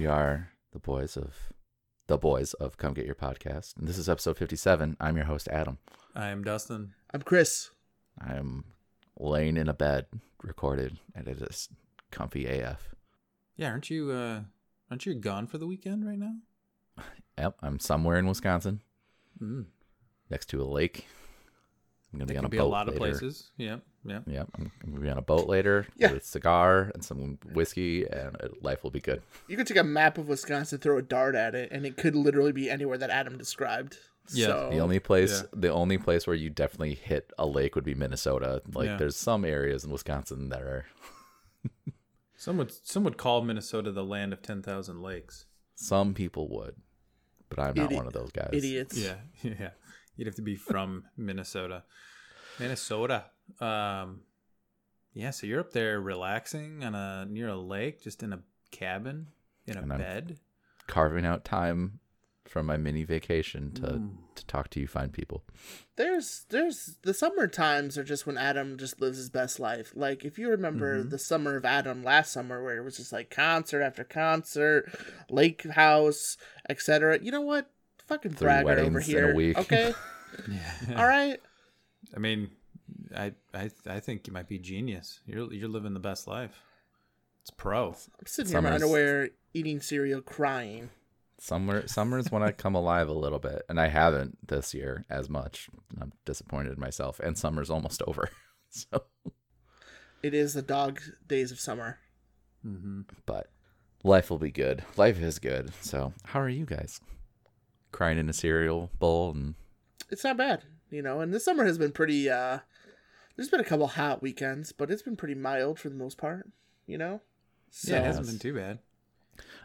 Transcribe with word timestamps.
We 0.00 0.06
are 0.06 0.48
the 0.72 0.78
boys 0.78 1.14
of 1.14 1.52
the 2.06 2.16
boys 2.16 2.54
of 2.54 2.78
Come 2.78 2.94
Get 2.94 3.04
Your 3.04 3.14
Podcast. 3.14 3.76
And 3.76 3.86
this 3.86 3.98
is 3.98 4.08
episode 4.08 4.38
57. 4.38 4.96
I'm 4.98 5.14
your 5.14 5.26
host, 5.26 5.46
Adam. 5.48 5.76
I 6.14 6.28
am 6.28 6.42
Dustin. 6.42 6.94
I'm 7.12 7.20
Chris. 7.20 7.68
I'm 8.18 8.64
laying 9.18 9.58
in 9.58 9.68
a 9.68 9.74
bed 9.74 10.06
recorded 10.42 10.98
and 11.14 11.28
it 11.28 11.42
is 11.42 11.68
comfy 12.10 12.46
AF. 12.46 12.94
Yeah, 13.56 13.68
aren't 13.68 13.90
you 13.90 14.10
uh 14.10 14.40
aren't 14.90 15.04
you 15.04 15.12
gone 15.16 15.46
for 15.46 15.58
the 15.58 15.66
weekend 15.66 16.06
right 16.06 16.18
now? 16.18 16.36
Yep, 17.36 17.56
I'm 17.62 17.78
somewhere 17.78 18.16
in 18.16 18.26
Wisconsin 18.26 18.80
Mm. 19.38 19.66
next 20.30 20.46
to 20.46 20.62
a 20.62 20.64
lake. 20.64 21.04
I'm 22.12 22.18
going 22.18 22.26
to 22.26 22.34
There 22.34 22.34
be 22.34 22.38
on 22.38 22.44
a 22.44 22.48
be 22.48 22.56
boat 22.58 22.64
a 22.64 22.68
lot 22.68 22.88
of 22.88 22.94
later. 22.98 23.18
places. 23.18 23.50
Yep. 23.56 23.82
Yep. 24.04 24.22
Yep, 24.26 24.48
I'm 24.56 24.70
going 24.82 24.94
to 24.96 25.00
be 25.00 25.10
on 25.10 25.18
a 25.18 25.22
boat 25.22 25.46
later 25.48 25.86
Yeah. 25.96 26.12
with 26.12 26.22
a 26.22 26.26
cigar 26.26 26.90
and 26.94 27.04
some 27.04 27.38
whiskey 27.52 28.04
and 28.06 28.36
life 28.62 28.82
will 28.82 28.90
be 28.90 29.00
good. 29.00 29.22
You 29.46 29.56
could 29.56 29.66
take 29.66 29.76
a 29.76 29.84
map 29.84 30.18
of 30.18 30.26
Wisconsin, 30.26 30.78
throw 30.78 30.98
a 30.98 31.02
dart 31.02 31.34
at 31.34 31.54
it, 31.54 31.70
and 31.70 31.84
it 31.86 31.96
could 31.96 32.16
literally 32.16 32.52
be 32.52 32.68
anywhere 32.70 32.98
that 32.98 33.10
Adam 33.10 33.36
described. 33.38 33.98
Yeah. 34.32 34.46
So, 34.46 34.70
The 34.72 34.78
only 34.78 34.98
place, 35.00 35.42
yeah. 35.42 35.46
the 35.52 35.68
only 35.70 35.98
place 35.98 36.26
where 36.26 36.36
you 36.36 36.50
definitely 36.50 36.94
hit 36.94 37.32
a 37.38 37.46
lake 37.46 37.74
would 37.74 37.84
be 37.84 37.94
Minnesota. 37.94 38.62
Like, 38.72 38.86
Yeah. 38.86 38.96
there's 38.96 39.16
some 39.16 39.44
areas 39.44 39.84
in 39.84 39.90
Wisconsin 39.90 40.48
that 40.48 40.62
are 40.62 40.86
Some 42.36 42.56
would 42.56 42.72
some 42.86 43.04
would 43.04 43.18
call 43.18 43.42
Minnesota 43.42 43.92
the 43.92 44.04
land 44.04 44.32
of 44.32 44.40
ten 44.40 44.62
thousand 44.62 45.02
lakes. 45.02 45.44
some 45.74 46.14
people 46.14 46.48
would, 46.48 46.76
but 47.50 47.58
I'm 47.58 47.74
not 47.74 47.90
Idi- 47.90 47.96
one 47.96 48.06
of 48.06 48.12
those 48.14 48.30
guys. 48.32 48.50
idiots. 48.52 48.96
Yeah. 48.96 49.16
Yeah. 49.42 49.70
You'd 50.20 50.26
have 50.26 50.34
to 50.36 50.42
be 50.42 50.54
from 50.56 51.04
Minnesota. 51.16 51.84
Minnesota. 52.58 53.24
Um 53.58 54.20
yeah, 55.14 55.30
so 55.30 55.46
you're 55.46 55.60
up 55.60 55.72
there 55.72 55.98
relaxing 55.98 56.84
on 56.84 56.94
a 56.94 57.24
near 57.24 57.48
a 57.48 57.56
lake, 57.56 58.02
just 58.02 58.22
in 58.22 58.34
a 58.34 58.40
cabin, 58.70 59.28
in 59.66 59.78
a 59.78 59.80
And 59.80 59.92
I'm- 59.92 60.00
bed. 60.00 60.38
Carving 60.86 61.24
out 61.24 61.42
time 61.46 62.00
from 62.46 62.66
my 62.66 62.76
mini 62.76 63.02
vacation 63.04 63.72
to 63.72 63.80
Mm. 63.82 64.16
to 64.34 64.46
talk 64.46 64.68
to 64.70 64.80
you 64.80 64.86
fine 64.86 65.08
people. 65.10 65.42
There's, 65.96 66.44
there's 66.50 66.98
the 67.02 67.14
summer 67.14 67.46
times 67.46 67.96
are 67.96 68.04
just 68.04 68.26
when 68.26 68.36
Adam 68.36 68.76
just 68.76 69.00
lives 69.00 69.16
his 69.16 69.30
best 69.30 69.58
life. 69.58 69.92
Like 69.94 70.24
if 70.24 70.38
you 70.38 70.50
remember 70.50 71.02
Mhm. 71.02 71.10
the 71.10 71.18
summer 71.18 71.56
of 71.56 71.64
Adam 71.64 72.04
last 72.04 72.30
summer, 72.32 72.62
where 72.62 72.76
it 72.76 72.84
was 72.84 72.98
just 72.98 73.12
like 73.12 73.30
concert 73.30 73.80
after 73.82 74.04
concert, 74.04 74.92
lake 75.30 75.62
house, 75.70 76.36
etc. 76.68 77.18
You 77.22 77.30
know 77.32 77.40
what? 77.40 77.70
Fucking 78.10 78.32
Three 78.32 78.44
brag 78.46 78.64
over 78.66 78.74
weddings 78.74 79.08
in 79.08 79.14
a 79.14 79.18
here. 79.18 79.34
week. 79.34 79.56
Okay, 79.58 79.94
Yeah. 80.50 81.00
all 81.00 81.06
right. 81.06 81.40
I 82.14 82.18
mean, 82.18 82.50
I 83.16 83.32
I 83.54 83.70
I 83.86 84.00
think 84.00 84.26
you 84.26 84.32
might 84.32 84.48
be 84.48 84.58
genius. 84.58 85.20
You're 85.26 85.50
you're 85.52 85.68
living 85.68 85.94
the 85.94 86.00
best 86.00 86.26
life. 86.26 86.60
It's 87.40 87.50
pro. 87.50 87.88
I'm 88.18 88.26
sitting 88.26 88.50
here 88.50 88.58
in 88.58 88.64
my 88.64 88.72
underwear, 88.74 89.30
eating 89.54 89.80
cereal, 89.80 90.20
crying. 90.20 90.90
Summer 91.38 91.86
summer's 91.86 92.30
when 92.30 92.42
I 92.42 92.50
come 92.52 92.74
alive 92.74 93.08
a 93.08 93.12
little 93.14 93.38
bit, 93.38 93.62
and 93.70 93.80
I 93.80 93.88
haven't 93.88 94.46
this 94.46 94.74
year 94.74 95.06
as 95.08 95.30
much. 95.30 95.70
I'm 96.00 96.12
disappointed 96.26 96.74
in 96.74 96.80
myself, 96.80 97.18
and 97.20 97.38
summer's 97.38 97.70
almost 97.70 98.02
over. 98.06 98.28
So, 98.70 99.04
It 100.22 100.34
is 100.34 100.52
the 100.54 100.62
dog 100.62 101.00
days 101.26 101.50
of 101.50 101.58
summer. 101.60 101.98
Mm-hmm. 102.66 103.02
but 103.24 103.46
life 104.04 104.28
will 104.30 104.38
be 104.38 104.50
good. 104.50 104.84
Life 104.98 105.18
is 105.20 105.38
good. 105.38 105.72
So, 105.80 106.12
how 106.24 106.40
are 106.40 106.48
you 106.48 106.66
guys? 106.66 107.00
Crying 107.92 108.18
in 108.18 108.28
a 108.28 108.32
cereal 108.32 108.90
bowl 108.98 109.30
and 109.32 109.54
it's 110.10 110.24
not 110.24 110.36
bad, 110.36 110.64
you 110.90 111.02
know. 111.02 111.20
And 111.20 111.32
this 111.32 111.44
summer 111.44 111.64
has 111.64 111.78
been 111.78 111.92
pretty. 111.92 112.28
uh 112.30 112.60
There's 113.36 113.48
been 113.48 113.60
a 113.60 113.64
couple 113.64 113.86
hot 113.88 114.22
weekends, 114.22 114.72
but 114.72 114.90
it's 114.90 115.02
been 115.02 115.16
pretty 115.16 115.34
mild 115.34 115.78
for 115.78 115.88
the 115.88 115.94
most 115.96 116.18
part, 116.18 116.48
you 116.86 116.98
know. 116.98 117.20
So, 117.70 117.92
Yeah, 117.92 118.00
it 118.00 118.04
hasn't 118.04 118.26
been 118.26 118.38
too 118.38 118.54
bad. 118.54 118.78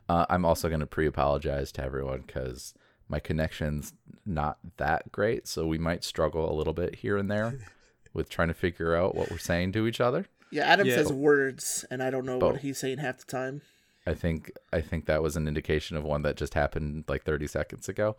Uh, 0.08 0.26
I'm 0.30 0.46
also 0.46 0.68
going 0.70 0.80
to 0.82 0.86
pre-apologize 0.86 1.72
to 1.74 1.84
everyone 1.84 2.24
because 2.26 2.74
my 3.10 3.20
connection's 3.20 3.94
not 4.26 4.58
that 4.78 5.12
great, 5.12 5.48
so 5.48 5.66
we 5.68 5.78
might 5.78 6.04
struggle 6.04 6.50
a 6.52 6.54
little 6.56 6.74
bit 6.74 6.96
here 6.96 7.18
and 7.18 7.30
there 7.30 7.58
with 8.14 8.30
trying 8.30 8.48
to 8.50 8.54
figure 8.54 8.96
out 8.96 9.16
what 9.16 9.30
we're 9.32 9.38
saying 9.38 9.72
to 9.74 9.88
each 9.88 10.00
other. 10.00 10.28
yeah, 10.52 10.64
Adam 10.66 10.88
Yeah. 10.88 10.96
says 10.96 11.12
words, 11.12 11.84
and 11.90 12.02
I 12.04 12.10
don't 12.12 12.26
know 12.26 12.38
what 12.38 12.58
he's 12.62 12.78
saying 12.78 13.00
half 13.00 13.18
the 13.18 13.26
time. 13.26 13.62
I 14.08 14.14
think 14.14 14.52
I 14.72 14.82
think 14.82 15.06
that 15.06 15.22
was 15.24 15.36
an 15.36 15.48
indication 15.48 15.98
of 15.98 16.04
one 16.04 16.22
that 16.24 16.36
just 16.38 16.54
happened 16.54 17.06
like 17.08 17.24
30 17.24 17.48
seconds 17.48 17.90
ago. 17.90 18.16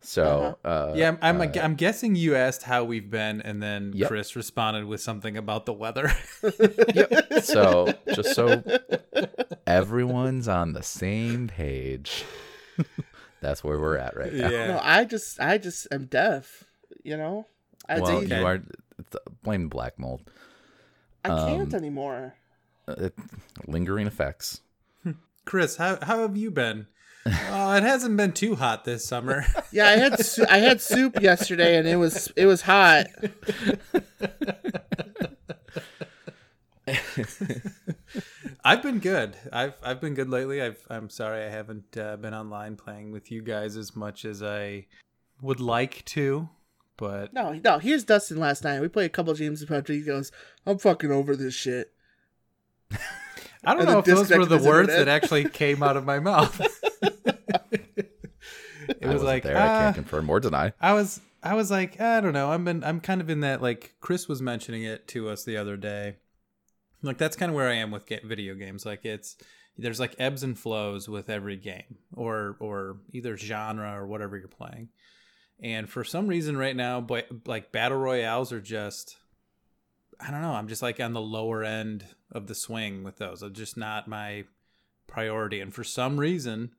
So 0.00 0.56
uh, 0.64 0.92
Yeah, 0.94 1.16
I'm 1.22 1.40
I'm, 1.40 1.40
uh, 1.40 1.52
I'm 1.60 1.74
guessing 1.74 2.14
you 2.14 2.34
asked 2.36 2.62
how 2.64 2.84
we've 2.84 3.10
been, 3.10 3.40
and 3.42 3.62
then 3.62 3.92
Yep. 3.94 4.08
Chris 4.08 4.36
responded 4.36 4.84
with 4.84 5.00
something 5.00 5.36
about 5.36 5.66
the 5.66 5.72
weather. 5.72 6.12
yep. 6.94 7.32
so 7.42 7.92
just 8.14 8.34
so 8.34 8.62
everyone's 9.66 10.48
on 10.48 10.72
the 10.72 10.82
same 10.82 11.48
page. 11.48 12.24
That's 13.40 13.62
where 13.62 13.78
we're 13.78 13.96
at 13.96 14.16
right 14.16 14.32
now. 14.32 14.48
No, 14.48 14.80
I 14.82 15.04
just, 15.04 15.38
I 15.40 15.58
just 15.58 15.86
am 15.92 16.06
deaf, 16.06 16.64
you 17.04 17.16
know. 17.16 17.46
I, 17.88 18.00
Well, 18.00 18.20
say- 18.22 18.38
you 18.38 18.44
are 18.46 18.62
it's, 18.98 19.16
blame 19.42 19.68
black 19.68 19.98
mold. 19.98 20.22
I 21.24 21.28
can't 21.28 21.72
um, 21.72 21.78
anymore. 21.78 22.34
Uh, 22.86 22.94
it, 22.98 23.14
lingering 23.66 24.06
effects. 24.06 24.60
Chris, 25.48 25.76
how 25.76 25.98
how 26.02 26.20
have 26.20 26.36
you 26.36 26.50
been? 26.50 26.88
Oh, 27.24 27.72
it 27.72 27.82
hasn't 27.82 28.18
been 28.18 28.32
too 28.32 28.54
hot 28.56 28.84
this 28.84 29.06
summer. 29.06 29.46
Yeah, 29.72 29.86
I 29.86 29.96
had, 29.96 30.22
su- 30.24 30.44
I 30.48 30.58
had 30.58 30.80
soup 30.82 31.22
yesterday, 31.22 31.78
and 31.78 31.88
it 31.88 31.96
was, 31.96 32.30
it 32.36 32.44
was 32.44 32.60
hot. 32.62 33.06
I've 38.62 38.82
been 38.82 38.98
good. 38.98 39.36
I've 39.50 39.72
I've 39.82 40.02
been 40.02 40.12
good 40.12 40.28
lately. 40.28 40.60
I've 40.60 40.84
I'm 40.90 41.08
sorry 41.08 41.44
I 41.46 41.48
haven't 41.48 41.96
uh, 41.96 42.16
been 42.16 42.34
online 42.34 42.76
playing 42.76 43.10
with 43.12 43.30
you 43.30 43.40
guys 43.40 43.74
as 43.78 43.96
much 43.96 44.26
as 44.26 44.42
I 44.42 44.84
would 45.40 45.60
like 45.60 46.04
to, 46.06 46.50
but 46.98 47.32
No, 47.32 47.52
no. 47.64 47.78
Here's 47.78 48.04
Dustin 48.04 48.36
last 48.38 48.64
night. 48.64 48.82
We 48.82 48.88
played 48.88 49.06
a 49.06 49.10
couple 49.10 49.32
games 49.32 49.62
of 49.62 49.70
PUBG. 49.70 49.88
He 49.88 50.02
goes, 50.02 50.30
"I'm 50.66 50.76
fucking 50.78 51.10
over 51.10 51.34
this 51.34 51.54
shit." 51.54 51.92
I 53.64 53.74
don't 53.74 53.86
know 53.86 53.98
if 53.98 54.04
those 54.04 54.30
were 54.30 54.46
the 54.46 54.58
words 54.58 54.88
internet. 54.88 55.06
that 55.06 55.08
actually 55.08 55.48
came 55.48 55.82
out 55.82 55.96
of 55.96 56.04
my 56.04 56.20
mouth. 56.20 56.60
it 58.88 58.98
I 59.02 59.12
was 59.12 59.22
like 59.22 59.42
there. 59.42 59.56
I 59.56 59.66
ah, 59.66 59.80
can't 59.80 59.96
confirm 59.96 60.30
or 60.30 60.40
deny. 60.40 60.72
I 60.80 60.94
was 60.94 61.20
I 61.42 61.54
was 61.54 61.70
like 61.70 62.00
I 62.00 62.20
don't 62.20 62.32
know. 62.32 62.50
I'm 62.52 62.64
been 62.64 62.84
I'm 62.84 63.00
kind 63.00 63.20
of 63.20 63.30
in 63.30 63.40
that 63.40 63.62
like 63.62 63.94
Chris 64.00 64.28
was 64.28 64.40
mentioning 64.40 64.84
it 64.84 65.08
to 65.08 65.28
us 65.28 65.44
the 65.44 65.56
other 65.56 65.76
day. 65.76 66.16
Like 67.02 67.18
that's 67.18 67.36
kind 67.36 67.50
of 67.50 67.56
where 67.56 67.68
I 67.68 67.74
am 67.74 67.90
with 67.90 68.06
ga- 68.06 68.20
video 68.24 68.54
games. 68.54 68.86
Like 68.86 69.04
it's 69.04 69.36
there's 69.76 70.00
like 70.00 70.14
ebbs 70.18 70.42
and 70.42 70.58
flows 70.58 71.08
with 71.08 71.30
every 71.30 71.56
game 71.56 71.98
or 72.14 72.56
or 72.60 72.98
either 73.12 73.36
genre 73.36 73.94
or 73.96 74.06
whatever 74.06 74.36
you're 74.36 74.48
playing. 74.48 74.88
And 75.60 75.90
for 75.90 76.04
some 76.04 76.28
reason 76.28 76.56
right 76.56 76.76
now, 76.76 77.00
but 77.00 77.26
like 77.46 77.72
battle 77.72 77.98
royales 77.98 78.52
are 78.52 78.60
just 78.60 79.16
I 80.20 80.30
don't 80.30 80.42
know. 80.42 80.52
I'm 80.52 80.68
just 80.68 80.82
like 80.82 80.98
on 81.00 81.12
the 81.12 81.20
lower 81.20 81.62
end 81.62 82.04
of 82.32 82.46
the 82.46 82.54
swing 82.54 83.02
with 83.04 83.16
those. 83.16 83.42
It's 83.42 83.58
just 83.58 83.76
not 83.76 84.08
my 84.08 84.44
priority. 85.06 85.60
And 85.60 85.74
for 85.74 85.84
some 85.84 86.18
reason, 86.18 86.70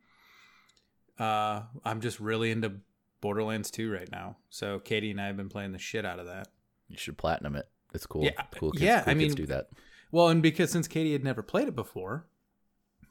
uh, 1.20 1.64
I'm 1.84 2.02
just 2.02 2.20
really 2.20 2.52
into 2.52 2.74
Borderlands 3.22 3.72
2 3.72 3.92
right 3.92 4.10
now. 4.12 4.38
So 4.50 4.80
Katie 4.80 5.12
and 5.12 5.20
I 5.20 5.28
have 5.28 5.38
been 5.38 5.50
playing 5.50 5.72
the 5.72 5.80
shit 5.80 6.06
out 6.06 6.20
of 6.20 6.28
that. 6.28 6.48
You 6.88 6.98
should 6.98 7.18
platinum 7.18 7.56
it. 7.56 7.68
It's 7.94 8.06
cool. 8.06 8.24
Yeah, 8.24 8.42
cool 8.56 8.72
kids, 8.72 8.84
yeah, 8.84 9.02
cool 9.02 9.12
I 9.12 9.14
mean- 9.16 9.34
do 9.34 9.46
that. 9.48 9.70
Well, 10.12 10.30
and 10.30 10.42
because 10.42 10.72
since 10.72 10.88
Katie 10.88 11.12
had 11.12 11.24
never 11.24 11.44
played 11.44 11.68
it 11.68 11.76
before, 11.76 12.26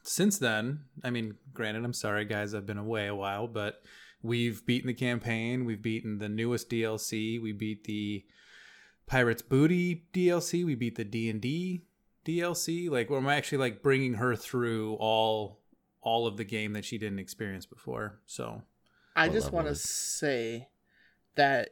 since 0.03 0.37
then, 0.37 0.81
I 1.01 1.09
mean, 1.11 1.35
granted, 1.53 1.85
I'm 1.85 1.93
sorry, 1.93 2.25
guys, 2.25 2.53
I've 2.53 2.65
been 2.65 2.77
away 2.77 3.07
a 3.07 3.15
while, 3.15 3.47
but 3.47 3.81
we've 4.21 4.65
beaten 4.65 4.87
the 4.87 4.93
campaign, 4.93 5.63
we've 5.63 5.81
beaten 5.81 6.19
the 6.19 6.27
newest 6.27 6.69
DLC, 6.69 7.41
we 7.41 7.53
beat 7.53 7.85
the 7.85 8.25
Pirates 9.07 9.41
Booty 9.41 10.07
DLC, 10.13 10.65
we 10.65 10.75
beat 10.75 10.95
the 10.95 11.05
D 11.05 11.29
and 11.29 11.39
D 11.39 11.83
DLC. 12.37 12.89
Like, 12.89 13.09
we're 13.09 13.27
actually 13.29 13.59
like 13.59 13.81
bringing 13.81 14.15
her 14.15 14.35
through 14.35 14.95
all 14.95 15.59
all 16.01 16.27
of 16.27 16.37
the 16.37 16.45
game 16.45 16.73
that 16.73 16.85
she 16.85 16.97
didn't 16.97 17.19
experience 17.19 17.65
before. 17.65 18.19
So, 18.25 18.63
I 19.15 19.27
What 19.27 19.33
just 19.33 19.51
want 19.51 19.67
to 19.67 19.75
say 19.75 20.69
that 21.35 21.69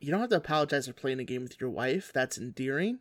you 0.00 0.10
don't 0.10 0.20
have 0.20 0.30
to 0.30 0.36
apologize 0.36 0.86
for 0.86 0.92
playing 0.92 1.20
a 1.20 1.24
game 1.24 1.42
with 1.42 1.60
your 1.60 1.70
wife. 1.70 2.10
That's 2.12 2.38
endearing. 2.38 2.98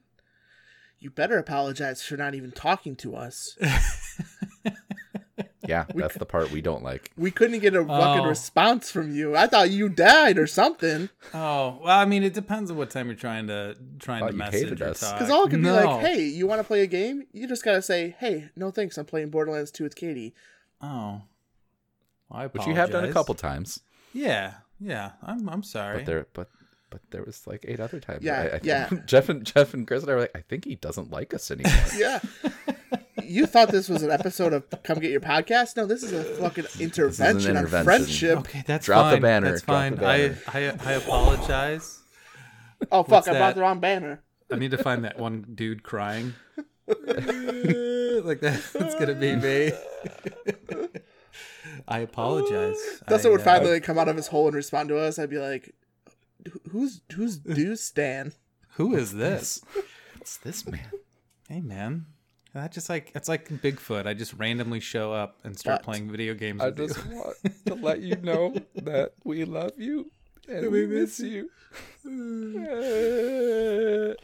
You 1.00 1.10
better 1.10 1.38
apologize 1.38 2.04
for 2.04 2.16
not 2.16 2.36
even 2.36 2.52
talking 2.52 2.96
to 2.98 3.16
us. 3.16 3.58
Yeah, 5.72 5.86
We 5.94 6.02
that's 6.02 6.18
the 6.18 6.26
part 6.26 6.52
we 6.52 6.62
don't 6.62 6.84
like. 6.84 7.12
We 7.18 7.32
couldn't 7.32 7.60
get 7.60 7.74
a 7.76 7.80
fucking 7.86 8.24
Oh. 8.26 8.28
response 8.28 8.92
from 8.92 9.16
you. 9.16 9.36
I 9.36 9.48
thought 9.48 9.72
you 9.72 9.88
died 9.90 10.38
or 10.38 10.46
something. 10.48 11.10
oh 11.34 11.80
well, 11.84 11.98
I 12.00 12.06
mean, 12.06 12.24
it 12.24 12.34
depends 12.34 12.70
on 12.70 12.78
what 12.78 12.90
time 12.90 13.08
you're 13.08 13.16
trying 13.16 13.48
to 13.48 13.76
trying 14.00 14.20
Thought 14.22 14.28
to 14.28 14.34
you 14.34 14.38
message 14.40 14.64
hated 14.64 14.82
or 14.82 14.90
us. 14.90 15.00
talk. 15.00 15.14
Because 15.18 15.30
all 15.32 15.46
it 15.46 15.50
could 15.52 15.64
be 15.64 15.72
like, 15.72 16.02
hey, 16.02 16.22
you 16.24 16.46
want 16.48 16.60
to 16.60 16.64
play 16.66 16.82
a 16.82 16.88
game? 16.88 17.24
You 17.32 17.48
just 17.48 17.64
gotta 17.64 17.82
say, 17.82 18.16
hey, 18.20 18.50
no 18.56 18.70
thanks. 18.72 18.98
I'm 18.98 19.06
playing 19.06 19.30
Borderlands 19.30 19.72
2 19.72 19.84
with 19.86 19.96
Katie. 19.96 20.34
Oh, 20.82 21.22
Well, 22.30 22.40
I 22.42 22.48
Which 22.48 22.68
you 22.68 22.76
have 22.76 22.92
done 22.92 23.06
a 23.06 23.14
couple 23.14 23.34
times. 23.36 23.80
Yeah, 24.14 24.56
yeah. 24.80 25.12
I'm 25.24 25.48
I'm 25.50 25.64
sorry. 25.64 25.98
But 26.00 26.06
there 26.06 26.28
but 26.34 26.50
but 26.90 27.00
there 27.12 27.24
was 27.24 27.48
like 27.48 27.64
eight 27.68 27.80
other 27.80 28.02
times. 28.02 28.24
Yeah, 28.24 28.42
I, 28.42 28.46
I 28.46 28.50
think 28.50 28.66
yeah. 28.66 28.90
Jeff 29.06 29.30
and 29.30 29.46
Jeff 29.46 29.74
and 29.74 29.88
Chris 29.88 30.02
and 30.04 30.12
I 30.12 30.16
were 30.16 30.20
like, 30.22 30.36
I 30.36 30.42
think 30.42 30.66
he 30.66 30.76
doesn't 30.76 31.10
like 31.12 31.34
us 31.34 31.50
anymore. 31.50 31.72
Yeah. 31.98 32.20
you 33.24 33.46
thought 33.46 33.70
this 33.70 33.88
was 33.90 34.04
an 34.04 34.12
episode 34.12 34.54
of 34.54 34.66
Come 34.84 35.00
Get 35.00 35.12
Your 35.12 35.22
Podcast? 35.22 35.76
No, 35.78 35.86
this 35.86 36.04
is 36.04 36.12
a 36.14 36.24
fucking 36.24 36.66
intervention, 36.80 37.52
on 37.52 37.58
intervention. 37.58 37.84
friendship. 37.84 38.38
Okay, 38.40 38.64
that's 38.68 38.86
Drop 38.86 39.14
the 39.14 39.22
banner, 39.22 39.52
That's 39.52 39.62
drop 39.64 39.78
fine. 39.78 39.96
the 39.96 40.06
I, 40.06 40.18
banner. 40.30 40.38
I 40.84 40.90
I 40.90 40.92
apologize. 40.94 42.00
Oh, 42.92 43.04
fuck, 43.04 43.10
What's 43.10 43.28
I 43.28 43.38
brought 43.38 43.56
the 43.56 43.62
wrong 43.62 43.80
banner. 43.80 44.22
I 44.52 44.56
need 44.56 44.72
to 44.72 44.78
find 44.78 45.04
that 45.06 45.18
one 45.20 45.46
dude 45.56 45.84
crying. 45.84 46.34
like 46.88 46.98
that, 48.42 48.62
that's 48.74 48.96
gonna 48.96 49.14
be 49.16 49.36
me. 49.36 49.72
I 51.88 52.00
apologize. 52.00 52.78
That's 53.08 53.26
I, 53.26 53.30
what 53.30 53.34
would 53.40 53.42
uh, 53.42 53.44
finally 53.44 53.80
come 53.80 53.98
out 53.98 54.08
of 54.08 54.16
his 54.16 54.28
hole 54.28 54.48
and 54.48 54.56
respond 54.56 54.90
to 54.90 54.98
us. 54.98 55.18
I'd 55.20 55.30
be 55.30 55.38
like, 55.40 55.74
"Who- 56.52 56.62
who's 56.72 57.02
who's 57.14 57.38
Deuce 57.40 57.82
Stan? 57.82 58.34
Who 58.76 58.96
is 58.96 59.14
this? 59.14 59.62
What's 60.18 60.38
this 60.38 60.66
man? 60.68 60.90
hey 61.48 61.62
man, 61.62 62.06
that 62.54 62.72
just 62.72 62.90
like 62.90 63.12
it's 63.16 63.30
like 63.30 63.48
Bigfoot. 63.50 64.08
I 64.08 64.14
just 64.14 64.34
randomly 64.34 64.80
show 64.80 65.14
up 65.14 65.38
and 65.44 65.58
start 65.58 65.80
What? 65.80 65.84
playing 65.84 66.12
video 66.12 66.34
games. 66.34 66.62
I 66.62 66.70
with 66.70 66.80
you. 66.80 66.88
just 66.88 67.06
want 67.08 67.38
to 67.68 67.76
let 67.76 68.02
you 68.02 68.16
know 68.18 68.56
that 68.76 69.14
we 69.24 69.46
love 69.46 69.72
you 69.78 70.12
and 70.48 70.72
we 70.72 70.86
miss 70.88 71.20
you. 71.20 71.50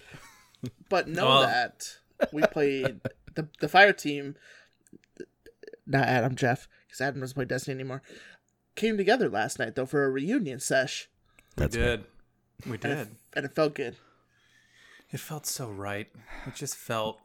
But 0.89 1.07
know 1.07 1.25
Well- 1.25 1.41
that 1.43 1.97
we 2.33 2.41
played 2.43 2.99
the 3.35 3.47
the 3.59 3.69
fire 3.69 3.93
team. 3.93 4.35
Not 5.85 6.07
Adam, 6.07 6.35
Jeff, 6.35 6.67
because 6.87 6.99
Adam 6.99 7.21
doesn't 7.21 7.35
play 7.35 7.45
Destiny 7.45 7.75
anymore. 7.75 8.01
Came 8.75 8.97
together 8.97 9.29
last 9.29 9.59
night 9.59 9.75
though 9.75 9.85
for 9.85 10.03
a 10.03 10.09
reunion 10.09 10.59
sesh, 10.59 11.09
we 11.55 11.61
That's 11.61 11.75
did. 11.75 12.03
We 12.65 12.73
and 12.73 12.81
did. 12.81 12.97
it, 12.97 13.07
and 13.33 13.45
it 13.45 13.55
felt 13.55 13.75
good. 13.75 13.95
It 15.11 15.19
felt 15.21 15.45
so 15.45 15.69
right. 15.69 16.07
It 16.45 16.55
just 16.55 16.75
felt 16.75 17.19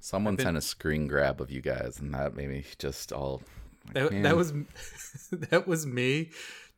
Someone 0.00 0.36
been- 0.36 0.46
sent 0.46 0.56
a 0.56 0.60
screen 0.60 1.06
grab 1.06 1.40
of 1.40 1.50
you 1.50 1.60
guys, 1.60 1.98
and 2.00 2.14
that 2.14 2.34
made 2.34 2.48
me 2.48 2.64
just 2.78 3.12
all. 3.12 3.42
like, 3.94 4.10
That, 4.10 4.22
that 4.22 4.36
was 4.36 4.52
that 5.32 5.66
was 5.66 5.86
me. 5.86 6.30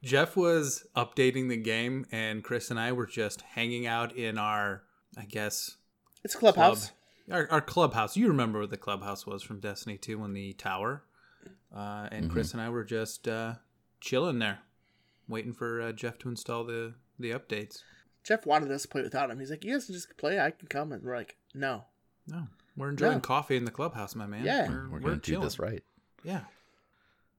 Jeff 0.03 0.35
was 0.37 0.87
updating 0.97 1.49
the 1.51 1.57
game, 1.59 2.07
and 2.11 2.43
Chris 2.43 2.71
and 2.71 2.81
I 2.81 2.93
were 2.93 3.07
just 3.07 3.43
hanging 3.43 3.87
out 3.87 4.17
in 4.17 4.39
our, 4.39 4.83
I 5.19 5.25
guess, 5.27 5.77
It's 6.25 6.35
Clubhouse. 6.35 6.93
our, 7.31 7.47
our 7.51 7.61
clubhouse. 7.61 8.17
You 8.17 8.29
remember 8.29 8.61
what 8.61 8.71
the 8.71 8.79
clubhouse 8.79 9.27
was 9.27 9.43
from 9.43 9.61
Destiny 9.61 9.99
Two 9.99 10.25
in 10.25 10.33
the 10.33 10.55
tower, 10.55 11.03
uh, 11.75 12.09
and 12.11 12.31
Chris 12.31 12.53
and 12.53 12.63
I 12.63 12.71
were 12.71 12.85
just 12.85 13.29
uh, 13.29 13.55
chilling 14.01 14.39
there, 14.39 14.61
waiting 15.29 15.53
for 15.53 15.83
uh, 15.83 15.93
Jeff 15.93 16.19
to 16.21 16.31
install 16.31 16.65
the 16.65 16.95
the 17.19 17.33
updates. 17.33 17.83
Jeff 18.25 18.47
wanted 18.47 18.71
us 18.73 18.83
to 18.83 18.89
play 18.89 19.03
without 19.03 19.31
him. 19.31 19.39
He's 19.39 19.51
like, 19.51 19.65
"You 19.65 19.75
guys 19.75 19.85
can 19.85 19.95
just 19.95 20.17
play. 20.17 20.41
I 20.41 20.51
can 20.53 20.69
come." 20.69 20.93
And 20.93 21.03
we're 21.03 21.17
like, 21.17 21.37
"No." 21.55 21.85
No, 22.27 22.47
we're 22.77 22.91
enjoying 22.91 23.15
No. 23.15 23.21
coffee 23.21 23.57
in 23.57 23.65
the 23.65 23.71
clubhouse, 23.71 24.15
my 24.15 24.27
man. 24.27 24.45
Yeah. 24.45 24.69
we're, 24.69 24.89
We're 24.89 25.01
gonna 25.01 25.17
do 25.17 25.21
chilling. 25.33 25.45
this 25.45 25.59
right. 25.59 25.83
Yeah, 26.25 26.43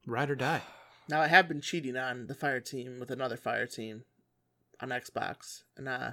ride 0.06 0.30
or 0.30 0.36
die. 0.36 0.62
Now 1.10 1.22
I 1.22 1.28
have 1.28 1.48
been 1.48 1.62
cheating 1.62 1.98
on 1.98 2.28
the 2.28 2.34
fire 2.36 2.60
team 2.60 3.00
with 3.00 3.12
another 3.12 3.38
fire 3.38 3.68
team 3.68 4.04
on 4.80 4.90
Xbox, 4.90 5.64
and 5.78 5.88
uh, 5.90 6.12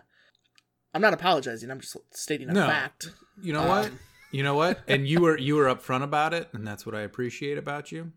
I'm 0.95 1.01
not 1.03 1.13
apologizing. 1.15 1.71
I'm 1.71 1.81
just 1.81 1.97
stating 2.13 2.49
a 2.51 2.53
No. 2.53 2.67
fact. 2.67 3.13
You 3.41 3.53
know 3.53 3.67
what? 3.67 3.87
Um, 3.87 3.99
You 4.31 4.43
know 4.43 4.55
what? 4.55 4.81
And 4.87 5.07
you 5.09 5.21
were 5.23 5.39
you 5.39 5.55
were 5.57 5.65
upfront 5.67 6.03
about 6.03 6.35
it, 6.35 6.49
and 6.53 6.67
that's 6.67 6.85
what 6.85 6.95
I 6.95 7.01
appreciate 7.01 7.57
about 7.59 7.91
you. 7.93 8.13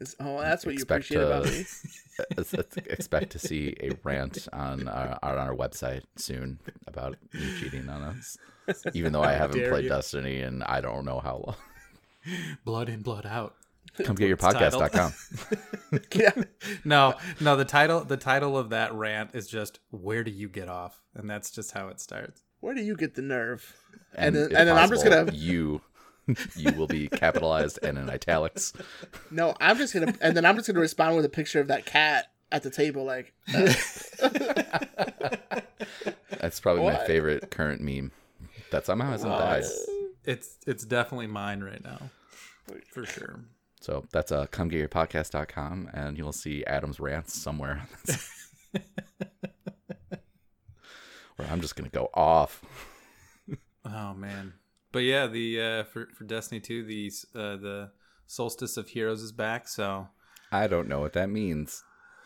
Is, 0.00 0.14
oh, 0.20 0.40
that's 0.40 0.64
what 0.66 0.72
you 0.72 0.76
Expect 0.82 1.06
appreciate 1.06 1.22
about 1.24 1.44
to- 1.46 1.50
me. 1.52 1.64
Uh, 2.18 2.24
let's- 2.38 2.52
let's 2.54 2.76
expect 2.78 3.30
to 3.32 3.38
see 3.38 3.74
a 3.82 3.90
rant 4.02 4.48
on 4.50 4.88
our, 4.88 5.18
on 5.22 5.36
our 5.36 5.54
website 5.54 6.02
soon 6.16 6.58
about 6.86 7.14
you 7.34 7.58
cheating 7.60 7.90
on 7.90 8.00
us. 8.02 8.38
Even 8.94 9.12
though 9.12 9.22
I 9.22 9.32
haven't 9.32 9.68
played 9.68 9.84
you. 9.84 9.90
Destiny 9.90 10.40
and 10.40 10.64
I 10.64 10.80
don't 10.80 11.04
know 11.04 11.20
how 11.20 11.42
long. 11.46 11.56
Blood 12.64 12.88
in, 12.88 13.02
blood 13.02 13.26
out. 13.26 13.54
Come 14.02 14.16
get 14.16 14.28
your 14.28 14.38
titled. 14.38 14.82
podcast.com. 14.82 16.00
yeah, 16.14 16.32
No, 16.86 17.14
no. 17.40 17.54
The 17.56 17.64
title 17.66 18.02
the 18.04 18.16
title 18.16 18.56
of 18.58 18.70
that 18.70 18.92
rant 18.94 19.30
is 19.34 19.46
just 19.46 19.78
"Where 19.90 20.24
do 20.24 20.30
you 20.30 20.48
get 20.48 20.68
off?" 20.68 21.00
and 21.14 21.28
that's 21.30 21.50
just 21.50 21.72
how 21.72 21.88
it 21.88 22.00
starts. 22.00 22.42
where 22.60 22.74
do 22.74 22.82
you 22.82 22.96
get 22.96 23.14
the 23.14 23.22
nerve? 23.22 23.74
And, 24.14 24.34
then, 24.34 24.44
and 24.44 24.68
then 24.68 24.76
I'm 24.76 24.88
just 24.88 25.04
gonna 25.04 25.30
you 25.32 25.80
you 26.56 26.72
will 26.72 26.86
be 26.86 27.08
capitalized 27.08 27.78
and 27.82 27.98
in 27.98 28.10
italics. 28.10 28.72
no, 29.30 29.54
I'm 29.60 29.78
just 29.78 29.94
gonna 29.94 30.14
and 30.20 30.36
then 30.36 30.44
I'm 30.44 30.56
just 30.56 30.66
gonna 30.66 30.80
respond 30.80 31.16
with 31.16 31.24
a 31.24 31.30
picture 31.30 31.60
of 31.60 31.68
that 31.68 31.86
cat 31.86 32.26
at 32.52 32.62
the 32.62 32.70
table, 32.70 33.04
like 33.04 33.32
uh, 33.54 33.72
That's 36.40 36.60
probably 36.60 36.84
my 36.84 37.04
favorite 37.06 37.50
current 37.50 37.80
meme. 37.80 38.12
That 38.70 38.86
somehow 38.86 39.10
hasn't 39.10 39.32
died. 39.32 39.60
it's, 39.64 39.88
it's 40.24 40.56
it's 40.66 40.84
definitely 40.84 41.28
mine 41.28 41.62
right 41.62 41.82
now, 41.82 42.10
for 42.92 43.06
sure. 43.06 43.40
So 43.80 44.04
that's 44.10 44.32
uh 44.32 44.46
come 44.50 44.68
get 44.68 44.78
your 44.78 44.88
podcast.com 44.88 45.90
and 45.92 46.18
you'll 46.18 46.32
see 46.32 46.64
Adam's 46.64 46.98
rants 46.98 47.34
somewhere. 47.40 47.88
Where 51.36 51.48
I'm 51.50 51.60
just 51.60 51.76
gonna 51.76 51.90
go 51.90 52.10
off. 52.14 52.64
Oh 53.84 54.14
man, 54.14 54.54
but 54.96 55.02
yeah, 55.04 55.26
the 55.26 55.60
uh, 55.60 55.84
for 55.84 56.06
for 56.14 56.24
Destiny 56.24 56.58
two, 56.58 56.82
the 56.82 57.12
uh, 57.34 57.56
the 57.56 57.90
Solstice 58.26 58.78
of 58.78 58.88
Heroes 58.88 59.20
is 59.20 59.30
back. 59.30 59.68
So 59.68 60.08
I 60.50 60.68
don't 60.68 60.88
know 60.88 61.00
what 61.00 61.12
that 61.12 61.28
means. 61.28 61.84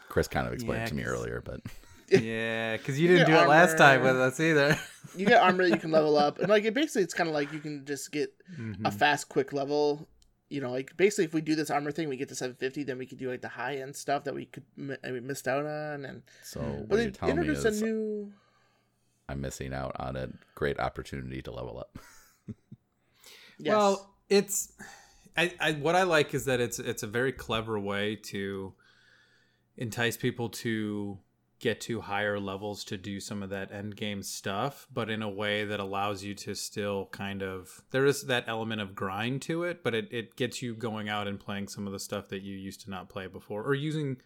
Chris 0.08 0.28
kind 0.28 0.46
of 0.46 0.52
explained 0.52 0.82
Yeah, 0.82 0.84
it 0.86 0.88
to 0.90 0.94
me 0.94 1.02
earlier, 1.02 1.42
but 1.44 1.60
yeah, 2.08 2.76
because 2.76 3.00
you 3.00 3.08
didn't 3.08 3.26
get 3.26 3.32
do 3.38 3.42
it 3.42 3.48
last 3.48 3.76
time 3.76 4.02
with 4.04 4.14
us 4.20 4.38
either. 4.38 4.78
you 5.16 5.26
get 5.26 5.42
armor 5.42 5.64
that 5.64 5.70
you 5.74 5.80
can 5.80 5.90
level 5.90 6.16
up, 6.16 6.38
and 6.38 6.48
like 6.48 6.62
it 6.64 6.74
basically 6.74 7.02
it's 7.02 7.12
kind 7.12 7.28
of 7.28 7.34
like 7.34 7.52
you 7.52 7.58
can 7.58 7.84
just 7.84 8.12
get 8.12 8.32
Mhm. 8.56 8.86
a 8.86 8.92
fast, 8.92 9.28
quick 9.28 9.52
level. 9.52 10.06
You 10.48 10.60
know, 10.60 10.70
like 10.70 10.96
basically, 10.96 11.24
if 11.24 11.34
we 11.34 11.40
do 11.40 11.56
this 11.56 11.70
armor 11.70 11.90
thing, 11.90 12.08
we 12.08 12.16
get 12.16 12.28
to 12.28 12.36
750, 12.36 12.84
then 12.84 12.98
we 12.98 13.06
could 13.06 13.18
do 13.18 13.28
like 13.30 13.40
the 13.40 13.48
high 13.48 13.78
end 13.78 13.96
stuff 13.96 14.22
that 14.24 14.34
we 14.36 14.46
could 14.46 14.62
mi- 14.76 14.96
we 15.04 15.18
missed 15.18 15.48
out 15.48 15.66
on, 15.66 16.04
and 16.04 16.22
so 16.44 16.60
Mm. 16.60 16.78
what 16.78 16.88
but 16.88 16.94
you're 16.98 17.04
they 17.06 17.10
telling 17.10 17.34
me 17.34 17.40
introduced 17.48 17.66
a 17.82 17.84
new. 17.84 18.32
I'm 19.28 19.40
missing 19.40 19.72
out 19.74 19.94
on 19.98 20.14
a 20.16 20.28
great 20.54 20.78
opportunity 20.78 21.42
to 21.42 21.50
level 21.50 21.78
up. 21.80 21.98
Yes. 23.60 23.76
Well, 23.76 24.14
it's 24.28 24.72
I, 25.36 25.52
I 25.60 25.72
what 25.72 25.94
I 25.94 26.04
like 26.04 26.34
is 26.34 26.46
that 26.46 26.60
it's 26.60 26.78
it's 26.78 27.02
a 27.02 27.06
very 27.06 27.32
clever 27.32 27.78
way 27.78 28.16
to 28.16 28.72
entice 29.76 30.16
people 30.16 30.48
to 30.48 31.18
get 31.58 31.80
to 31.82 32.00
higher 32.00 32.40
levels 32.40 32.84
to 32.84 32.96
do 32.96 33.20
some 33.20 33.42
of 33.42 33.50
that 33.50 33.70
end 33.70 33.94
game 33.94 34.22
stuff, 34.22 34.86
but 34.92 35.10
in 35.10 35.22
a 35.22 35.28
way 35.28 35.64
that 35.64 35.78
allows 35.78 36.24
you 36.24 36.34
to 36.34 36.54
still 36.54 37.06
kind 37.12 37.42
of 37.42 37.82
there 37.90 38.06
is 38.06 38.24
that 38.26 38.44
element 38.46 38.80
of 38.80 38.94
grind 38.94 39.42
to 39.42 39.64
it, 39.64 39.84
but 39.84 39.94
it, 39.94 40.08
it 40.10 40.36
gets 40.36 40.62
you 40.62 40.74
going 40.74 41.08
out 41.08 41.28
and 41.28 41.38
playing 41.38 41.68
some 41.68 41.86
of 41.86 41.92
the 41.92 41.98
stuff 41.98 42.28
that 42.28 42.42
you 42.42 42.56
used 42.56 42.80
to 42.80 42.90
not 42.90 43.10
play 43.10 43.26
before, 43.26 43.62
or 43.62 43.74
using 43.74 44.16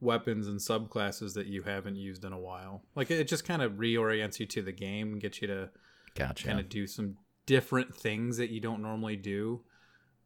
weapons 0.00 0.46
and 0.46 0.60
subclasses 0.60 1.34
that 1.34 1.46
you 1.46 1.62
haven't 1.62 1.96
used 1.96 2.24
in 2.24 2.32
a 2.32 2.38
while. 2.38 2.82
Like 2.94 3.10
it 3.10 3.26
just 3.26 3.44
kind 3.44 3.62
of 3.62 3.72
reorients 3.72 4.38
you 4.38 4.46
to 4.46 4.62
the 4.62 4.72
game 4.72 5.12
and 5.12 5.20
gets 5.20 5.42
you 5.42 5.48
to 5.48 5.70
Gotcha. 6.14 6.46
kind 6.46 6.60
of 6.60 6.68
do 6.68 6.86
some 6.86 7.16
different 7.46 7.94
things 7.94 8.36
that 8.38 8.50
you 8.50 8.60
don't 8.60 8.80
normally 8.82 9.16
do 9.16 9.60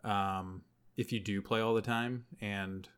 um, 0.05 0.63
if 0.97 1.13
you 1.13 1.21
do 1.21 1.43
play 1.43 1.61
all 1.61 1.75
the 1.75 1.83
time 1.83 2.25
and 2.41 2.89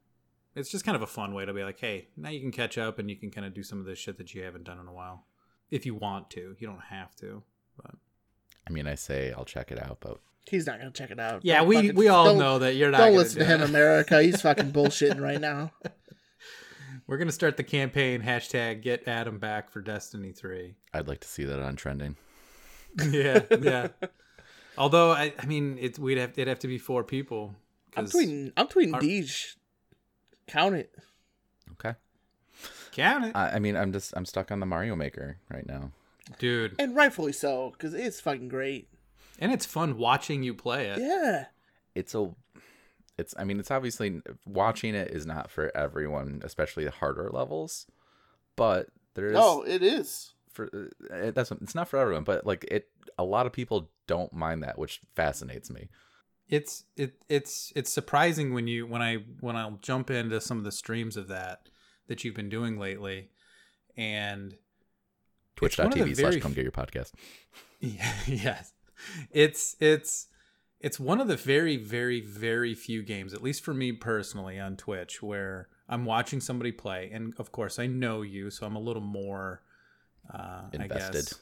it's 0.55 0.71
just 0.71 0.85
kind 0.85 0.97
of 0.97 1.03
a 1.03 1.07
fun 1.07 1.33
way 1.35 1.45
to 1.45 1.53
be 1.55 1.63
like 1.63 1.79
hey 1.81 2.09
now 2.17 2.29
you 2.29 2.41
can 2.41 2.51
catch 2.53 2.77
up 2.79 2.99
and 2.99 3.09
you 3.09 3.17
can 3.17 3.31
kind 3.31 3.47
of 3.47 3.55
do 3.55 3.63
some 3.63 3.79
of 3.81 3.87
this 3.87 3.99
shit 3.99 4.19
that 4.19 4.35
you 4.35 4.43
haven't 4.43 4.65
done 4.65 4.79
in 4.79 4.87
a 4.87 4.93
while 4.93 5.25
if 5.71 5.87
you 5.87 5.95
want 5.95 6.29
to 6.31 6.55
you 6.59 6.67
don't 6.67 6.83
have 6.91 7.15
to 7.17 7.43
but 7.77 7.93
I 8.69 8.73
mean, 8.73 8.87
I 8.87 8.95
say 8.95 9.33
I'll 9.37 9.47
check 9.47 9.73
it 9.73 9.83
out, 9.83 9.99
but 10.01 10.21
he's 10.49 10.67
not 10.67 10.79
gonna 10.79 10.93
check 10.93 11.11
it 11.11 11.19
out. 11.19 11.41
yeah 11.45 11.59
Don't 11.61 11.69
we 11.69 11.77
fucking- 11.77 11.95
we 11.97 12.09
all 12.09 12.37
know 12.37 12.59
that 12.61 12.75
you're 12.75 12.91
not 12.91 12.99
Don't 12.99 13.17
listen 13.17 13.39
do 13.41 13.45
to 13.47 13.51
him. 13.51 13.63
America. 13.63 14.23
He's 14.23 14.41
fucking 14.43 14.71
bullshitting 14.71 15.21
right 15.21 15.41
now. 15.41 15.73
we're 17.07 17.17
gonna 17.19 17.33
start 17.33 17.57
the 17.57 17.65
campaign 17.65 18.21
hashtag 18.23 18.83
get 18.83 19.09
adam 19.09 19.39
back 19.39 19.71
for 19.71 19.81
destiny 19.81 20.31
3 20.31 20.75
I'd 20.95 21.09
like 21.09 21.21
to 21.21 21.29
see 21.29 21.45
that 21.45 21.59
on 21.61 21.75
trending. 21.75 22.17
Yeah 23.11 23.43
yeah 23.61 23.89
although 24.79 25.13
i 25.13 25.33
i 25.39 25.47
mean 25.47 25.79
it 25.81 25.99
we'd 25.99 26.19
have 26.19 26.31
it'd 26.31 26.49
have 26.49 26.59
to 26.59 26.69
be 26.69 26.79
four 26.79 27.05
people 27.05 27.55
I'm 27.97 28.07
tweeting. 28.07 28.53
I'm 28.57 28.69
tweeting 28.69 28.95
Our- 28.95 29.01
Deej. 29.01 29.57
Count 30.47 30.77
it. 30.77 30.93
Okay. 31.73 31.95
count 32.93 33.25
it 33.25 33.37
I, 33.37 33.57
I 33.57 33.59
mean, 33.59 33.77
I'm 33.77 33.93
just 33.93 34.13
I'm 34.17 34.25
stuck 34.25 34.51
on 34.53 34.61
the 34.61 34.67
Mario 34.67 34.95
Maker 34.97 35.39
right 35.53 35.67
now. 35.67 35.91
dude 36.39 36.77
And 36.79 36.95
rightfully 36.95 37.33
so, 37.33 37.71
because 37.73 37.95
it's 37.95 38.21
fucking 38.21 38.49
great. 38.49 38.89
and 39.41 39.53
it's 39.53 39.67
fun 39.67 39.97
watching 39.99 40.43
you 40.45 40.55
play 40.55 40.87
it. 40.87 40.99
Yeah. 41.01 41.47
It's 41.97 42.15
a 42.15 42.31
it's 43.19 43.35
I 43.37 43.43
mean, 43.45 43.59
it's 43.59 43.71
obviously 43.73 44.23
watching 44.47 44.95
it 44.95 45.11
is 45.11 45.27
not 45.27 45.51
for 45.51 45.77
everyone, 45.77 46.41
especially 46.45 46.85
the 46.85 46.91
harder 46.93 47.29
levels. 47.33 47.87
But 48.57 48.87
there 49.15 49.27
is 49.27 49.35
No, 49.35 49.63
it 49.63 49.83
is. 49.83 50.33
For 50.69 50.91
uh, 51.13 51.31
that's 51.33 51.51
it's 51.51 51.75
not 51.75 51.89
for 51.89 51.99
everyone, 51.99 52.25
but 52.25 52.47
like 52.47 52.65
it 52.65 52.89
a 53.19 53.25
lot 53.25 53.47
of 53.47 53.53
people 53.53 53.91
don't 54.07 54.33
mind 54.33 54.63
that, 54.63 54.79
which 54.79 55.01
fascinates 55.15 55.71
me. 55.71 55.89
It's 56.49 56.85
it 56.97 57.15
it's 57.29 57.73
it's 57.77 57.93
surprising 57.93 58.53
when 58.53 58.67
you 58.67 58.87
when 58.87 59.03
I 59.03 59.19
when 59.41 59.57
I'll 59.57 59.79
jump 59.83 60.11
into 60.11 60.41
some 60.41 60.59
of 60.59 60.65
the 60.65 60.73
streams 60.73 61.17
of 61.17 61.29
that 61.29 61.69
that 62.09 62.25
you've 62.25 62.35
been 62.35 62.49
doing 62.49 62.79
lately, 62.79 63.31
and 63.97 64.57
one 65.61 65.69
of 65.69 65.77
the 65.77 65.87
Twitch.tv 65.87 66.17
slash 66.17 66.37
come 66.37 66.53
get 66.53 66.63
your 66.63 66.73
podcast. 66.73 67.13
Yeah, 67.83 68.13
yes. 68.27 68.75
It's 69.31 69.75
it's 69.81 70.27
it's 70.81 71.01
one 71.01 71.19
of 71.19 71.29
the 71.29 71.37
very 71.37 71.79
very 71.79 72.21
very 72.21 72.75
few 72.75 73.03
games 73.03 73.33
at 73.33 73.43
least 73.43 73.65
for 73.65 73.73
me 73.73 73.93
personally 73.93 74.59
on 74.59 74.77
Twitch 74.77 75.23
where 75.23 75.69
I'm 75.89 76.05
watching 76.05 76.41
somebody 76.41 76.73
play 76.73 77.11
and 77.11 77.33
of 77.39 77.53
course 77.53 77.79
I 77.79 77.87
know 77.87 78.21
you 78.21 78.51
so 78.51 78.67
I'm 78.67 78.77
a 78.77 78.81
little 78.81 79.01
more 79.01 79.63
uh 80.33 80.63
I 80.73 80.83
Invested. 80.83 81.13
guess 81.27 81.35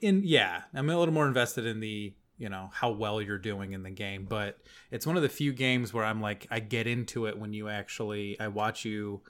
in 0.00 0.22
yeah, 0.24 0.62
I'm 0.74 0.88
a 0.88 0.98
little 0.98 1.12
more 1.14 1.26
invested 1.28 1.66
in 1.66 1.80
the, 1.80 2.12
you 2.38 2.48
know, 2.48 2.70
how 2.72 2.90
well 2.90 3.20
you're 3.20 3.38
doing 3.38 3.72
in 3.72 3.82
the 3.82 3.90
game, 3.90 4.24
but 4.28 4.58
it's 4.90 5.06
one 5.06 5.16
of 5.16 5.22
the 5.22 5.28
few 5.28 5.52
games 5.52 5.92
where 5.92 6.04
I'm 6.04 6.20
like 6.22 6.46
I 6.50 6.60
get 6.60 6.86
into 6.86 7.26
it 7.26 7.38
when 7.38 7.52
you 7.52 7.68
actually 7.68 8.38
I 8.40 8.48
watch 8.48 8.84
you 8.84 9.20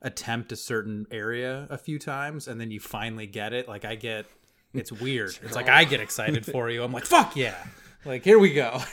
attempt 0.00 0.52
a 0.52 0.56
certain 0.56 1.06
area 1.10 1.66
a 1.70 1.78
few 1.78 1.98
times 1.98 2.46
and 2.48 2.60
then 2.60 2.70
you 2.70 2.78
finally 2.80 3.26
get 3.26 3.52
it. 3.52 3.68
Like 3.68 3.84
I 3.84 3.94
get 3.96 4.26
it's 4.74 4.92
weird. 5.06 5.36
It's 5.42 5.56
like 5.56 5.68
I 5.68 5.84
get 5.84 6.00
excited 6.00 6.46
for 6.46 6.70
you. 6.70 6.82
I'm 6.84 6.92
like, 6.92 7.04
fuck 7.06 7.34
yeah. 7.36 7.56
Like 8.04 8.22
here 8.24 8.38
we 8.38 8.52
go. 8.52 8.80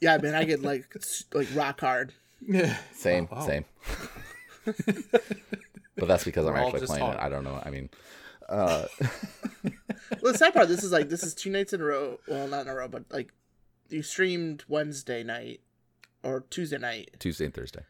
Yeah, 0.00 0.16
man, 0.18 0.34
I 0.34 0.42
get 0.44 0.62
like 0.62 0.92
like 1.32 1.46
rock 1.54 1.78
hard. 1.80 2.12
Same, 2.92 3.28
Oh, 3.30 3.36
wow. 3.36 3.46
same. 3.46 3.64
but 5.96 6.08
that's 6.08 6.24
because 6.24 6.46
I'm 6.46 6.54
We're 6.54 6.60
actually 6.60 6.80
just 6.80 6.92
playing 6.92 7.12
it. 7.12 7.20
I 7.20 7.28
don't 7.28 7.44
know. 7.44 7.60
I 7.64 7.70
mean, 7.70 7.88
uh, 8.50 8.86
Well, 10.22 10.32
the 10.32 10.38
sad 10.38 10.52
part, 10.54 10.68
this 10.68 10.82
is 10.82 10.92
like 10.92 11.08
this 11.08 11.22
is 11.22 11.34
two 11.34 11.50
nights 11.50 11.72
in 11.72 11.80
a 11.80 11.84
row. 11.84 12.18
Well, 12.26 12.48
not 12.48 12.62
in 12.62 12.68
a 12.68 12.74
row, 12.74 12.88
but 12.88 13.04
like 13.10 13.32
you 13.88 14.02
streamed 14.02 14.64
Wednesday 14.68 15.22
night 15.22 15.60
or 16.22 16.44
Tuesday 16.50 16.78
night 16.78 17.10
Tuesday 17.18 17.44
and 17.46 17.54
Thursday. 17.54 17.82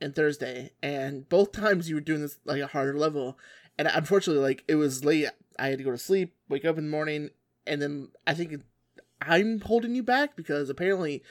and 0.00 0.14
Thursday, 0.14 0.70
and 0.82 1.28
both 1.28 1.52
times 1.52 1.88
you 1.88 1.96
were 1.96 2.00
doing 2.00 2.20
this 2.20 2.38
like 2.44 2.60
a 2.62 2.66
harder 2.68 2.96
level, 2.96 3.38
and 3.78 3.88
unfortunately, 3.88 4.42
like 4.42 4.64
it 4.68 4.76
was 4.76 5.04
late. 5.04 5.26
I 5.58 5.68
had 5.68 5.78
to 5.78 5.84
go 5.84 5.90
to 5.90 5.98
sleep, 5.98 6.34
wake 6.48 6.64
up 6.64 6.78
in 6.78 6.84
the 6.84 6.90
morning, 6.90 7.30
and 7.66 7.82
then 7.82 8.08
I 8.26 8.34
think 8.34 8.62
I'm 9.20 9.60
holding 9.60 9.94
you 9.94 10.02
back 10.02 10.36
because 10.36 10.70
apparently 10.70 11.22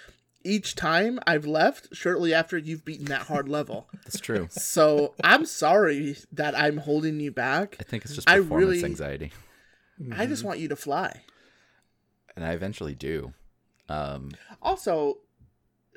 each 0.43 0.75
time 0.75 1.19
I've 1.27 1.45
left 1.45 1.89
shortly 1.95 2.33
after 2.33 2.57
you've 2.57 2.85
beaten 2.85 3.05
that 3.07 3.23
hard 3.23 3.49
level. 3.49 3.87
That's 4.03 4.19
true. 4.19 4.47
So 4.51 5.13
I'm 5.23 5.45
sorry 5.45 6.15
that 6.31 6.57
I'm 6.57 6.77
holding 6.77 7.19
you 7.19 7.31
back. 7.31 7.75
I 7.79 7.83
think 7.83 8.05
it's 8.05 8.15
just 8.15 8.29
I 8.29 8.37
performance 8.39 8.67
really- 8.67 8.83
anxiety, 8.85 9.31
I 10.15 10.25
just 10.25 10.43
want 10.45 10.59
you 10.59 10.67
to 10.69 10.75
fly. 10.77 11.23
and 12.35 12.45
I 12.45 12.53
eventually 12.53 12.95
do. 12.95 13.33
Um, 13.89 14.31
Also, 14.61 15.17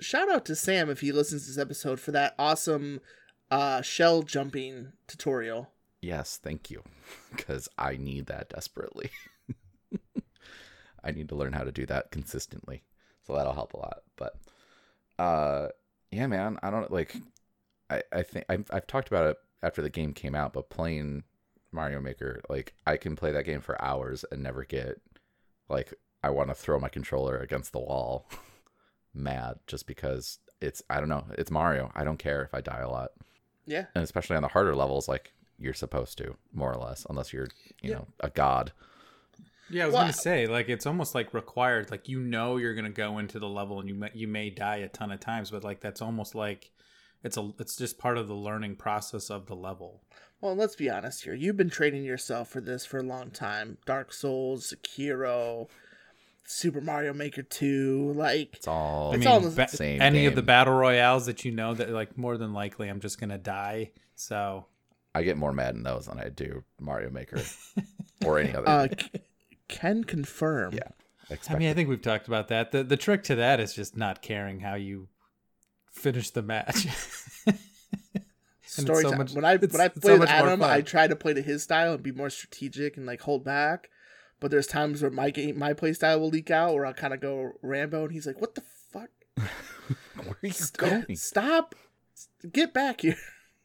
shout 0.00 0.30
out 0.30 0.44
to 0.46 0.56
Sam 0.56 0.90
if 0.90 1.00
he 1.00 1.12
listens 1.12 1.42
to 1.42 1.48
this 1.50 1.58
episode 1.58 2.00
for 2.00 2.10
that 2.12 2.34
awesome 2.38 3.00
uh, 3.50 3.80
shell 3.82 4.22
jumping 4.22 4.92
tutorial. 5.06 5.70
yes, 6.00 6.36
thank 6.42 6.68
you, 6.70 6.82
because 7.36 7.68
I 7.78 7.96
need 7.96 8.26
that 8.26 8.48
desperately. 8.48 9.10
I 11.04 11.10
need 11.10 11.28
to 11.30 11.34
learn 11.34 11.52
how 11.52 11.64
to 11.64 11.72
do 11.72 11.84
that 11.86 12.10
consistently, 12.10 12.82
so 13.26 13.34
that'll 13.34 13.54
help 13.54 13.74
a 13.74 13.78
lot. 13.78 14.02
But, 14.16 14.34
uh, 15.18 15.68
yeah, 16.10 16.26
man, 16.26 16.58
I 16.62 16.70
don't 16.70 16.90
like. 16.90 17.16
I 17.90 18.02
I 18.12 18.22
think 18.22 18.44
I've, 18.48 18.66
I've 18.72 18.86
talked 18.86 19.08
about 19.08 19.26
it 19.28 19.36
after 19.62 19.82
the 19.82 19.90
game 19.90 20.12
came 20.12 20.34
out, 20.34 20.52
but 20.52 20.70
playing 20.70 21.24
Mario 21.72 22.00
Maker, 22.00 22.40
like 22.48 22.74
I 22.86 22.96
can 22.96 23.16
play 23.16 23.32
that 23.32 23.44
game 23.44 23.60
for 23.60 23.80
hours 23.82 24.24
and 24.30 24.42
never 24.42 24.64
get 24.64 25.00
like 25.68 25.94
I 26.22 26.30
want 26.30 26.48
to 26.50 26.54
throw 26.54 26.78
my 26.78 26.88
controller 26.88 27.38
against 27.38 27.72
the 27.72 27.78
wall, 27.80 28.28
mad 29.14 29.58
just 29.66 29.86
because 29.86 30.38
it's 30.60 30.82
I 30.90 31.00
don't 31.00 31.08
know 31.08 31.24
it's 31.38 31.50
Mario. 31.50 31.90
I 31.94 32.04
don't 32.04 32.18
care 32.18 32.42
if 32.42 32.54
I 32.54 32.60
die 32.60 32.80
a 32.80 32.90
lot, 32.90 33.10
Yeah. 33.66 33.86
and 33.94 34.04
especially 34.04 34.36
on 34.36 34.42
the 34.42 34.48
harder 34.48 34.74
levels, 34.74 35.08
like 35.08 35.32
you're 35.58 35.74
supposed 35.74 36.18
to 36.18 36.36
more 36.52 36.72
or 36.72 36.76
less, 36.82 37.06
unless 37.08 37.32
you're 37.32 37.48
you 37.80 37.90
Yeah. 37.90 37.96
know 37.96 38.08
a 38.20 38.30
god. 38.30 38.72
Yeah, 39.72 39.84
I 39.84 39.86
was 39.86 39.94
Well, 39.94 40.02
gonna 40.04 40.12
say 40.12 40.46
like 40.46 40.68
it's 40.68 40.86
almost 40.86 41.14
like 41.14 41.32
required. 41.34 41.90
Like 41.90 42.08
you 42.08 42.20
know 42.20 42.56
you're 42.58 42.74
gonna 42.74 42.90
go 42.90 43.18
into 43.18 43.38
the 43.38 43.48
level 43.48 43.80
and 43.80 43.88
you 43.88 43.94
may, 43.94 44.10
you 44.14 44.28
may 44.28 44.50
die 44.50 44.76
a 44.76 44.88
ton 44.88 45.10
of 45.10 45.20
times, 45.20 45.50
but 45.50 45.64
like 45.64 45.80
that's 45.80 46.02
almost 46.02 46.34
like 46.34 46.70
it's 47.24 47.36
a 47.36 47.50
it's 47.58 47.76
just 47.76 47.98
part 47.98 48.18
of 48.18 48.28
the 48.28 48.34
learning 48.34 48.76
process 48.76 49.30
of 49.30 49.46
the 49.46 49.56
level. 49.56 50.02
Well, 50.40 50.54
let's 50.56 50.76
be 50.76 50.90
honest 50.90 51.24
here. 51.24 51.34
You've 51.34 51.56
been 51.56 51.70
training 51.70 52.04
yourself 52.04 52.48
for 52.48 52.60
this 52.60 52.84
for 52.84 52.98
a 52.98 53.02
long 53.04 53.30
time. 53.30 53.78
Dark 53.86 54.12
Souls, 54.12 54.74
Sekiro, 54.74 55.68
Super 56.44 56.80
Mario 56.80 57.14
Maker 57.14 57.42
2. 57.42 58.12
Like, 58.16 58.56
It's 58.56 58.66
all 58.66 59.14
It's 59.14 59.24
I 59.24 59.30
all 59.30 59.40
mean, 59.40 59.50
the 59.50 59.54
ba- 59.56 59.68
same 59.68 60.02
any 60.02 60.26
of 60.26 60.34
the 60.34 60.42
battle 60.42 60.74
royales 60.74 61.26
that 61.26 61.44
you 61.44 61.52
know 61.52 61.74
that 61.74 61.90
like 61.90 62.18
more 62.18 62.36
than 62.36 62.52
likely 62.52 62.88
I'm 62.88 63.00
just 63.00 63.20
gonna 63.20 63.38
die. 63.38 63.92
So 64.16 64.66
I 65.14 65.22
get 65.22 65.36
more 65.36 65.52
mad 65.52 65.76
in 65.76 65.82
those 65.84 66.06
than 66.06 66.18
I 66.18 66.28
do 66.28 66.64
Mario 66.80 67.10
Maker 67.10 67.40
or 68.24 68.38
any 68.40 68.54
other. 68.54 68.68
uh, 68.68 68.88
c- 68.88 69.10
can 69.72 70.04
confirm. 70.04 70.74
Yeah. 70.74 70.88
I 71.48 71.56
mean, 71.56 71.68
I 71.70 71.74
think 71.74 71.88
we've 71.88 72.02
talked 72.02 72.28
about 72.28 72.48
that. 72.48 72.72
The 72.72 72.82
the 72.84 72.96
trick 72.96 73.22
to 73.24 73.34
that 73.36 73.58
is 73.60 73.72
just 73.74 73.96
not 73.96 74.20
caring 74.22 74.60
how 74.60 74.74
you 74.74 75.08
finish 75.90 76.30
the 76.30 76.42
match. 76.42 76.86
And 78.78 78.86
Story 78.86 79.02
so 79.02 79.10
time. 79.10 79.18
much- 79.18 79.32
when 79.34 79.44
I 79.44 79.56
when 79.56 79.80
I 79.82 79.84
it's 79.84 79.94
so 79.96 80.00
play 80.00 80.18
with 80.18 80.30
Adam. 80.30 80.62
I 80.62 80.80
try 80.80 81.06
to 81.06 81.14
play 81.14 81.34
to 81.34 81.42
his 81.42 81.62
style 81.62 81.92
and 81.92 82.02
be 82.02 82.10
more 82.10 82.30
strategic 82.30 82.96
and 82.96 83.04
like 83.04 83.20
hold 83.20 83.44
back. 83.44 83.90
But 84.40 84.50
there's 84.50 84.66
times 84.66 85.02
where 85.02 85.10
my 85.10 85.28
game, 85.28 85.58
my 85.58 85.74
play 85.74 85.92
style 85.92 86.20
will 86.20 86.30
leak 86.30 86.50
out, 86.50 86.72
where 86.74 86.86
I'll 86.86 86.94
kind 86.94 87.12
of 87.12 87.20
go 87.20 87.52
Rambo, 87.60 88.04
and 88.04 88.12
he's 88.12 88.26
like, 88.26 88.40
"What 88.40 88.54
the 88.54 88.62
fuck? 88.90 89.10
Where 89.36 89.46
are 90.28 90.36
you 90.46 90.52
Go- 90.78 90.88
going? 90.88 91.16
Stop! 91.16 91.74
Get 92.50 92.72
back 92.72 93.02
here!" 93.02 93.16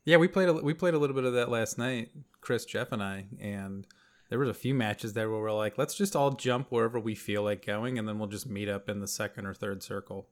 Yeah, 0.03 0.17
we 0.17 0.27
played 0.27 0.49
a, 0.49 0.53
we 0.55 0.73
played 0.73 0.93
a 0.93 0.99
little 0.99 1.15
bit 1.15 1.23
of 1.23 1.33
that 1.35 1.49
last 1.49 1.77
night, 1.77 2.09
Chris, 2.41 2.65
Jeff, 2.65 2.91
and 2.91 3.01
I, 3.01 3.27
and 3.39 3.87
there 4.29 4.39
was 4.39 4.49
a 4.49 4.53
few 4.53 4.73
matches 4.73 5.13
there 5.13 5.29
where 5.29 5.39
we're 5.39 5.51
like, 5.53 5.77
let's 5.77 5.95
just 5.95 6.15
all 6.15 6.31
jump 6.31 6.67
wherever 6.71 6.99
we 6.99 7.15
feel 7.15 7.43
like 7.43 7.65
going, 7.65 7.97
and 7.97 8.07
then 8.07 8.19
we'll 8.19 8.27
just 8.27 8.47
meet 8.47 8.69
up 8.69 8.89
in 8.89 8.99
the 8.99 9.07
second 9.07 9.45
or 9.45 9.53
third 9.53 9.81
circle. 9.83 10.27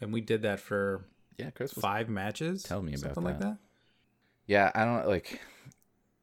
And 0.00 0.12
we 0.12 0.20
did 0.20 0.42
that 0.42 0.60
for 0.60 1.04
Yeah, 1.36 1.50
Chris 1.50 1.72
five 1.72 2.08
matches. 2.08 2.62
Tell 2.62 2.82
me 2.82 2.92
about 2.92 3.00
something 3.14 3.24
like 3.24 3.40
that. 3.40 3.44
that. 3.46 3.58
yeah 4.46 4.70
i 4.74 4.84
don't 4.84 5.06
like 5.08 5.40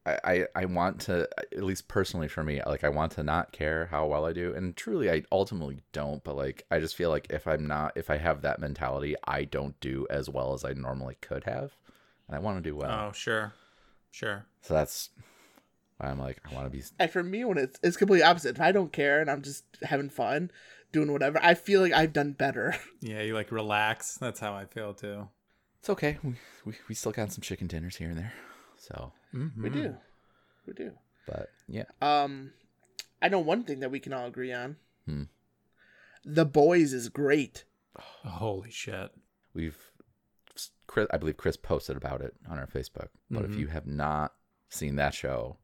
I, 0.06 0.18
I 0.24 0.46
i 0.56 0.66
want 0.66 1.02
to 1.02 1.28
at 1.52 1.64
least 1.64 1.88
personally 1.88 2.28
for 2.28 2.44
me 2.44 2.62
like 2.66 2.84
i 2.84 2.90
want 2.90 3.12
to 3.14 3.24
not 3.24 3.52
care 3.52 3.88
how 3.88 4.06
well 4.08 4.26
i 4.26 4.34
do 4.34 4.54
and 4.56 4.76
truly 4.76 5.10
i 5.12 5.24
ultimately 5.32 5.82
don't 5.94 6.24
but 6.24 6.36
like 6.36 6.64
i 6.72 6.80
just 6.80 6.96
feel 6.96 7.10
like 7.10 7.28
if 7.32 7.48
i'm 7.48 7.66
not 7.68 7.94
if 7.96 8.10
i 8.10 8.18
have 8.18 8.42
that 8.44 8.60
mentality 8.60 9.16
i 9.28 9.44
don't 9.44 9.80
do 9.80 10.06
as 10.10 10.30
well 10.30 10.54
as 10.54 10.64
i 10.64 10.74
normally 10.74 11.18
could 11.22 11.44
have 11.44 11.76
and 12.28 12.36
i 12.36 12.40
want 12.40 12.58
to 12.58 12.68
do 12.70 12.76
well 12.76 13.08
Oh, 13.10 13.12
sure, 13.14 13.54
sure. 14.12 14.46
so 14.62 14.74
that's 14.76 15.10
i'm 16.00 16.20
like 16.20 16.40
i 16.50 16.54
want 16.54 16.66
to 16.66 16.70
be 16.70 16.84
And 17.00 17.10
for 17.12 17.24
me, 17.24 17.44
when 17.46 17.58
it's 17.58 17.80
it's 17.84 17.98
completely 17.98 18.24
opposite. 18.24 18.56
If 18.56 18.62
I 18.62 18.72
don't 18.72 18.92
care 18.92 19.22
and 19.22 19.30
I'm 19.32 19.42
just 19.42 19.64
having 19.84 20.10
fun, 20.10 20.52
doing 20.92 21.12
whatever, 21.12 21.40
I 21.42 21.54
feel 21.54 21.82
like 21.82 21.94
I've 21.94 22.14
done 22.14 22.34
better. 22.34 22.76
Yeah, 23.02 23.22
you 23.22 23.34
like 23.34 23.52
relax. 23.52 24.18
That's 24.18 24.40
how 24.40 24.54
I 24.54 24.66
feel 24.66 24.94
too. 24.94 25.28
it's 25.80 25.90
okay 25.90 26.18
we, 26.24 26.34
we, 26.66 26.74
we 26.90 26.96
still 26.96 27.12
got 27.12 27.32
some 27.32 27.42
chicken 27.42 27.68
dinners 27.68 27.96
here 27.98 28.10
and 28.10 28.18
there 28.18 28.34
so 28.78 29.12
We 29.34 29.70
do, 29.70 29.96
we 30.68 30.74
do. 30.74 30.92
but 31.28 31.50
yeah 31.68 31.86
Um, 32.02 32.52
I 33.22 33.30
know 33.30 33.40
one 33.40 33.64
thing 33.64 33.80
that 33.82 33.92
we 33.92 34.00
can 34.00 34.14
all 34.14 34.28
agree 34.28 34.52
on. 34.54 34.76
Hmm. 35.06 35.24
The 36.26 36.46
Boys 36.46 36.92
is 36.94 37.10
great. 37.10 37.64
Holy 37.98 38.72
shit! 38.72 39.12
we've 39.54 39.78
Chris, 40.88 41.08
I 41.12 41.18
believe 41.18 41.38
Chris 41.38 41.58
posted 41.58 41.96
about 41.98 42.22
it 42.22 42.34
on 42.50 42.58
our 42.60 42.68
Facebook. 42.68 43.08
But 43.32 43.46
if 43.46 43.52
Mhm. 43.52 43.60
you 43.60 43.68
have 43.68 43.88
not 43.88 44.34
seen 44.70 44.96
that 44.98 45.14
show, 45.14 45.58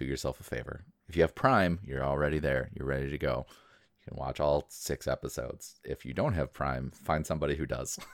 do 0.00 0.06
yourself 0.06 0.40
a 0.40 0.44
favor. 0.44 0.84
If 1.08 1.16
you 1.16 1.22
have 1.22 1.34
Prime, 1.34 1.78
you're 1.84 2.04
already 2.04 2.38
there. 2.38 2.70
You're 2.74 2.86
ready 2.86 3.10
to 3.10 3.18
go. 3.18 3.46
You 3.98 4.10
can 4.10 4.18
watch 4.18 4.40
all 4.40 4.64
six 4.70 5.06
episodes. 5.06 5.76
If 5.84 6.06
you 6.06 6.14
don't 6.14 6.32
have 6.32 6.54
Prime, 6.54 6.90
find 6.90 7.26
somebody 7.26 7.54
who 7.54 7.66
does. 7.66 7.98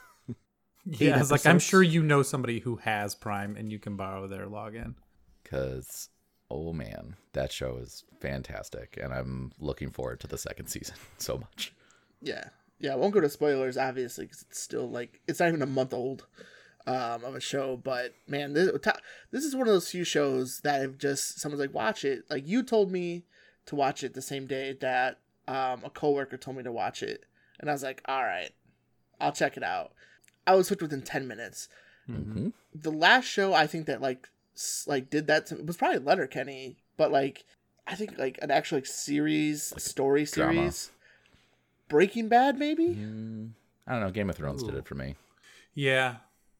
Yeah, 0.88 1.18
it's 1.18 1.32
like 1.32 1.44
I'm 1.44 1.58
sure 1.58 1.82
you 1.82 2.00
know 2.00 2.22
somebody 2.22 2.60
who 2.60 2.76
has 2.76 3.16
Prime, 3.16 3.56
and 3.56 3.72
you 3.72 3.80
can 3.80 3.96
borrow 3.96 4.28
their 4.28 4.46
login. 4.46 4.94
Because 5.42 6.10
oh 6.48 6.72
man, 6.72 7.16
that 7.32 7.50
show 7.50 7.78
is 7.78 8.04
fantastic, 8.20 8.96
and 9.02 9.12
I'm 9.12 9.50
looking 9.58 9.90
forward 9.90 10.20
to 10.20 10.28
the 10.28 10.38
second 10.38 10.66
season 10.68 10.94
so 11.18 11.38
much. 11.38 11.74
Yeah, 12.22 12.44
yeah. 12.78 12.92
I 12.92 12.96
won't 12.96 13.12
go 13.12 13.20
to 13.20 13.28
spoilers, 13.28 13.76
obviously, 13.76 14.26
because 14.26 14.42
it's 14.42 14.60
still 14.60 14.88
like 14.88 15.20
it's 15.26 15.40
not 15.40 15.48
even 15.48 15.62
a 15.62 15.66
month 15.66 15.92
old 15.92 16.24
um, 16.86 17.24
of 17.24 17.34
a 17.34 17.40
show. 17.40 17.76
But 17.76 18.14
man, 18.26 18.52
this 18.52 18.70
this 19.30 19.44
is 19.44 19.54
one 19.54 19.66
of 19.66 19.72
those 19.72 19.90
few 19.90 20.04
shows 20.04 20.60
that 20.60 20.80
have 20.80 20.98
just 20.98 21.40
someone's 21.40 21.60
like 21.60 21.74
watch 21.74 22.04
it. 22.04 22.24
Like 22.30 22.46
you 22.46 22.62
told 22.62 22.90
me 22.90 23.24
to 23.66 23.74
watch 23.74 24.04
it 24.04 24.14
the 24.14 24.22
same 24.22 24.46
day 24.46 24.72
that 24.80 25.18
um, 25.48 25.82
a 25.84 25.90
coworker 25.90 26.36
told 26.36 26.56
me 26.56 26.62
to 26.62 26.72
watch 26.72 27.02
it, 27.02 27.24
and 27.60 27.68
I 27.68 27.72
was 27.72 27.82
like, 27.82 28.02
all 28.06 28.22
right, 28.22 28.52
I'll 29.20 29.32
check 29.32 29.56
it 29.56 29.62
out. 29.62 29.92
I 30.46 30.54
was 30.54 30.68
hooked 30.68 30.82
within 30.82 31.02
ten 31.02 31.26
minutes. 31.26 31.68
hmm 32.06 32.48
the 32.82 32.92
last 32.92 33.24
show 33.24 33.54
I 33.54 33.66
think 33.66 33.86
that 33.86 34.00
like 34.02 34.28
like 34.86 35.10
did 35.10 35.26
that 35.26 35.46
to, 35.46 35.56
was 35.56 35.76
probably 35.76 35.98
Letterkenny, 35.98 36.76
but 36.96 37.10
like 37.10 37.44
I 37.86 37.94
think 37.94 38.18
like 38.18 38.38
an 38.42 38.50
actual 38.50 38.78
like 38.78 38.86
series 38.86 39.72
story 39.82 40.24
drama. 40.24 40.52
series. 40.54 40.90
Breaking 41.88 42.28
Bad, 42.28 42.58
maybe. 42.58 42.96
Mm, 42.96 43.50
I 43.86 43.92
don't 43.92 44.00
know. 44.00 44.10
Game 44.10 44.28
of 44.28 44.36
Thrones 44.36 44.64
did 44.64 44.74
it 44.74 44.86
for 44.86 44.96
me. 44.96 45.14
Yeah, 45.74 46.16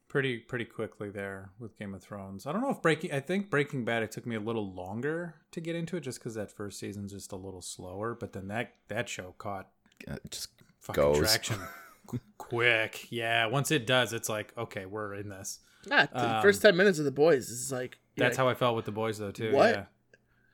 pretty 0.08 0.38
pretty 0.38 0.64
quickly 0.64 1.10
there 1.10 1.50
with 1.58 1.78
Game 1.78 1.94
of 1.94 2.02
Thrones. 2.02 2.46
I 2.46 2.52
don't 2.52 2.62
know 2.62 2.70
if 2.70 2.80
Breaking 2.82 3.12
I 3.12 3.20
think 3.20 3.50
Breaking 3.50 3.84
Bad 3.84 4.02
it 4.02 4.12
took 4.12 4.26
me 4.26 4.36
a 4.36 4.40
little 4.40 4.72
longer 4.72 5.34
to 5.52 5.60
get 5.60 5.74
into 5.76 5.96
it 5.96 6.00
just 6.00 6.20
cuz 6.20 6.34
that 6.34 6.50
first 6.50 6.78
season's 6.78 7.12
just 7.12 7.32
a 7.32 7.36
little 7.36 7.62
slower, 7.62 8.14
but 8.14 8.32
then 8.32 8.48
that 8.48 8.74
that 8.88 9.08
show 9.08 9.34
caught 9.38 9.70
Uh, 10.08 10.16
Just 10.30 10.48
fucking 10.80 11.02
Goes. 11.02 11.18
traction 11.18 11.58
quick. 12.38 13.10
Yeah, 13.10 13.46
once 13.46 13.70
it 13.70 13.86
does, 13.86 14.12
it's 14.12 14.28
like, 14.28 14.52
okay, 14.56 14.86
we're 14.86 15.14
in 15.14 15.28
this. 15.28 15.60
Nah, 15.86 16.06
the 16.06 16.36
Um, 16.36 16.42
first 16.42 16.62
ten 16.62 16.76
minutes 16.76 16.98
of 16.98 17.04
the 17.04 17.10
boys 17.10 17.48
is 17.48 17.72
like 17.72 17.98
That's 18.16 18.36
like, 18.38 18.44
how 18.44 18.48
I 18.50 18.54
felt 18.54 18.76
with 18.76 18.84
the 18.84 18.92
boys 18.92 19.18
though 19.18 19.30
too. 19.30 19.52
What? 19.52 19.74
Yeah. 19.74 19.84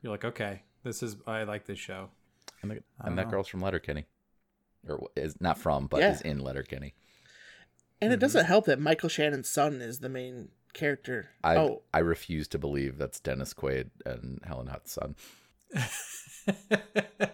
You're 0.03 0.13
like, 0.13 0.25
okay, 0.25 0.63
this 0.83 1.03
is 1.03 1.17
I 1.27 1.45
like 1.45 1.65
this 1.67 1.79
show. 1.79 2.11
and, 2.63 2.71
the, 2.71 2.75
I 2.75 2.79
and 2.79 2.85
don't 3.07 3.17
that 3.17 3.25
know. 3.27 3.31
girl's 3.31 3.49
from 3.49 3.61
Letterkenny, 3.61 4.07
or 4.89 5.09
is 5.17 5.41
not 5.41 5.59
from, 5.59 5.87
but 5.87 6.01
Yeah. 6.01 6.13
is 6.13 6.21
in 6.23 6.39
Letterkenny. 6.41 6.95
And 8.03 8.11
Mhm. 8.11 8.15
it 8.15 8.21
doesn't 8.21 8.45
help 8.47 8.65
that 8.67 8.81
Michael 8.81 9.09
Shannon's 9.09 9.49
son 9.49 9.81
is 9.81 10.01
the 10.01 10.09
main 10.09 10.49
character. 10.75 11.31
I 11.45 11.57
oh, 11.57 11.83
I 11.95 12.01
refuse 12.01 12.49
to 12.49 12.59
believe 12.59 12.99
that's 12.99 13.21
Dennis 13.21 13.55
Quaid 13.55 13.91
and 14.05 14.41
Helen 14.45 14.67
Hunt's 14.67 14.93
son. 14.93 15.15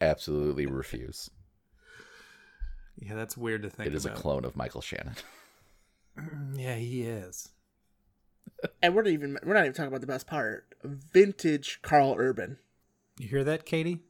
Absolutely 0.00 0.66
refuse. 0.66 1.30
yeah, 2.96 3.14
that's 3.14 3.36
weird 3.36 3.62
to 3.62 3.70
think 3.70 3.86
It 3.86 3.94
is 3.94 4.06
a 4.06 4.10
clone 4.10 4.44
of 4.44 4.56
Michael 4.56 4.80
Shannon. 4.80 5.14
yeah, 6.54 6.76
he 6.76 7.02
is. 7.02 7.50
and 8.82 8.94
we're 8.94 9.02
not 9.02 9.12
even 9.12 9.38
we're 9.44 9.54
not 9.54 9.64
even 9.64 9.72
talking 9.74 9.88
about 9.88 10.00
the 10.00 10.06
best 10.06 10.26
part. 10.26 10.74
Vintage 10.82 11.80
Karl 11.82 12.16
Urban. 12.18 12.58
You 13.18 13.28
hear 13.28 13.44
that, 13.44 13.66
Katie? 13.66 14.00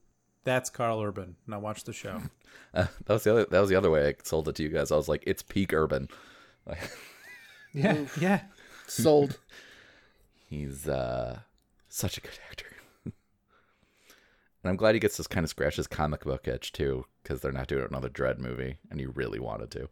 That's 0.45 0.71
Karl 0.71 1.01
Urban. 1.03 1.37
Now 1.47 1.61
watch 1.61 1.85
the 1.85 1.93
show. 1.93 2.21
Uh, 2.73 2.87
that 3.07 3.13
was 3.15 3.25
the 3.25 3.33
other. 3.33 3.45
That 3.47 3.61
was 3.61 3.69
the 3.69 3.75
other 3.75 3.91
way 3.91 4.07
I 4.09 4.15
sold 4.23 4.49
it 4.49 4.55
to 4.57 4.63
you 4.63 4.69
guys. 4.69 4.93
I 4.93 4.97
was 4.97 5.09
like, 5.09 5.25
it's 5.27 5.43
peak 5.43 5.73
urban. 5.73 6.07
Like, 6.67 6.79
Yeah, 7.75 8.05
yeah. 8.21 8.43
Sold. 8.87 9.41
he's 10.49 10.87
uh, 10.89 11.41
such 11.89 12.17
a 12.17 12.21
good 12.21 12.39
actor. 12.49 12.67
and 13.05 13.13
I'm 14.65 14.77
glad 14.77 14.95
he 14.95 15.01
gets 15.01 15.17
to 15.17 15.25
kind 15.25 15.43
of 15.43 15.51
scratch 15.51 15.77
his 15.77 15.87
comic 15.89 16.23
book 16.25 16.47
itch 16.47 16.71
too, 16.73 17.07
because 17.23 17.41
they're 17.41 17.51
not 17.51 17.67
doing 17.67 17.87
another 17.91 18.09
Dredd 18.09 18.39
movie, 18.39 18.77
and 18.91 19.01
he 19.01 19.07
really 19.07 19.41
wanted 19.41 19.71
to. 19.73 19.89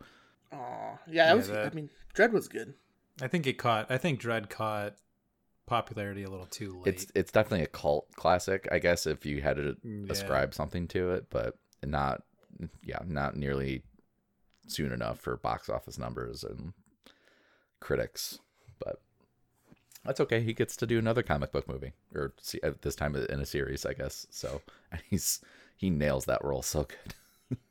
Aw, 0.52 0.56
yeah, 0.56 0.96
that 1.06 1.12
Yeah, 1.12 1.34
was. 1.34 1.48
that- 1.48 1.72
I 1.72 1.74
mean, 1.74 1.90
Dredd 2.14 2.30
was 2.32 2.46
good. 2.48 2.74
I 3.20 3.26
think 3.26 3.46
it 3.48 3.54
caught. 3.54 3.90
I 3.90 3.98
think 3.98 4.20
Dredd 4.20 4.48
caught 4.50 4.94
popularity 5.68 6.24
a 6.24 6.30
little 6.30 6.46
too 6.46 6.72
late. 6.80 6.94
It's 6.94 7.06
it's 7.14 7.32
definitely 7.32 7.64
a 7.64 7.68
cult 7.68 8.06
classic, 8.16 8.68
I 8.72 8.78
guess, 8.78 9.06
if 9.06 9.24
you 9.26 9.42
had 9.42 9.56
to 9.56 9.76
Yeah. 9.84 10.10
ascribe 10.10 10.54
something 10.54 10.88
to 10.88 11.10
it, 11.12 11.26
but 11.30 11.56
not, 11.84 12.22
yeah, 12.82 12.98
not 13.06 13.36
nearly 13.36 13.82
soon 14.66 14.92
enough 14.92 15.20
for 15.20 15.36
box 15.36 15.68
office 15.68 15.98
numbers 15.98 16.44
and 16.44 16.72
critics. 17.80 18.38
But 18.78 19.00
that's 20.04 20.20
okay. 20.20 20.40
He 20.40 20.52
gets 20.54 20.76
to 20.76 20.86
do 20.86 20.98
another 20.98 21.22
comic 21.22 21.52
book 21.52 21.68
movie, 21.68 21.92
or 22.14 22.32
see, 22.40 22.60
at 22.62 22.72
uh, 22.72 22.76
this 22.82 22.96
time 22.96 23.14
in 23.14 23.40
a 23.40 23.46
series, 23.46 23.84
I 23.84 23.92
guess. 23.92 24.26
So 24.30 24.62
and 24.92 25.00
he's 25.08 25.40
he 25.76 25.90
nails 25.90 26.24
that 26.26 26.44
role 26.44 26.62
so 26.62 26.84
good. 26.84 27.58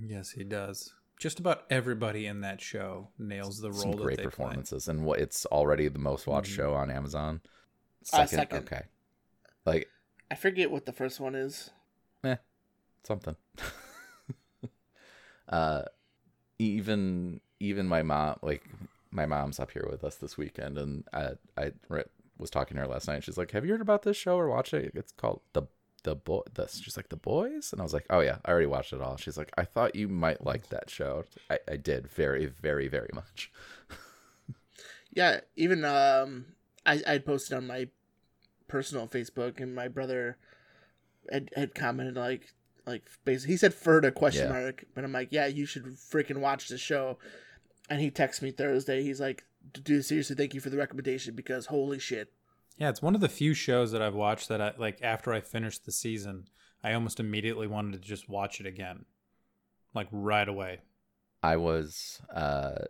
yes, 0.00 0.30
he 0.30 0.44
does. 0.44 0.94
Just 1.18 1.40
about 1.40 1.64
everybody 1.68 2.26
in 2.26 2.42
that 2.42 2.60
show 2.60 3.08
nails 3.18 3.60
the 3.60 3.72
Some 3.72 3.88
role 3.90 3.96
that 3.98 4.02
great 4.04 4.16
they 4.18 4.22
performances, 4.24 4.86
and 4.88 5.04
what 5.04 5.18
it's 5.18 5.44
already 5.46 5.88
the 5.88 5.98
most 5.98 6.26
watched 6.26 6.52
Mhm. 6.52 6.56
show 6.56 6.74
on 6.74 6.90
Amazon. 6.90 7.40
Uh, 8.12 8.24
second. 8.26 8.58
okay, 8.58 8.82
like 9.66 9.88
I 10.30 10.36
forget 10.36 10.70
what 10.70 10.86
the 10.86 10.92
first 10.92 11.18
one 11.20 11.34
is. 11.34 11.70
something. 13.04 13.36
uh, 15.48 15.84
even 16.58 17.40
even 17.60 17.86
my 17.86 18.02
mom, 18.02 18.38
like 18.42 18.62
my 19.10 19.24
mom's 19.26 19.58
up 19.58 19.70
here 19.70 19.86
with 19.90 20.04
us 20.04 20.16
this 20.16 20.36
weekend, 20.36 20.78
and 20.78 21.04
I 21.12 21.32
I 21.56 21.72
was 22.36 22.50
talking 22.50 22.76
to 22.76 22.82
her 22.82 22.88
last 22.88 23.08
night. 23.08 23.24
She's 23.24 23.38
like, 23.38 23.50
"Have 23.52 23.64
you 23.64 23.72
heard 23.72 23.80
about 23.80 24.02
this 24.02 24.16
show 24.16 24.36
or 24.36 24.48
watched 24.48 24.74
it? 24.74 24.92
It's 24.94 25.12
called 25.12 25.40
the 25.54 25.62
the 26.08 26.14
boy." 26.16 26.40
The, 26.54 26.66
she's 26.68 26.96
like, 26.96 27.08
"The 27.10 27.16
Boys," 27.16 27.72
and 27.72 27.80
I 27.80 27.84
was 27.84 27.92
like, 27.92 28.06
"Oh 28.10 28.20
yeah, 28.20 28.38
I 28.44 28.50
already 28.50 28.66
watched 28.66 28.92
it 28.92 29.00
all." 29.00 29.16
She's 29.16 29.36
like, 29.36 29.52
"I 29.58 29.64
thought 29.64 29.94
you 29.94 30.08
might 30.08 30.44
like 30.44 30.68
that 30.68 30.88
show." 30.90 31.24
I, 31.50 31.58
I 31.68 31.76
did 31.76 32.08
very 32.08 32.46
very 32.46 32.88
very 32.88 33.10
much. 33.12 33.50
Yeah, 35.10 35.40
even 35.56 35.84
um, 35.84 36.46
I 36.86 37.02
I 37.06 37.18
posted 37.18 37.56
on 37.56 37.66
my 37.66 37.88
personal 38.68 39.08
Facebook, 39.08 39.60
and 39.60 39.74
my 39.74 39.88
brother 39.88 40.36
had, 41.32 41.50
had 41.56 41.74
commented 41.74 42.16
like 42.16 42.54
like 42.86 43.02
basically 43.24 43.54
he 43.54 43.56
said 43.58 43.74
"for" 43.74 43.98
a 43.98 44.12
question 44.12 44.48
Yeah. 44.48 44.60
mark, 44.60 44.84
but 44.94 45.04
I'm 45.04 45.12
like, 45.12 45.28
yeah, 45.30 45.46
you 45.46 45.66
should 45.66 45.84
freaking 45.84 46.38
watch 46.38 46.68
the 46.68 46.78
show. 46.78 47.18
And 47.90 48.00
he 48.00 48.10
texted 48.10 48.42
me 48.42 48.50
Thursday. 48.50 49.02
He's 49.02 49.18
like, 49.20 49.44
dude, 49.72 50.04
seriously, 50.04 50.36
thank 50.36 50.52
you 50.52 50.60
for 50.60 50.68
the 50.70 50.76
recommendation 50.76 51.34
because 51.34 51.66
holy 51.66 51.98
shit. 51.98 52.32
Yeah, 52.78 52.88
it's 52.90 53.02
one 53.02 53.14
of 53.14 53.20
the 53.20 53.28
few 53.28 53.54
shows 53.54 53.92
that 53.92 54.00
I've 54.00 54.14
watched 54.14 54.48
that 54.48 54.60
I 54.60 54.72
like 54.78 55.00
after 55.02 55.32
I 55.32 55.40
finished 55.40 55.84
the 55.84 55.92
season, 55.92 56.46
I 56.82 56.92
almost 56.94 57.18
immediately 57.20 57.66
wanted 57.66 57.92
to 58.00 58.08
just 58.08 58.28
watch 58.28 58.60
it 58.60 58.66
again. 58.66 59.04
Like 59.94 60.08
right 60.12 60.48
away. 60.48 60.80
I 61.42 61.56
was 61.56 62.20
uh 62.34 62.84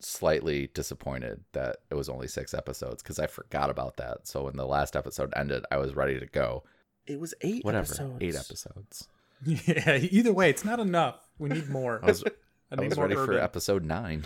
slightly 0.00 0.68
disappointed 0.74 1.44
that 1.52 1.76
it 1.90 1.94
was 1.94 2.08
only 2.08 2.26
six 2.26 2.52
episodes 2.54 3.02
because 3.02 3.20
I 3.20 3.28
forgot 3.28 3.70
about 3.70 3.96
that. 3.98 4.26
So 4.26 4.44
when 4.44 4.56
the 4.56 4.66
last 4.66 4.96
episode 4.96 5.32
ended, 5.36 5.64
I 5.70 5.76
was 5.76 5.94
ready 5.94 6.18
to 6.18 6.26
go. 6.26 6.64
It 7.06 7.20
was 7.20 7.34
eight 7.42 7.64
Whatever, 7.64 7.84
episodes. 7.84 8.18
eight 8.20 8.34
episodes. 8.34 9.08
Yeah, 9.44 9.96
either 9.96 10.32
way, 10.32 10.50
it's 10.50 10.64
not 10.64 10.78
enough. 10.78 11.16
We 11.36 11.48
need 11.48 11.68
more. 11.68 11.98
I 12.00 12.06
was, 12.06 12.22
I 12.24 12.30
I 12.70 12.76
need 12.76 12.90
was 12.90 12.96
more 12.96 13.08
ready 13.08 13.16
for 13.16 13.36
episode 13.40 13.84
nine 13.84 14.24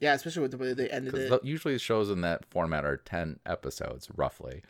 Yeah, 0.00 0.14
especially 0.14 0.42
with 0.42 0.50
the 0.50 0.58
way 0.58 0.72
they 0.72 0.88
ended 0.88 1.12
because 1.12 1.30
it. 1.30 1.44
usually 1.44 1.78
shows 1.78 2.10
in 2.10 2.22
that 2.22 2.46
format 2.46 2.84
are 2.84 2.96
ten 2.96 3.38
episodes 3.46 4.08
roughly. 4.16 4.62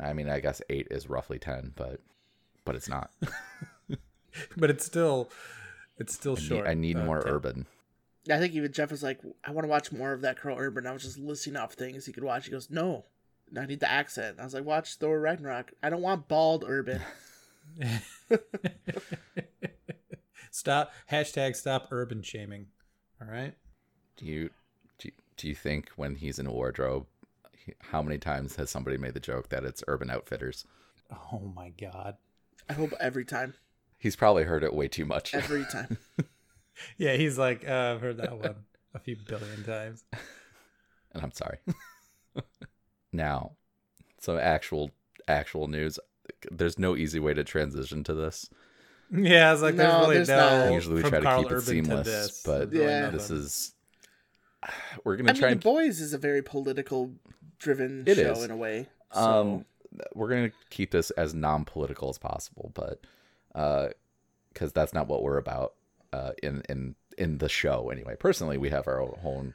I 0.00 0.12
mean, 0.12 0.28
I 0.28 0.40
guess 0.40 0.60
eight 0.68 0.88
is 0.90 1.08
roughly 1.08 1.38
ten, 1.38 1.72
but 1.76 2.00
but 2.64 2.74
it's 2.74 2.88
not. 2.88 3.10
but 4.56 4.70
it's 4.70 4.84
still 4.84 5.30
it's 5.98 6.14
still 6.14 6.32
I 6.32 6.40
need, 6.40 6.46
short. 6.46 6.66
I 6.66 6.74
need 6.74 6.96
uh, 6.96 7.04
more 7.04 7.20
ten- 7.20 7.32
urban. 7.32 7.66
I 8.30 8.38
think 8.38 8.54
even 8.54 8.72
Jeff 8.72 8.90
was 8.90 9.02
like, 9.02 9.20
I 9.44 9.50
want 9.50 9.64
to 9.64 9.68
watch 9.68 9.90
more 9.90 10.12
of 10.12 10.20
that 10.20 10.38
Karl 10.38 10.56
Urban. 10.56 10.86
I 10.86 10.92
was 10.92 11.02
just 11.02 11.18
listing 11.18 11.56
off 11.56 11.72
things 11.74 12.06
he 12.06 12.12
could 12.12 12.22
watch. 12.22 12.44
He 12.44 12.52
goes, 12.52 12.70
No, 12.70 13.04
I 13.58 13.66
need 13.66 13.80
the 13.80 13.90
accent. 13.90 14.38
I 14.38 14.44
was 14.44 14.54
like, 14.54 14.64
Watch 14.64 14.94
Thor 14.94 15.18
Ragnarok. 15.18 15.72
I 15.82 15.90
don't 15.90 16.02
want 16.02 16.28
bald 16.28 16.64
Urban. 16.66 17.00
stop 20.50 20.92
hashtag 21.10 21.56
stop 21.56 21.88
urban 21.90 22.22
shaming. 22.22 22.66
All 23.20 23.28
right. 23.28 23.54
Do 24.16 24.26
you 24.26 24.50
do 24.98 25.08
you, 25.08 25.12
do 25.36 25.48
you 25.48 25.54
think 25.54 25.90
when 25.96 26.14
he's 26.16 26.38
in 26.38 26.46
a 26.46 26.52
wardrobe, 26.52 27.06
how 27.80 28.02
many 28.02 28.18
times 28.18 28.56
has 28.56 28.70
somebody 28.70 28.96
made 28.96 29.14
the 29.14 29.20
joke 29.20 29.48
that 29.50 29.64
it's 29.64 29.82
Urban 29.88 30.10
Outfitters? 30.10 30.64
Oh 31.32 31.52
my 31.54 31.70
god. 31.70 32.16
I 32.68 32.74
hope 32.74 32.92
every 33.00 33.24
time. 33.24 33.54
He's 33.98 34.16
probably 34.16 34.44
heard 34.44 34.64
it 34.64 34.74
way 34.74 34.88
too 34.88 35.04
much. 35.04 35.34
Every 35.34 35.64
time. 35.72 35.98
Yeah, 36.96 37.14
he's 37.16 37.36
like, 37.38 37.68
uh, 37.68 37.92
I've 37.94 38.00
heard 38.00 38.16
that 38.16 38.36
one 38.36 38.54
a 38.94 38.98
few 38.98 39.14
billion 39.14 39.62
times. 39.62 40.04
and 41.12 41.22
I'm 41.22 41.30
sorry. 41.30 41.58
now, 43.12 43.52
some 44.18 44.38
actual 44.38 44.90
actual 45.28 45.68
news. 45.68 45.98
There's 46.50 46.78
no 46.78 46.96
easy 46.96 47.20
way 47.20 47.34
to 47.34 47.44
transition 47.44 48.02
to 48.04 48.14
this. 48.14 48.48
Yeah, 49.14 49.50
I 49.50 49.52
was 49.52 49.60
like, 49.62 49.76
there's 49.76 49.92
really 50.00 50.16
there's 50.16 50.28
no. 50.28 50.64
not. 50.64 50.72
Usually 50.72 50.96
we 50.96 51.00
from 51.02 51.10
try 51.10 51.18
to 51.20 51.24
Karl 51.26 51.42
keep 51.42 51.52
it 51.52 51.60
seamless, 51.60 52.06
this. 52.06 52.42
but 52.42 52.70
There's 52.70 52.72
really 52.72 52.86
Yeah. 52.86 53.10
This 53.10 53.30
is 53.30 53.74
we're 55.04 55.16
gonna 55.16 55.30
I 55.30 55.34
try 55.34 55.48
mean, 55.48 55.52
and 55.52 55.60
The 55.60 55.64
Boys 55.64 56.00
is 56.00 56.12
a 56.12 56.18
very 56.18 56.42
political 56.42 57.12
driven 57.58 58.04
It 58.06 58.16
show 58.16 58.32
is. 58.32 58.44
in 58.44 58.50
a 58.50 58.56
way. 58.56 58.88
So, 59.12 59.20
um 59.20 59.64
we're 60.14 60.28
gonna 60.28 60.52
keep 60.70 60.90
this 60.90 61.10
as 61.12 61.34
non-political 61.34 62.08
as 62.08 62.16
possible, 62.18 62.70
but 62.74 63.00
uh, 63.54 63.88
because 64.52 64.72
that's 64.72 64.94
not 64.94 65.06
what 65.08 65.22
we're 65.22 65.36
about 65.38 65.74
uh 66.12 66.32
in 66.42 66.62
in 66.68 66.94
in 67.18 67.38
the 67.38 67.48
show 67.48 67.90
anyway. 67.90 68.16
Personally, 68.18 68.56
we 68.56 68.70
have 68.70 68.86
our 68.88 69.00
own 69.22 69.54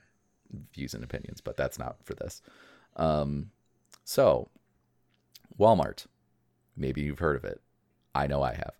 views 0.73 0.93
and 0.93 1.03
opinions, 1.03 1.41
but 1.41 1.57
that's 1.57 1.79
not 1.79 1.97
for 2.03 2.13
this. 2.13 2.41
Um, 2.95 3.49
so 4.03 4.49
Walmart, 5.59 6.05
maybe 6.75 7.01
you've 7.01 7.19
heard 7.19 7.35
of 7.35 7.43
it. 7.45 7.61
I 8.13 8.27
know 8.27 8.41
I 8.43 8.53
have. 8.53 8.73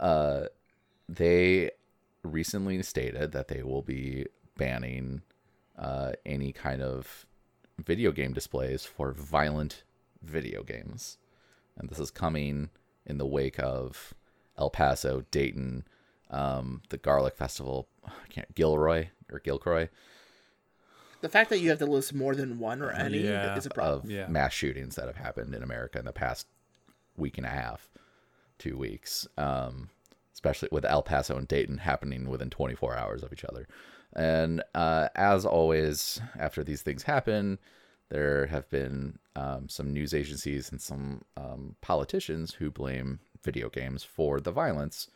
Uh, 0.00 0.40
they 1.08 1.70
recently 2.22 2.82
stated 2.82 3.32
that 3.32 3.48
they 3.48 3.62
will 3.62 3.82
be 3.82 4.26
banning 4.56 5.22
uh, 5.78 6.12
any 6.24 6.52
kind 6.52 6.82
of 6.82 7.26
video 7.78 8.12
game 8.12 8.32
displays 8.32 8.84
for 8.84 9.12
violent 9.12 9.82
video 10.22 10.62
games. 10.62 11.18
And 11.76 11.88
this 11.88 11.98
is 11.98 12.10
coming 12.10 12.70
in 13.06 13.18
the 13.18 13.26
wake 13.26 13.58
of 13.58 14.14
El 14.56 14.70
Paso, 14.70 15.24
Dayton, 15.30 15.84
um, 16.30 16.82
the 16.90 16.96
Garlic 16.96 17.36
Festival, 17.36 17.88
I 18.06 18.10
can't 18.30 18.54
Gilroy 18.54 19.08
or 19.32 19.40
Gilcroy 19.40 19.88
the 21.20 21.28
fact 21.30 21.48
that 21.48 21.58
you 21.58 21.70
have 21.70 21.78
to 21.78 21.86
list 21.86 22.12
more 22.12 22.34
than 22.34 22.58
one 22.58 22.82
or 22.82 22.90
any 22.90 23.20
Yeah. 23.20 23.56
is 23.56 23.64
a 23.64 23.70
problem. 23.70 24.04
of 24.04 24.10
Yeah. 24.10 24.26
mass 24.26 24.52
shootings 24.52 24.96
that 24.96 25.06
have 25.06 25.16
happened 25.16 25.54
in 25.54 25.62
America 25.62 25.98
in 25.98 26.04
the 26.04 26.12
past 26.12 26.46
week 27.16 27.38
and 27.38 27.46
a 27.46 27.50
half, 27.50 27.88
two 28.58 28.76
weeks. 28.76 29.26
Um, 29.38 29.88
especially 30.34 30.68
with 30.70 30.84
El 30.84 31.02
Paso 31.02 31.38
and 31.38 31.48
Dayton 31.48 31.78
happening 31.78 32.28
within 32.28 32.50
24 32.50 32.94
hours 32.94 33.22
of 33.22 33.32
each 33.32 33.42
other. 33.44 33.66
And 34.14 34.62
uh, 34.74 35.08
as 35.14 35.44
always, 35.44 36.20
after 36.38 36.62
these 36.62 36.82
things 36.82 37.02
happen, 37.02 37.58
there 38.10 38.46
have 38.46 38.68
been 38.70 39.18
um, 39.34 39.68
some 39.68 39.92
news 39.92 40.14
agencies 40.14 40.70
and 40.70 40.80
some 40.80 41.22
um, 41.36 41.76
politicians 41.80 42.54
who 42.54 42.70
blame 42.70 43.20
video 43.42 43.68
games 43.68 44.04
for 44.04 44.40
the 44.40 44.52
violence 44.52 45.08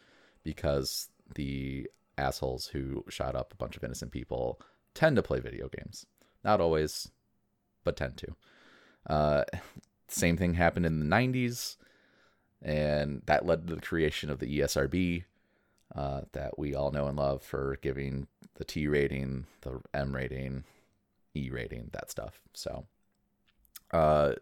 because 0.43 1.09
the 1.35 1.89
assholes 2.17 2.67
who 2.67 3.05
shot 3.09 3.37
up 3.37 3.53
a 3.53 3.57
bunch 3.57 3.77
of 3.77 3.85
innocent 3.85 4.11
people 4.11 4.61
tend 4.95 5.17
to 5.17 5.23
play 5.23 5.39
video 5.39 5.69
games. 5.69 6.07
Not 6.45 6.61
always, 6.61 7.11
but 7.85 7.97
tend 7.97 8.17
to. 8.19 8.35
Uh, 9.07 9.45
same 10.09 10.37
thing 10.37 10.55
happened 10.55 10.87
in 10.87 11.01
the 11.01 11.17
90s, 11.17 11.77
and 12.63 13.23
that 13.27 13.47
led 13.47 13.69
to 13.69 13.75
the 13.77 13.81
creation 13.81 14.31
of 14.31 14.39
the 14.39 14.59
ESRB 14.59 15.25
uh, 15.95 16.23
that 16.33 16.59
we 16.59 16.75
all 16.75 16.91
know 16.91 17.07
and 17.07 17.17
love 17.17 17.43
for 17.43 17.79
giving 17.83 18.27
the 18.59 18.65
T 18.65 18.87
rating, 18.89 19.47
the 19.63 19.81
M 19.95 20.15
rating, 20.15 20.65
E 21.35 21.49
rating, 21.51 21.89
that 21.93 22.11
stuff. 22.11 22.41
So, 22.53 22.87
uh, 23.93 24.33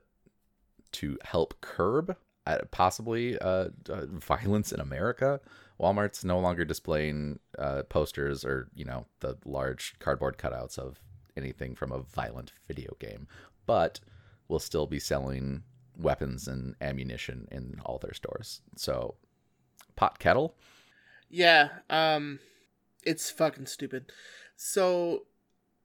to 0.93 1.19
help 1.23 1.55
curb 1.61 2.17
uh, 2.47 2.59
possibly 2.71 3.39
uh, 3.39 3.69
uh, 3.89 4.07
violence 4.09 4.73
in 4.73 4.81
America, 4.81 5.41
Walmart's 5.81 6.25
no 6.25 6.39
longer 6.39 6.65
displaying 6.65 7.39
uh, 7.59 7.83
posters 7.89 8.45
or 8.45 8.69
you 8.75 8.85
know 8.85 9.07
the 9.21 9.37
large 9.45 9.95
cardboard 9.99 10.39
cutouts 10.39 10.79
of 10.79 10.99
anything 11.37 11.75
from 11.75 11.93
a 11.93 12.01
violent 12.01 12.53
video 12.67 12.97
game, 12.99 13.29
but 13.67 14.01
will 14.49 14.59
still 14.59 14.87
be 14.87 14.99
selling 14.99 15.63
weapons 15.99 16.49
and 16.49 16.75
ammunition 16.81 17.49
in 17.51 17.81
all 17.85 17.99
their 17.99 18.15
stores. 18.15 18.63
So, 18.77 19.17
pot 19.95 20.19
kettle. 20.19 20.57
Yeah, 21.29 21.69
um, 21.91 22.39
it's 23.07 23.31
fucking 23.31 23.67
stupid. 23.67 24.13
So 24.57 25.27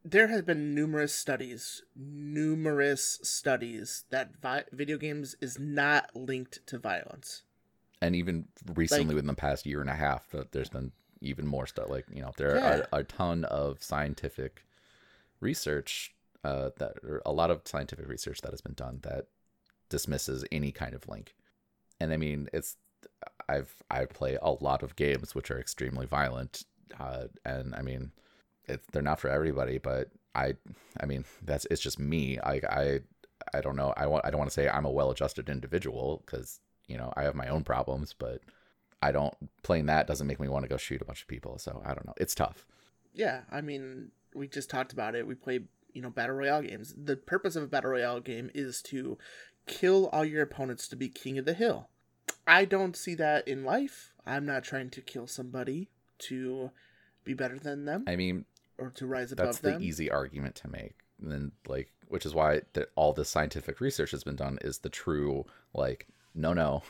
there 0.03 0.27
have 0.27 0.45
been 0.45 0.73
numerous 0.75 1.13
studies, 1.13 1.83
numerous 1.95 3.19
studies 3.23 4.05
that 4.09 4.41
vi- 4.41 4.65
video 4.71 4.97
games 4.97 5.35
is 5.39 5.59
not 5.59 6.09
linked 6.15 6.65
to 6.67 6.77
violence. 6.79 7.43
and 8.03 8.15
even 8.15 8.47
recently 8.73 9.05
Like- 9.05 9.13
within 9.15 9.27
the 9.27 9.35
past 9.35 9.63
year 9.67 9.79
and 9.79 9.89
a 9.89 9.93
half 9.95 10.27
that 10.31 10.51
there's 10.53 10.69
been 10.71 10.91
even 11.21 11.45
more 11.45 11.67
stuff 11.67 11.87
like 11.87 12.05
you 12.11 12.19
know 12.23 12.31
there 12.35 12.55
Yeah. 12.55 12.77
are 12.91 12.99
a 13.01 13.03
ton 13.03 13.45
of 13.45 13.83
scientific 13.83 14.65
research 15.39 16.15
uh, 16.43 16.71
that 16.77 16.93
or 17.03 17.21
a 17.27 17.31
lot 17.31 17.51
of 17.51 17.61
scientific 17.65 18.07
research 18.07 18.41
that 18.41 18.49
has 18.51 18.61
been 18.61 18.73
done 18.73 18.99
that 19.03 19.27
dismisses 19.89 20.43
any 20.51 20.71
kind 20.71 20.95
of 20.95 21.07
link 21.07 21.35
and 21.99 22.11
i 22.11 22.17
mean 22.17 22.49
it's 22.53 22.77
i've 23.47 23.75
i 23.91 24.05
play 24.05 24.35
a 24.41 24.49
lot 24.49 24.81
of 24.81 24.95
games 24.95 25.35
which 25.35 25.51
are 25.51 25.59
extremely 25.59 26.07
violent 26.07 26.63
uh, 26.99 27.25
and 27.45 27.75
i 27.75 27.81
mean 27.81 28.11
it's 28.67 28.85
they're 28.91 29.01
not 29.01 29.19
for 29.19 29.29
everybody 29.29 29.77
but 29.77 30.09
i 30.35 30.53
i 30.99 31.05
mean 31.05 31.25
that's 31.43 31.65
it's 31.71 31.81
just 31.81 31.99
me 31.99 32.39
i 32.39 32.61
i 32.69 32.99
i 33.53 33.61
don't 33.61 33.75
know 33.75 33.93
i 33.97 34.05
want 34.05 34.25
i 34.25 34.29
don't 34.29 34.39
want 34.39 34.49
to 34.49 34.53
say 34.53 34.69
i'm 34.69 34.85
a 34.85 34.91
well-adjusted 34.91 35.49
individual 35.49 36.21
because 36.25 36.59
you 36.87 36.97
know 36.97 37.11
i 37.17 37.23
have 37.23 37.35
my 37.35 37.47
own 37.47 37.63
problems 37.63 38.13
but 38.17 38.41
i 39.01 39.11
don't 39.11 39.33
playing 39.63 39.87
that 39.87 40.07
doesn't 40.07 40.27
make 40.27 40.39
me 40.39 40.47
want 40.47 40.63
to 40.63 40.69
go 40.69 40.77
shoot 40.77 41.01
a 41.01 41.05
bunch 41.05 41.21
of 41.21 41.27
people 41.27 41.57
so 41.57 41.81
i 41.85 41.89
don't 41.93 42.05
know 42.05 42.13
it's 42.17 42.35
tough 42.35 42.65
Yeah, 43.13 43.41
I 43.51 43.59
mean, 43.61 44.11
we 44.33 44.47
just 44.47 44.69
talked 44.69 44.93
about 44.93 45.15
it. 45.15 45.27
We 45.27 45.35
play, 45.35 45.59
you 45.93 46.01
know, 46.01 46.09
battle 46.09 46.35
royale 46.35 46.61
games. 46.61 46.93
The 46.95 47.17
purpose 47.17 47.57
of 47.57 47.63
a 47.63 47.67
battle 47.67 47.91
royale 47.91 48.21
game 48.21 48.49
is 48.55 48.81
to 48.83 49.17
kill 49.67 50.07
all 50.13 50.23
your 50.23 50.43
opponents 50.43 50.87
to 50.87 50.95
be 50.95 51.09
king 51.09 51.37
of 51.37 51.43
the 51.43 51.53
hill. 51.53 51.89
I 52.47 52.63
don't 52.63 52.95
see 52.95 53.15
that 53.15 53.45
in 53.47 53.65
life. 53.65 54.13
I'm 54.25 54.45
not 54.45 54.63
trying 54.63 54.89
to 54.91 55.01
kill 55.01 55.27
somebody 55.27 55.89
to 56.21 56.71
be 57.23 57.33
better 57.33 57.59
than 57.59 57.85
them 57.85 58.03
i 58.07 58.15
mean 58.15 58.45
or 58.77 58.89
to 58.89 59.05
rise 59.05 59.31
above 59.31 59.45
that's 59.47 59.59
above 59.59 59.73
the 59.73 59.77
them. 59.77 59.83
easy 59.83 60.09
argument 60.09 60.55
to 60.55 60.67
make 60.69 60.95
and 61.21 61.31
then 61.31 61.51
like 61.67 61.91
which 62.07 62.25
is 62.25 62.33
why 62.33 62.61
the, 62.73 62.87
all 62.95 63.13
this 63.13 63.29
scientific 63.29 63.79
research 63.79 64.11
has 64.11 64.23
been 64.23 64.35
done 64.35 64.57
is 64.61 64.79
the 64.79 64.89
true 64.89 65.45
like 65.73 66.07
no 66.33 66.51
no 66.53 66.83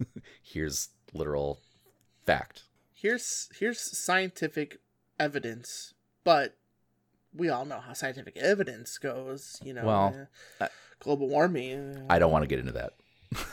here's 0.42 0.88
literal 1.12 1.60
fact 2.26 2.64
here's 2.92 3.48
here's 3.58 3.80
scientific 4.04 4.78
evidence, 5.20 5.94
but 6.24 6.56
we 7.32 7.48
all 7.48 7.64
know 7.64 7.78
how 7.78 7.92
scientific 7.92 8.36
evidence 8.36 8.98
goes. 8.98 9.60
You 9.62 9.74
know, 9.74 9.84
Well, 9.84 10.28
uh, 10.60 10.68
global 10.98 11.28
warming. 11.28 12.06
i 12.10 12.18
don't 12.18 12.32
want 12.32 12.42
to 12.42 12.48
get 12.48 12.58
into 12.58 12.72
that 12.72 12.94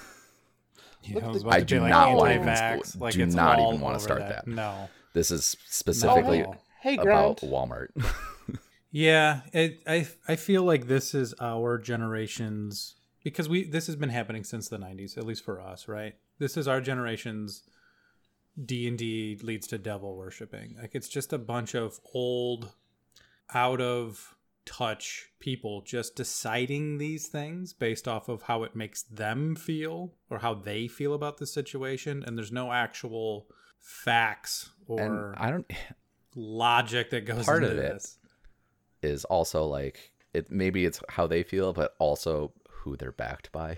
Yeah, 1.03 1.19
I 1.19 1.27
at 1.27 1.33
was 1.33 1.43
the- 1.43 1.49
I 1.49 1.59
to 1.59 1.65
do 1.65 1.79
like 1.81 1.89
not 1.89 2.15
wanna 2.15 2.79
like 2.99 3.13
do 3.13 3.25
not 3.25 3.59
even 3.59 3.81
wanna 3.81 3.95
over 3.95 4.03
start 4.03 4.19
that. 4.21 4.47
No. 4.47 4.89
This 5.13 5.31
is 5.31 5.55
Oh, 5.59 5.63
specifically 5.69 6.39
hey, 6.81 6.95
hey, 6.95 6.97
about 6.97 7.37
walmart 7.37 7.89
Yeah, 8.91 9.41
it, 9.53 9.81
I 9.87 10.07
I 10.27 10.35
feel 10.35 10.63
like 10.63 10.87
this 10.87 11.15
is 11.15 11.33
our 11.39 11.77
generation's 11.77 12.95
because 13.23 13.47
we 13.47 13.63
this 13.63 13.87
has 13.87 13.95
been 13.95 14.09
happening 14.09 14.43
since 14.43 14.67
the 14.67 14.77
'90s, 14.77 15.17
at 15.17 15.25
least 15.25 15.45
for 15.45 15.61
us, 15.61 15.87
right? 15.87 16.15
This 16.39 16.57
is 16.57 16.67
our 16.67 16.81
generation's 16.81 17.63
D 18.63 18.87
and 18.87 18.97
D 18.97 19.39
leads 19.41 19.65
to 19.67 19.77
devil 19.77 20.17
worshipping. 20.17 20.75
Like 20.79 20.91
it's 20.93 21.07
just 21.07 21.31
a 21.31 21.37
bunch 21.37 21.73
of 21.73 22.01
old, 22.13 22.73
out 23.53 23.79
of 23.79 24.35
touch 24.65 25.29
people 25.39 25.81
just 25.81 26.15
deciding 26.15 26.97
these 26.97 27.27
things 27.27 27.73
based 27.73 28.07
off 28.07 28.29
of 28.29 28.43
how 28.43 28.63
it 28.63 28.75
makes 28.75 29.03
them 29.03 29.55
feel 29.55 30.13
or 30.29 30.39
how 30.39 30.53
they 30.53 30.89
feel 30.89 31.13
about 31.13 31.37
the 31.37 31.47
situation, 31.47 32.25
and 32.27 32.37
there's 32.37 32.51
no 32.51 32.73
actual 32.73 33.47
facts 33.79 34.71
or 34.99 35.31
and 35.31 35.35
i 35.37 35.49
don't 35.49 35.69
logic 36.35 37.09
that 37.11 37.25
goes 37.25 37.45
Part 37.45 37.63
into 37.63 37.75
of 37.77 37.83
it 37.83 37.93
this. 37.93 38.17
is 39.01 39.25
also 39.25 39.65
like 39.65 40.11
it 40.33 40.49
maybe 40.51 40.85
it's 40.85 41.01
how 41.09 41.27
they 41.27 41.43
feel 41.43 41.73
but 41.73 41.93
also 41.99 42.53
who 42.69 42.95
they're 42.97 43.11
backed 43.11 43.51
by 43.51 43.77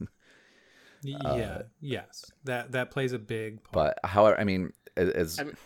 Y- 0.00 0.06
Uh, 1.24 1.34
yeah. 1.36 1.62
Yes. 1.82 2.24
That 2.44 2.72
that 2.72 2.90
plays 2.90 3.12
a 3.12 3.18
big 3.18 3.62
part. 3.64 3.72
but 4.02 4.08
however 4.10 4.40
i 4.40 4.44
mean 4.44 4.72
as 4.96 5.38
I 5.38 5.44
mean- 5.44 5.56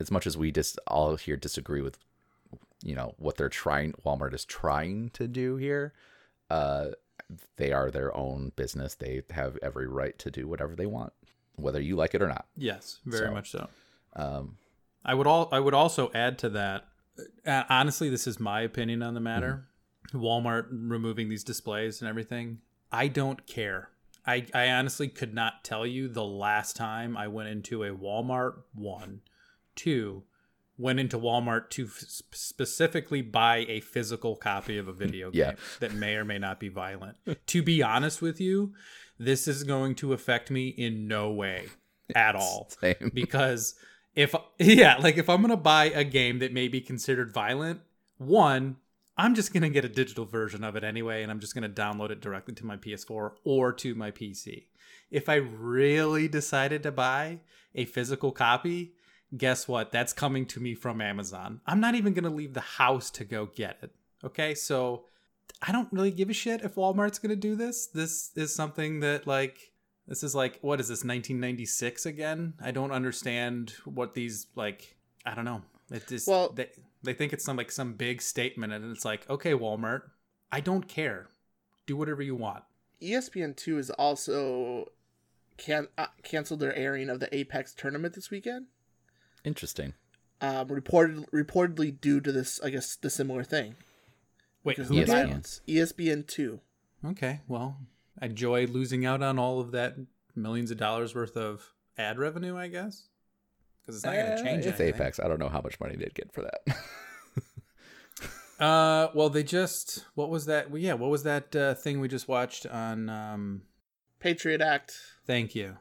as 0.00 0.10
much 0.10 0.26
as 0.26 0.36
we 0.36 0.50
just 0.50 0.78
all 0.88 1.14
here 1.16 1.36
disagree 1.36 1.82
with 1.82 1.98
you 2.82 2.94
know 2.96 3.14
what 3.18 3.36
they're 3.36 3.48
trying 3.48 3.92
walmart 4.04 4.34
is 4.34 4.44
trying 4.44 5.10
to 5.10 5.28
do 5.28 5.54
here 5.56 5.92
uh 6.50 6.86
they 7.56 7.72
are 7.72 7.90
their 7.92 8.14
own 8.16 8.50
business 8.56 8.96
they 8.96 9.22
have 9.30 9.56
every 9.62 9.86
right 9.86 10.18
to 10.18 10.30
do 10.32 10.48
whatever 10.48 10.74
they 10.74 10.86
want 10.86 11.12
whether 11.54 11.80
you 11.80 11.94
like 11.94 12.14
it 12.14 12.22
or 12.22 12.26
not 12.28 12.46
yes, 12.56 12.98
very 13.06 13.28
so- 13.28 13.32
much 13.34 13.50
so. 13.52 13.68
Um 14.14 14.56
I 15.04 15.14
would 15.14 15.26
all 15.26 15.48
I 15.52 15.60
would 15.60 15.74
also 15.74 16.10
add 16.14 16.38
to 16.40 16.48
that. 16.50 16.84
Uh, 17.46 17.64
honestly, 17.68 18.08
this 18.08 18.26
is 18.26 18.40
my 18.40 18.60
opinion 18.62 19.02
on 19.02 19.14
the 19.14 19.20
matter. 19.20 19.66
Walmart 20.14 20.66
removing 20.70 21.28
these 21.28 21.44
displays 21.44 22.00
and 22.00 22.08
everything. 22.08 22.58
I 22.90 23.08
don't 23.08 23.46
care. 23.46 23.90
I, 24.26 24.46
I 24.54 24.70
honestly 24.70 25.08
could 25.08 25.34
not 25.34 25.64
tell 25.64 25.84
you 25.86 26.08
the 26.08 26.24
last 26.24 26.76
time 26.76 27.16
I 27.16 27.26
went 27.28 27.48
into 27.48 27.82
a 27.82 27.90
Walmart 27.90 28.54
one, 28.74 29.20
two, 29.74 30.22
went 30.78 31.00
into 31.00 31.18
Walmart 31.18 31.70
to 31.70 31.86
f- 31.86 32.04
specifically 32.30 33.20
buy 33.22 33.66
a 33.68 33.80
physical 33.80 34.36
copy 34.36 34.78
of 34.78 34.86
a 34.88 34.92
video 34.92 35.30
game 35.30 35.40
Yeah. 35.40 35.52
that 35.80 35.92
may 35.94 36.14
or 36.14 36.24
may 36.24 36.38
not 36.38 36.60
be 36.60 36.68
violent. 36.68 37.16
to 37.46 37.62
be 37.62 37.82
honest 37.82 38.22
with 38.22 38.40
you, 38.40 38.72
this 39.18 39.48
is 39.48 39.64
going 39.64 39.94
to 39.96 40.12
affect 40.12 40.50
me 40.50 40.68
in 40.68 41.08
no 41.08 41.30
way 41.32 41.66
at 42.14 42.36
all 42.36 42.68
same 42.80 43.10
because 43.12 43.74
if 44.14 44.34
yeah 44.58 44.96
like 44.98 45.16
if 45.16 45.28
i'm 45.28 45.40
gonna 45.40 45.56
buy 45.56 45.84
a 45.86 46.04
game 46.04 46.38
that 46.38 46.52
may 46.52 46.68
be 46.68 46.80
considered 46.80 47.32
violent 47.32 47.80
one 48.18 48.76
i'm 49.16 49.34
just 49.34 49.52
gonna 49.52 49.68
get 49.68 49.84
a 49.84 49.88
digital 49.88 50.24
version 50.24 50.64
of 50.64 50.76
it 50.76 50.84
anyway 50.84 51.22
and 51.22 51.30
i'm 51.30 51.40
just 51.40 51.54
gonna 51.54 51.68
download 51.68 52.10
it 52.10 52.20
directly 52.20 52.54
to 52.54 52.66
my 52.66 52.76
ps4 52.76 53.32
or 53.44 53.72
to 53.72 53.94
my 53.94 54.10
pc 54.10 54.64
if 55.10 55.28
i 55.28 55.34
really 55.34 56.28
decided 56.28 56.82
to 56.82 56.92
buy 56.92 57.38
a 57.74 57.84
physical 57.84 58.32
copy 58.32 58.92
guess 59.36 59.66
what? 59.66 59.90
That's 59.92 60.12
coming 60.12 60.46
to 60.46 60.60
me 60.60 60.74
from 60.74 61.00
amazon. 61.00 61.60
I'm 61.66 61.80
not 61.80 61.94
even 61.94 62.12
gonna 62.12 62.30
leave 62.30 62.54
the 62.54 62.60
house 62.60 63.10
to 63.12 63.24
go 63.24 63.46
get 63.46 63.78
it 63.82 63.90
okay? 64.24 64.54
So 64.54 65.04
i 65.60 65.72
don't 65.72 65.92
really 65.92 66.10
give 66.10 66.30
a 66.30 66.32
shit 66.32 66.62
if 66.62 66.74
walmart's 66.74 67.18
gonna 67.18 67.36
do 67.36 67.54
this. 67.56 67.86
This 67.86 68.30
is 68.36 68.54
something 68.54 69.00
that 69.00 69.26
like 69.26 69.71
this 70.06 70.22
is 70.22 70.34
like 70.34 70.58
what 70.60 70.80
is 70.80 70.88
this 70.88 70.98
1996 71.04 72.06
again? 72.06 72.54
I 72.60 72.70
don't 72.70 72.90
understand 72.92 73.74
what 73.84 74.14
these 74.14 74.46
like. 74.54 74.96
I 75.24 75.34
don't 75.34 75.44
know. 75.44 75.62
It 75.90 76.06
just 76.08 76.26
Well- 76.28 76.50
they 76.52 76.68
they 77.02 77.12
think 77.14 77.32
it's 77.32 77.44
some 77.44 77.56
like 77.56 77.70
some 77.70 77.94
big 77.94 78.22
statement, 78.22 78.72
and 78.72 78.90
it's 78.94 79.04
like 79.04 79.28
okay, 79.30 79.52
Walmart, 79.52 80.02
I 80.50 80.60
don't 80.60 80.88
care. 80.88 81.28
Do 81.86 81.96
whatever 81.96 82.22
you 82.22 82.34
want. 82.36 82.64
ESPN 83.00 83.56
two 83.56 83.78
is 83.78 83.90
also 83.90 84.90
can 85.56 85.88
uh, 85.98 86.06
canceled 86.22 86.60
their 86.60 86.74
airing 86.74 87.10
of 87.10 87.20
the 87.20 87.34
Apex 87.36 87.74
tournament 87.74 88.14
this 88.14 88.30
weekend. 88.30 88.66
interesting 89.44 89.94
Um, 90.40 90.68
reported 90.68 91.26
reportedly 91.32 92.00
due 92.00 92.20
to 92.20 92.32
this, 92.32 92.60
I 92.62 92.70
guess, 92.70 92.96
the 92.96 93.10
similar 93.10 93.42
thing. 93.44 93.74
Wait, 94.64 94.76
Because 94.76 94.88
who 94.90 95.00
of 95.02 95.08
ESPN. 95.08 95.60
ESPN 95.68 96.26
two. 96.26 96.60
Okay, 97.04 97.40
well, 97.48 97.78
I 98.20 98.26
enjoy 98.26 98.66
losing 98.66 99.04
out 99.06 99.22
on 99.22 99.38
all 99.38 99.60
of 99.60 99.72
that 99.72 99.96
millions 100.34 100.70
of 100.70 100.78
dollars 100.78 101.14
worth 101.14 101.36
of 101.36 101.72
ad 101.98 102.18
revenue. 102.18 102.56
I 102.56 102.68
guess. 102.68 103.08
because 103.80 103.96
it's 103.96 104.04
not 104.04 104.14
going 104.14 104.26
to 104.26 104.32
Eh, 104.32 104.42
change 104.44 104.66
It's 104.66 104.80
anything. 104.80 104.94
Apex. 105.00 105.18
I 105.20 105.28
don't 105.28 105.38
know 105.40 105.48
how 105.48 105.60
much 105.60 105.80
money 105.80 105.96
they'd 105.96 106.14
get 106.14 106.32
for 106.32 106.42
that. 106.42 106.76
Uh, 108.60 109.08
well, 109.12 109.28
they 109.28 109.42
just 109.42 110.04
what 110.14 110.30
was 110.30 110.46
that? 110.46 110.70
Well, 110.70 110.80
yeah, 110.80 110.92
what 110.92 111.10
was 111.10 111.24
that 111.24 111.56
uh, 111.56 111.74
thing 111.74 111.98
we 111.98 112.06
just 112.06 112.28
watched 112.28 112.64
on? 112.66 113.08
Um, 113.08 113.62
Patriot 114.20 114.60
Act. 114.60 114.94
thank 115.26 115.56
you. 115.56 115.78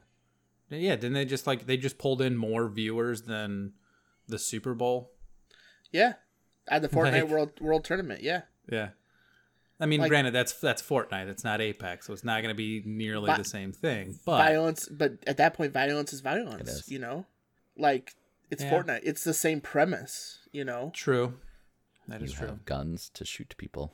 Yeah, 0.69 0.95
didn't 0.95 1.13
they 1.13 1.25
just 1.25 1.45
like 1.45 1.67
they 1.67 1.77
just 1.77 1.99
pulled 1.99 2.23
in 2.23 2.35
more 2.35 2.67
viewers 2.69 3.23
than 3.23 3.73
the 4.27 4.39
Super 4.39 4.73
Bowl? 4.73 5.11
Yeah. 5.91 6.13
At 6.67 6.81
the 6.81 6.89
Fortnite 6.89 7.21
Like- 7.23 7.29
World 7.29 7.51
World 7.61 7.83
Tournament. 7.85 8.23
Yeah. 8.23 8.43
Yeah. 8.71 8.89
I 9.81 9.87
mean, 9.87 9.99
Like- 9.99 10.09
granted, 10.09 10.31
that's 10.31 10.53
that's 10.53 10.81
Fortnite. 10.81 11.27
It's 11.27 11.43
not 11.43 11.59
Apex, 11.59 12.05
so 12.07 12.13
it's 12.13 12.23
not 12.23 12.41
going 12.43 12.53
to 12.53 12.57
be 12.57 12.83
nearly 12.85 13.25
Vi- 13.27 13.37
the 13.37 13.43
same 13.43 13.73
thing. 13.73 14.17
But 14.25 14.37
violence, 14.37 14.87
but 14.87 15.13
at 15.27 15.37
that 15.37 15.55
point, 15.55 15.73
violence 15.73 16.13
is 16.13 16.21
violence. 16.21 16.61
It 16.69 16.73
is. 16.81 16.87
You 16.89 16.99
know, 16.99 17.25
like 17.75 18.15
it's 18.49 18.63
Yeah. 18.63 18.71
Fortnite. 18.71 19.01
It's 19.03 19.23
the 19.23 19.33
same 19.33 19.59
premise. 19.59 20.37
You 20.51 20.63
know. 20.65 20.91
true, 20.93 21.39
that 22.07 22.19
you 22.19 22.25
is 22.25 22.33
true. 22.33 22.47
have 22.47 22.65
guns 22.65 23.09
to 23.15 23.25
shoot 23.25 23.55
people. 23.57 23.93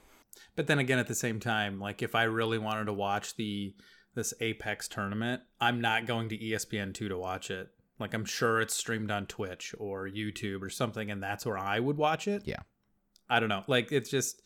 But 0.55 0.67
then 0.67 0.77
again, 0.79 0.99
at 0.99 1.07
the 1.07 1.15
same 1.15 1.39
time, 1.39 1.79
like 1.79 2.01
if 2.03 2.13
I 2.15 2.23
really 2.23 2.57
wanted 2.57 2.85
to 2.85 2.93
watch 2.93 3.35
the 3.35 3.73
this 4.13 4.33
Apex 4.41 4.87
tournament, 4.87 5.43
I'm 5.61 5.79
not 5.79 6.05
going 6.05 6.27
to 6.29 6.37
ESPN 6.37 6.93
two 6.93 7.07
to 7.07 7.17
watch 7.17 7.49
it. 7.49 7.69
Like 7.99 8.13
I'm 8.13 8.25
sure 8.25 8.59
it's 8.59 8.75
streamed 8.75 9.09
on 9.11 9.25
Twitch 9.27 9.73
or 9.77 10.07
YouTube 10.09 10.61
or 10.61 10.69
something, 10.69 11.09
and 11.09 11.23
that's 11.23 11.45
where 11.45 11.57
I 11.57 11.79
would 11.79 11.97
watch 11.97 12.27
it. 12.27 12.43
Yeah. 12.45 12.59
I 13.29 13.39
don't 13.39 13.49
know. 13.49 13.63
Like 13.67 13.91
it's 13.91 14.09
just, 14.09 14.41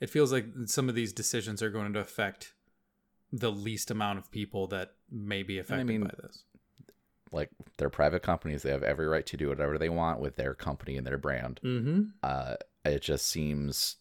it 0.00 0.10
feels 0.10 0.32
like 0.32 0.46
some 0.66 0.88
of 0.88 0.94
these 0.94 1.12
decisions 1.12 1.62
are 1.62 1.70
going 1.70 1.92
to 1.92 2.00
affect 2.00 2.54
the 3.32 3.50
least 3.50 3.90
amount 3.90 4.18
of 4.18 4.30
people 4.30 4.66
that 4.68 4.92
may 5.10 5.42
be 5.42 5.58
affected 5.58 5.86
mean, 5.86 6.02
by 6.02 6.10
this. 6.22 6.44
Like 7.30 7.50
they're 7.76 7.90
private 7.90 8.22
companies. 8.22 8.62
They 8.62 8.70
have 8.70 8.82
every 8.82 9.06
right 9.06 9.26
to 9.26 9.36
do 9.36 9.48
whatever 9.48 9.76
they 9.76 9.90
want 9.90 10.20
with 10.20 10.36
their 10.36 10.54
company 10.54 10.96
and 10.96 11.06
their 11.06 11.18
brand. 11.18 11.60
Mm-hmm. 11.62 12.02
Uh, 12.22 12.54
it 12.84 13.02
just 13.02 13.26
seems 13.26 13.96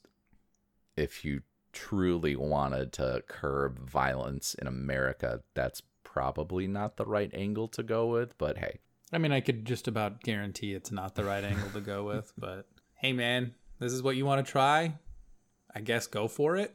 if 0.96 1.26
you 1.26 1.42
truly 1.74 2.36
wanted 2.36 2.94
to 2.94 3.24
curb 3.28 3.80
violence 3.80 4.56
in 4.56 4.68
America, 4.68 5.42
that's 5.54 5.82
probably 6.04 6.68
not 6.68 6.98
the 6.98 7.06
right 7.06 7.32
angle 7.34 7.68
to 7.68 7.84
go 7.84 8.08
with. 8.08 8.38
But 8.38 8.58
hey, 8.58 8.80
I 9.12 9.18
mean, 9.18 9.32
I 9.32 9.42
could 9.42 9.66
just 9.66 9.88
about 9.88 10.22
guarantee 10.22 10.74
it's 10.74 10.92
not 10.92 11.16
the 11.16 11.24
right 11.24 11.44
angle 11.44 11.70
to 11.72 11.82
go 11.82 12.06
with, 12.06 12.32
but 12.38 12.68
hey, 12.96 13.14
man, 13.14 13.54
this 13.80 13.92
is 13.92 14.02
what 14.02 14.16
you 14.16 14.26
want 14.26 14.46
to 14.46 14.52
try. 14.52 14.96
I 15.78 15.82
guess 15.82 16.08
go 16.08 16.28
for 16.28 16.58
it. 16.58 16.74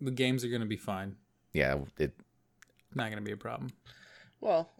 The 0.00 0.10
games 0.12 0.44
are 0.44 0.48
going 0.48 0.60
to 0.62 0.66
be 0.66 0.76
fine. 0.76 1.16
yeah, 1.52 1.76
it 1.98 2.12
Not 2.94 3.06
going 3.10 3.16
to 3.22 3.28
be 3.28 3.32
a 3.32 3.36
problem. 3.36 3.70
Well, 4.40 4.70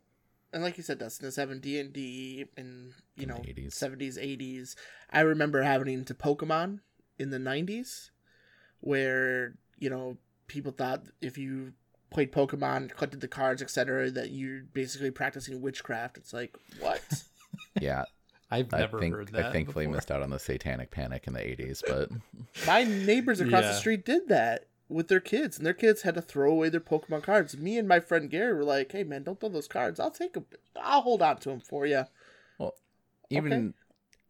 and 0.52 0.62
like 0.62 0.76
you 0.76 0.82
said, 0.82 0.98
Dustin, 0.98 1.26
it's 1.28 1.36
having 1.36 1.60
D 1.60 1.78
and 1.80 1.92
D 1.92 2.46
in 2.56 2.92
you 3.16 3.24
In 3.24 3.28
know 3.28 3.36
80s. 3.36 3.72
seventies, 3.74 4.16
eighties. 4.16 4.76
I 5.12 5.20
remember 5.20 5.62
having 5.62 6.04
to 6.04 6.14
Pokemon 6.14 6.78
in 7.18 7.30
the 7.30 7.38
nineties, 7.38 8.10
where 8.80 9.54
you 9.78 9.90
know 9.90 10.16
people 10.46 10.72
thought 10.72 11.04
if 11.20 11.36
you 11.36 11.72
played 12.10 12.32
Pokemon, 12.32 12.90
collected 12.96 13.20
the 13.20 13.28
cards, 13.28 13.62
etc., 13.62 14.10
that 14.10 14.30
you're 14.30 14.62
basically 14.62 15.10
practicing 15.10 15.60
witchcraft. 15.60 16.16
It's 16.16 16.32
like 16.32 16.56
what? 16.80 17.02
yeah. 17.80 18.04
I've 18.50 18.72
I 18.74 18.78
never 18.78 18.98
think 19.00 19.14
heard 19.14 19.28
that. 19.28 19.46
I 19.46 19.52
thankfully 19.52 19.86
before. 19.86 19.96
missed 19.96 20.10
out 20.10 20.22
on 20.22 20.30
the 20.30 20.38
satanic 20.38 20.90
panic 20.90 21.26
in 21.26 21.32
the 21.34 21.40
80s, 21.40 21.82
but 21.86 22.10
My 22.66 22.84
neighbors 22.84 23.40
across 23.40 23.62
Yeah. 23.62 23.68
the 23.72 23.78
street 23.78 24.04
did 24.04 24.28
that 24.28 24.66
with 24.88 25.06
their 25.08 25.20
kids, 25.20 25.56
and 25.56 25.64
their 25.64 25.72
kids 25.72 26.02
had 26.02 26.14
to 26.16 26.22
throw 26.22 26.50
away 26.50 26.68
their 26.68 26.80
Pokemon 26.80 27.22
cards. 27.22 27.56
Me 27.56 27.78
and 27.78 27.86
my 27.86 28.00
friend 28.00 28.28
Gary 28.28 28.52
were 28.54 28.64
like, 28.64 28.90
"Hey, 28.90 29.04
man, 29.04 29.22
don't 29.22 29.38
throw 29.38 29.48
those 29.48 29.68
cards. 29.68 30.00
I'll 30.00 30.10
take 30.10 30.32
them. 30.32 30.46
I'll 30.80 31.02
hold 31.02 31.22
on 31.22 31.36
to 31.38 31.48
them 31.50 31.60
for 31.60 31.86
you." 31.86 32.04
Well, 32.58 32.74
even 33.30 33.52
Okay. 33.52 33.72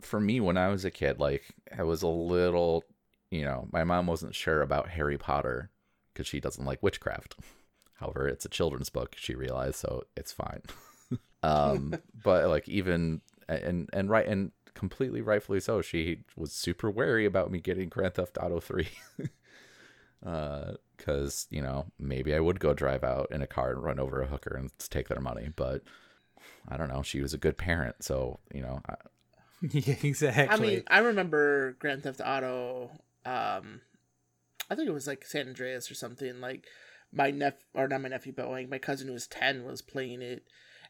for 0.02 0.20
me 0.20 0.38
when 0.40 0.58
I 0.58 0.68
was 0.68 0.84
a 0.84 0.90
kid, 0.90 1.18
like 1.18 1.44
I 1.76 1.82
was 1.82 2.02
a 2.02 2.08
little, 2.08 2.84
you 3.30 3.42
know, 3.42 3.68
my 3.72 3.84
mom 3.84 4.06
wasn't 4.06 4.34
sure 4.34 4.60
about 4.60 4.90
Harry 4.90 5.16
Potter 5.16 5.70
because 6.12 6.26
she 6.26 6.40
doesn't 6.40 6.64
like 6.66 6.82
witchcraft. 6.82 7.36
However, 7.94 8.28
it's 8.28 8.44
a 8.44 8.50
children's 8.50 8.90
book, 8.90 9.14
she 9.18 9.34
realized, 9.34 9.76
so 9.76 10.04
it's 10.16 10.32
fine. 10.32 10.62
um, 11.42 11.94
but 12.22 12.48
like 12.48 12.68
even 12.68 13.20
and 13.54 13.90
and 13.92 14.10
right 14.10 14.26
and 14.26 14.52
completely 14.74 15.20
rightfully 15.20 15.60
so, 15.60 15.82
she 15.82 16.24
was 16.36 16.52
super 16.52 16.90
wary 16.90 17.26
about 17.26 17.50
me 17.50 17.60
getting 17.60 17.88
Grand 17.88 18.14
Theft 18.14 18.38
Auto 18.40 18.60
three. 18.60 18.88
Uh, 20.24 20.74
cause 20.98 21.46
you 21.48 21.62
know 21.62 21.86
maybe 21.98 22.34
I 22.34 22.40
would 22.40 22.60
go 22.60 22.74
drive 22.74 23.02
out 23.02 23.28
in 23.30 23.40
a 23.40 23.46
car 23.46 23.70
and 23.70 23.82
run 23.82 23.98
over 23.98 24.20
a 24.20 24.26
hooker 24.26 24.54
and 24.54 24.70
take 24.78 25.08
their 25.08 25.18
money, 25.20 25.48
but 25.56 25.82
I 26.68 26.76
don't 26.76 26.90
know. 26.90 27.02
She 27.02 27.22
was 27.22 27.32
a 27.32 27.38
good 27.38 27.56
parent, 27.56 28.04
so 28.04 28.38
you 28.52 28.60
know 28.60 28.82
I, 28.86 28.96
yeah, 29.70 29.94
exactly. 30.02 30.48
I 30.48 30.56
mean, 30.58 30.82
I 30.88 30.98
remember 30.98 31.72
Grand 31.78 32.02
Theft 32.02 32.20
Auto. 32.24 32.90
Um, 33.24 33.80
I 34.70 34.74
think 34.74 34.88
it 34.88 34.94
was 34.94 35.06
like 35.06 35.24
San 35.24 35.48
Andreas 35.48 35.90
or 35.90 35.94
something. 35.94 36.40
Like 36.40 36.66
my 37.12 37.30
nephew, 37.30 37.60
or 37.74 37.88
not 37.88 38.02
my 38.02 38.08
nephew, 38.08 38.32
but 38.36 38.48
like 38.50 38.68
my 38.68 38.78
cousin 38.78 39.08
who 39.08 39.14
was 39.14 39.26
ten 39.26 39.64
was 39.64 39.82
playing 39.82 40.22
it, 40.22 40.44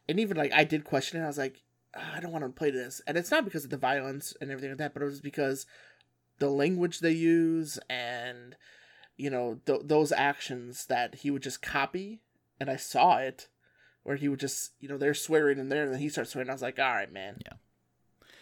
and 0.09 0.21
even 0.21 0.37
like 0.37 0.53
I 0.53 0.65
did 0.65 0.85
question 0.85 1.21
it. 1.21 1.25
I 1.25 1.29
was 1.29 1.39
like, 1.39 1.57
"Ah, 1.57 1.70
I 1.95 2.21
don't 2.21 2.33
want 2.33 2.45
to 2.45 2.51
play 2.51 2.71
this, 2.71 3.01
and 3.07 3.17
it's 3.17 3.31
not 3.31 3.45
because 3.45 3.65
of 3.65 3.71
the 3.71 3.77
violence 3.77 4.35
and 4.41 4.51
everything 4.51 4.71
like 4.71 4.79
that, 4.79 4.95
but 4.95 5.03
it 5.03 5.07
was 5.07 5.21
because 5.21 5.67
the 6.39 6.49
language 6.51 7.01
they 7.01 7.11
use 7.13 7.79
and 7.89 8.57
you 9.17 9.29
know 9.31 9.61
th- 9.67 9.83
those 9.85 10.13
actions 10.13 10.87
that 10.87 11.17
he 11.17 11.31
would 11.31 11.43
just 11.43 11.63
copy, 11.63 12.21
and 12.59 12.71
I 12.71 12.77
saw 12.77 13.19
it. 13.19 13.49
Where 14.03 14.17
he 14.17 14.31
would 14.31 14.41
just, 14.41 14.73
you 14.81 14.89
know, 14.89 14.97
they're 14.97 15.13
swearing 15.13 15.59
in 15.59 15.69
there, 15.69 15.85
and 15.85 15.93
then 15.93 16.01
he 16.01 16.09
starts 16.09 16.31
swearing. 16.31 16.49
I 16.49 16.55
was 16.55 16.63
like, 16.63 16.79
"All 16.79 16.87
right, 16.87 17.13
man, 17.13 17.37
Yeah. 17.45 17.59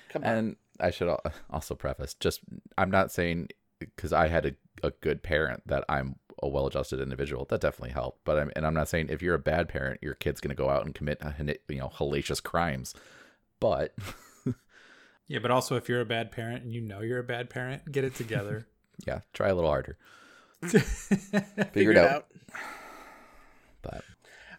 come 0.09 0.23
on." 0.23 0.31
And 0.31 0.57
I 0.79 0.91
should 0.93 1.15
also 1.51 1.75
preface 1.75 2.15
just 2.15 2.41
I'm 2.79 2.93
not 2.93 3.11
saying 3.11 3.49
because 3.81 4.13
I 4.13 4.29
had 4.29 4.47
a, 4.47 4.53
a 4.83 4.93
good 4.93 5.25
parent 5.25 5.65
that 5.67 5.85
I'm 5.89 6.17
a 6.41 6.49
well-adjusted 6.49 7.01
individual. 7.01 7.45
That 7.47 7.61
definitely 7.61 7.93
helped. 7.93 8.25
But 8.25 8.39
I'm 8.39 8.53
and 8.55 8.65
I'm 8.65 8.75
not 8.75 8.89
saying 8.89 9.09
if 9.11 9.21
you're 9.21 9.35
a 9.35 9.41
bad 9.41 9.69
parent, 9.69 10.01
your 10.01 10.15
kid's 10.15 10.41
going 10.41 10.55
to 10.55 10.63
go 10.63 10.71
out 10.71 10.87
and 10.87 10.95
commit 10.95 11.19
uh, 11.25 11.33
you 11.69 11.79
know 11.79 11.89
hellacious 11.89 12.41
crimes. 12.41 12.95
But 13.61 13.95
yeah, 15.29 15.39
but 15.41 15.51
also 15.51 15.77
if 15.77 15.89
you're 15.89 16.01
a 16.01 16.07
bad 16.07 16.33
parent 16.33 16.65
and 16.65 16.73
you 16.73 16.81
know 16.81 17.01
you're 17.01 17.19
a 17.19 17.25
bad 17.25 17.51
parent, 17.51 17.91
get 17.91 18.05
it 18.05 18.15
together. 18.15 18.67
yeah, 19.07 19.21
try 19.33 19.49
a 19.49 19.55
little 19.55 19.71
harder. 19.71 19.97
Figure 20.63 20.81
Figure 21.73 21.91
it 21.93 21.97
out. 21.99 22.27
But 23.83 24.05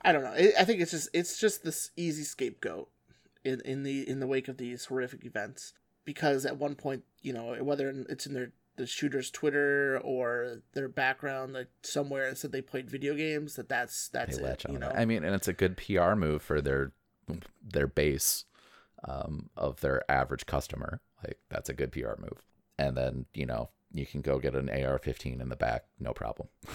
I 0.01 0.11
don't 0.11 0.23
know. 0.23 0.31
I 0.31 0.53
I 0.59 0.63
think 0.63 0.81
it's 0.81 0.91
just 0.91 1.09
it's 1.13 1.39
just 1.39 1.63
this 1.63 1.91
easy 1.97 2.23
scapegoat 2.23 2.89
in 3.43 3.61
in 3.61 3.83
the 3.83 4.07
in 4.07 4.19
the 4.19 4.27
wake 4.27 4.47
of 4.47 4.57
these 4.57 4.85
horrific 4.85 5.25
events 5.25 5.73
because 6.05 6.45
at 6.45 6.57
one 6.57 6.75
point 6.75 7.03
you 7.21 7.33
know 7.33 7.55
whether 7.61 7.89
it's 8.09 8.25
in 8.25 8.33
their 8.33 8.51
the 8.77 8.85
shooter's 8.85 9.29
Twitter 9.29 9.99
or 10.05 10.61
their 10.73 10.87
background 10.87 11.53
like 11.53 11.67
somewhere 11.83 12.29
it 12.29 12.37
said 12.37 12.53
they 12.53 12.61
played 12.61 12.89
video 12.89 13.13
games 13.13 13.55
that 13.55 13.67
that's 13.67 14.07
that's 14.07 14.37
they 14.37 14.43
it. 14.43 14.45
latch 14.45 14.65
on. 14.65 14.73
You 14.73 14.79
know, 14.79 14.87
that. 14.87 14.97
I 14.99 15.05
mean, 15.05 15.25
and 15.25 15.35
it's 15.35 15.49
a 15.49 15.53
good 15.53 15.75
PR 15.75 16.13
move 16.15 16.41
for 16.41 16.61
their 16.61 16.93
their 17.61 17.87
base 17.87 18.45
um, 19.07 19.49
of 19.55 19.81
their 19.81 20.09
average 20.09 20.45
customer. 20.45 21.01
Like 21.23 21.37
that's 21.49 21.69
a 21.69 21.73
good 21.73 21.91
PR 21.91 22.19
move. 22.19 22.45
And 22.77 22.95
then 22.95 23.25
you 23.33 23.45
know 23.45 23.69
you 23.91 24.05
can 24.05 24.21
go 24.21 24.39
get 24.39 24.55
an 24.55 24.69
AR-15 24.69 25.41
in 25.41 25.49
the 25.49 25.55
back, 25.55 25.85
no 25.99 26.13
problem. 26.13 26.49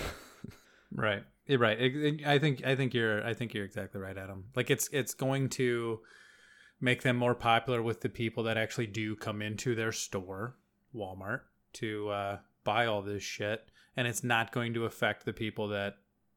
Right. 0.94 1.24
Right. 1.48 2.22
I 2.24 2.38
think 2.38 2.64
I 2.64 2.76
think 2.76 2.94
you're 2.94 3.24
I 3.26 3.34
think 3.34 3.52
you're 3.52 3.64
exactly 3.64 4.00
right, 4.00 4.16
Adam. 4.16 4.44
Like 4.54 4.70
it's 4.70 4.88
it's 4.92 5.12
going 5.12 5.48
to 5.50 6.00
make 6.80 7.02
them 7.02 7.16
more 7.16 7.34
popular 7.34 7.82
with 7.82 8.00
the 8.00 8.08
people 8.08 8.44
that 8.44 8.56
actually 8.56 8.86
do 8.86 9.16
come 9.16 9.42
into 9.42 9.74
their 9.74 9.92
store, 9.92 10.56
Walmart, 10.94 11.40
to 11.74 12.08
uh, 12.08 12.38
buy 12.62 12.86
all 12.86 13.02
this 13.02 13.22
shit, 13.22 13.68
and 13.96 14.06
it's 14.06 14.24
not 14.24 14.52
going 14.52 14.74
to 14.74 14.84
affect 14.84 15.24
the 15.24 15.32
people 15.32 15.68
that 15.68 15.94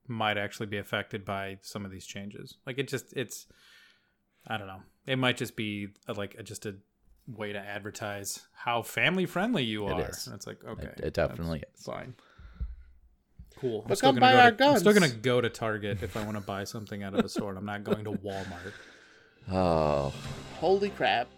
might 0.08 0.38
actually 0.38 0.68
be 0.68 0.78
affected 0.78 1.24
by 1.24 1.58
some 1.62 1.86
of 1.86 1.92
these 1.92 2.06
changes. 2.06 2.58
Like 2.66 2.78
it 2.80 2.88
just 2.88 3.14
it's 3.14 3.46
I 4.48 4.58
don't 4.58 4.68
know. 4.68 4.82
It 5.06 5.18
might 5.18 5.38
just 5.38 5.56
be 5.56 5.90
a, 6.08 6.14
like 6.14 6.36
a, 6.40 6.44
just 6.44 6.66
a 6.66 6.76
way 7.28 7.52
to 7.54 7.60
advertise 7.60 8.40
how 8.54 8.82
family 8.82 9.26
friendly 9.26 9.64
you 9.64 9.86
are. 9.86 10.00
It 10.02 10.10
is. 10.10 10.28
And 10.28 10.36
it's 10.36 10.48
like 10.48 10.64
okay, 10.64 10.90
it 10.98 11.14
definitely 11.14 11.64
is. 11.76 11.84
fine. 11.84 12.16
Cool. 13.60 13.82
I'm 13.82 13.88
But 13.88 13.98
still 13.98 14.12
gonna 14.12 14.22
buy 14.22 14.34
go 14.34 14.40
our 14.40 14.52
to, 14.52 14.66
I'm 14.66 14.80
still 14.80 14.94
gonna 14.94 15.10
go 15.10 15.42
to 15.42 15.50
Target 15.50 16.04
if 16.04 16.16
I 16.16 16.24
want 16.24 16.36
to 16.38 16.42
buy 16.44 16.64
something 16.64 17.04
out 17.04 17.14
of 17.16 17.26
a 17.26 17.30
store. 17.30 17.50
and 17.50 17.58
I'm 17.58 17.66
not 17.66 17.84
going 17.84 18.04
to 18.06 18.12
Walmart. 18.12 18.74
Oh, 19.50 20.14
holy 20.60 20.90
crap, 20.90 21.30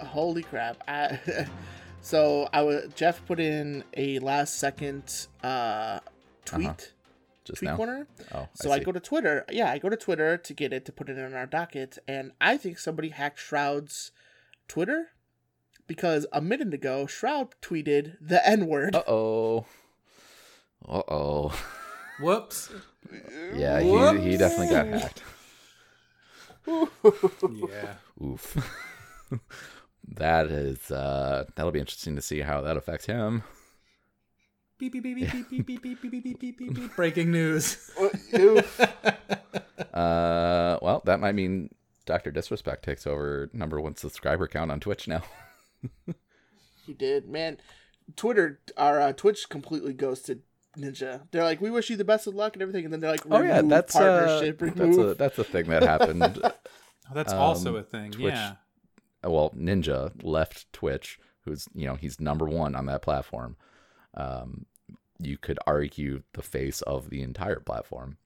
holy 0.00 0.42
crap! 0.42 0.82
I 0.88 1.46
so 2.00 2.48
I 2.52 2.62
was 2.62 2.88
Jeff 2.96 3.24
put 3.26 3.38
in 3.38 3.84
a 3.96 4.18
last 4.18 4.58
second 4.58 5.28
uh 5.44 6.00
tweet. 6.44 6.66
Uh-huh. 6.66 6.74
Just 7.48 7.58
Tweet 7.58 7.70
now. 7.70 7.76
corner. 7.76 8.06
Oh, 8.32 8.48
So 8.54 8.70
I, 8.70 8.78
see. 8.78 8.84
go 8.84 8.92
to 8.92 9.00
Twitter. 9.00 9.44
Yeah, 9.50 9.70
I 9.70 9.78
go 9.78 9.88
to 9.88 9.96
Twitter 9.96 10.36
to 10.36 10.54
get 10.54 10.72
it 10.72 10.84
to 10.86 10.92
put 10.92 11.08
it 11.08 11.18
in 11.18 11.34
our 11.34 11.46
docket, 11.46 11.98
and 12.06 12.30
I 12.40 12.56
think 12.56 12.78
somebody 12.78 13.08
hacked 13.10 13.40
Shroud's 13.40 14.12
Twitter 14.68 15.08
because 15.86 16.26
a 16.32 16.40
minute 16.40 16.72
ago 16.74 17.06
Shroud 17.06 17.54
tweeted 17.60 18.16
the 18.20 18.46
N 18.48 18.66
word. 18.66 18.94
Uh 18.94 19.02
oh. 19.08 19.66
Uh 20.86 21.02
oh. 21.08 21.64
Whoops. 22.20 22.70
Yeah, 23.54 23.80
he, 23.80 24.30
he 24.30 24.36
definitely 24.36 24.68
got 24.74 24.86
hacked. 24.86 25.22
Yeah. 26.66 27.94
Oof. 28.22 28.56
that 30.06 30.46
is 30.46 30.90
uh 30.90 31.44
that'll 31.54 31.72
be 31.72 31.80
interesting 31.80 32.16
to 32.16 32.22
see 32.22 32.40
how 32.40 32.60
that 32.60 32.76
affects 32.76 33.06
him. 33.06 33.42
Beep 34.78 34.92
beep 34.92 35.02
beep 35.02 35.16
beep 35.16 35.30
beep 35.32 35.48
beep 35.50 35.66
beep 35.66 35.82
beep 35.82 36.02
beep 36.02 36.22
beep 36.22 36.40
beep 36.40 36.58
beep 36.58 36.74
beep. 36.74 36.96
Breaking 36.96 37.30
news. 37.32 37.90
Oof. 38.38 38.80
Uh 39.92 40.78
well, 40.82 41.02
that 41.04 41.20
might 41.20 41.34
mean 41.34 41.70
Dr. 42.06 42.30
Disrespect 42.30 42.84
takes 42.84 43.06
over 43.06 43.50
number 43.52 43.80
one 43.80 43.96
subscriber 43.96 44.46
count 44.46 44.70
on 44.70 44.80
Twitch 44.80 45.08
now. 45.08 45.22
he 46.86 46.92
did, 46.94 47.28
man. 47.28 47.58
Twitter, 48.16 48.60
our 48.76 49.00
uh, 49.00 49.12
Twitch 49.12 49.48
completely 49.48 49.92
ghosted 49.92 50.42
Ninja. 50.78 51.22
They're 51.30 51.44
like, 51.44 51.60
"We 51.60 51.70
wish 51.70 51.90
you 51.90 51.96
the 51.96 52.04
best 52.04 52.26
of 52.26 52.34
luck 52.34 52.54
and 52.54 52.62
everything," 52.62 52.84
and 52.84 52.92
then 52.92 53.00
they're 53.00 53.10
like, 53.10 53.26
Oh 53.30 53.40
yeah, 53.42 53.56
"Remove 53.56 53.70
that's 53.70 53.96
uh, 53.96 53.98
partnership, 53.98 54.58
that's 54.76 54.96
a 54.96 55.14
that's 55.14 55.38
a 55.38 55.44
thing 55.44 55.66
that 55.68 55.82
happened. 55.82 56.40
Oh, 57.10 57.14
that's 57.14 57.32
also 57.32 57.70
Um, 57.70 57.76
a 57.76 57.82
thing. 57.82 58.10
Twitch- 58.12 58.32
Yeah. 58.34 58.52
well, 59.24 59.50
Ninja 59.56 60.12
left 60.22 60.72
Twitch, 60.72 61.18
who's 61.44 61.66
you 61.74 61.86
know 61.86 61.94
he's 61.96 62.20
number 62.20 62.44
one 62.46 62.74
on 62.74 62.86
that 62.86 63.02
platform. 63.02 63.56
Um, 64.14 64.66
you 65.18 65.36
could 65.36 65.58
argue 65.66 66.22
the 66.34 66.42
face 66.42 66.82
of 66.82 67.10
the 67.10 67.22
entire 67.22 67.60
platform, 67.60 68.18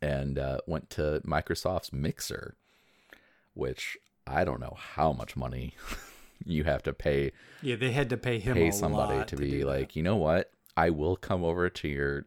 and 0.00 0.38
uh, 0.38 0.58
went 0.66 0.90
to 0.90 1.20
Microsoft's 1.26 1.92
Mixer, 1.92 2.56
which 3.54 3.96
I 4.26 4.44
don't 4.44 4.60
know 4.60 4.76
how 4.76 5.12
much 5.12 5.36
money 5.36 5.74
you 6.44 6.64
have 6.64 6.82
to 6.84 6.92
pay 6.92 7.32
Yeah, 7.62 7.76
they 7.76 7.92
had 7.92 8.10
to 8.10 8.16
pay 8.16 8.38
him 8.38 8.54
pay 8.54 8.68
a 8.68 8.72
somebody 8.72 9.18
lot 9.18 9.28
to 9.28 9.36
do 9.36 9.42
be 9.42 9.58
that. 9.60 9.66
like, 9.66 9.96
you 9.96 10.02
know 10.02 10.16
what, 10.16 10.50
I 10.76 10.90
will 10.90 11.16
come 11.16 11.44
over 11.44 11.68
to 11.70 11.88
your 11.88 12.26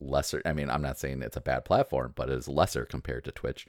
lesser. 0.00 0.40
I 0.44 0.52
mean, 0.52 0.70
I'm 0.70 0.82
not 0.82 0.98
saying 0.98 1.22
it's 1.22 1.36
a 1.36 1.40
bad 1.42 1.64
platform, 1.64 2.12
but 2.14 2.30
it's 2.30 2.48
lesser 2.48 2.84
compared 2.84 3.24
to 3.24 3.32
Twitch, 3.32 3.66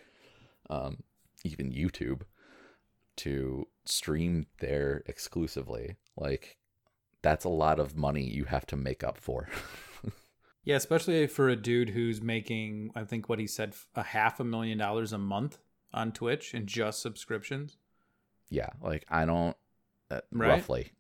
um, 0.70 1.04
even 1.44 1.72
YouTube, 1.72 2.22
to 3.18 3.68
stream 3.86 4.48
there 4.60 5.04
exclusively. 5.06 5.98
Like, 6.16 6.58
that's 7.22 7.46
a 7.46 7.50
lot 7.50 7.80
of 7.80 7.96
money 7.96 8.24
you 8.24 8.46
have 8.46 8.66
to 8.68 8.76
make 8.76 9.04
up 9.04 9.18
for. 9.18 9.48
Yeah, 10.64 10.76
especially 10.76 11.26
for 11.26 11.50
a 11.50 11.56
dude 11.56 11.90
who's 11.90 12.22
making, 12.22 12.92
I 12.94 13.04
think 13.04 13.28
what 13.28 13.40
he 13.40 13.48
said, 13.48 13.74
a 13.96 14.04
half 14.04 14.40
a 14.40 14.44
million 14.44 14.78
dollars 14.78 15.12
a 15.12 15.18
month 15.18 15.58
on 15.92 16.12
Twitch 16.12 16.54
and 16.54 16.68
just 16.68 17.02
subscriptions. 17.02 17.78
yeah, 18.52 18.70
like 18.80 19.04
I 19.10 19.26
don't 19.26 19.58
uh, 20.12 20.22
Right. 20.32 20.50
roughly. 20.50 20.92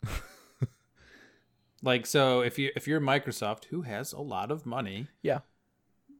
Like, 1.84 2.06
so 2.06 2.42
if 2.42 2.60
you 2.60 2.72
if 2.76 2.88
you're 2.88 3.02
Microsoft, 3.02 3.66
who 3.66 3.82
has 3.84 4.14
a 4.14 4.20
lot 4.22 4.52
of 4.52 4.66
money, 4.66 5.08
Yeah. 5.22 5.40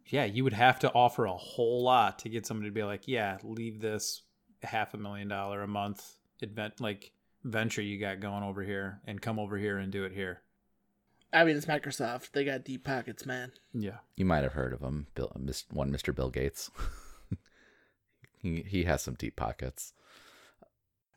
yeah, 0.08 0.26
you 0.26 0.44
would 0.44 0.54
have 0.54 0.80
to 0.80 0.92
offer 0.94 1.26
a 1.26 1.34
whole 1.36 1.84
lot 1.84 2.20
to 2.20 2.30
get 2.30 2.46
somebody 2.46 2.70
to 2.70 2.74
be 2.74 2.84
like, 2.84 3.08
yeah, 3.08 3.38
leave 3.44 3.80
this 3.80 4.24
half 4.64 4.94
a 4.94 4.98
million 4.98 5.28
dollar 5.28 5.62
a 5.64 5.68
month 5.68 6.16
event 6.42 6.80
like 6.80 7.12
venture 7.44 7.82
you 7.82 8.00
got 8.00 8.20
going 8.20 8.44
over 8.44 8.64
here 8.64 9.02
and 9.06 9.22
come 9.22 9.40
over 9.40 9.58
here 9.58 9.78
and 9.78 9.92
do 9.92 10.04
it 10.04 10.14
here. 10.14 10.42
I 11.34 11.46
mean, 11.46 11.56
it's 11.56 11.66
Microsoft. 11.66 12.32
They 12.32 12.44
got 12.44 12.66
deep 12.66 12.84
pockets, 12.84 13.26
man. 13.26 13.54
Yeah. 13.74 14.00
You 14.18 14.26
might 14.26 14.44
have 14.44 14.54
heard 14.54 14.74
of 14.74 14.82
him, 14.82 15.08
Bill, 15.16 15.32
one 15.72 15.92
Mr. 15.92 16.14
Bill 16.14 16.30
Gates. 16.30 16.70
he 18.38 18.64
he 18.68 18.84
has 18.84 19.02
some 19.02 19.14
deep 19.14 19.36
pockets. 19.36 19.94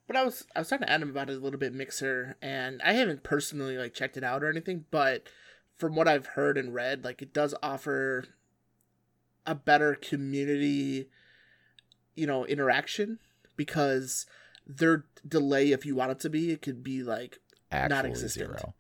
But 0.07 0.17
I 0.17 0.25
was 0.25 0.47
I 0.55 0.61
was 0.61 0.69
talking 0.69 0.87
to 0.87 0.93
Adam 0.93 1.11
about 1.11 1.31
it 1.31 1.37
a 1.37 1.41
little 1.41 1.59
bit, 1.59 1.75
Mixer, 1.75 2.37
and 2.41 2.81
I 2.83 2.93
haven't 2.93 3.23
personally 3.23 3.77
like 3.77 3.95
checked 3.95 4.17
it 4.17 4.25
out 4.25 4.45
or 4.45 4.51
anything, 4.51 4.85
but 4.91 5.29
from 5.77 5.97
what 5.97 6.07
I've 6.07 6.27
heard 6.27 6.57
and 6.57 6.75
read, 6.75 7.05
like 7.05 7.23
it 7.23 7.33
does 7.33 7.55
offer 7.63 8.25
a 9.47 9.55
better 9.55 9.95
community, 9.95 11.09
you 12.15 12.27
know, 12.27 12.47
interaction 12.47 13.19
because 13.57 14.27
their 14.66 15.05
delay, 15.27 15.72
if 15.72 15.85
you 15.87 15.94
want 15.94 16.11
it 16.12 16.20
to 16.20 16.31
be, 16.31 16.50
it 16.50 16.62
could 16.62 16.83
be 16.83 17.03
like 17.03 17.38
actually 17.70 17.96
Non-existent. 17.96 18.50
zero. 18.61 18.74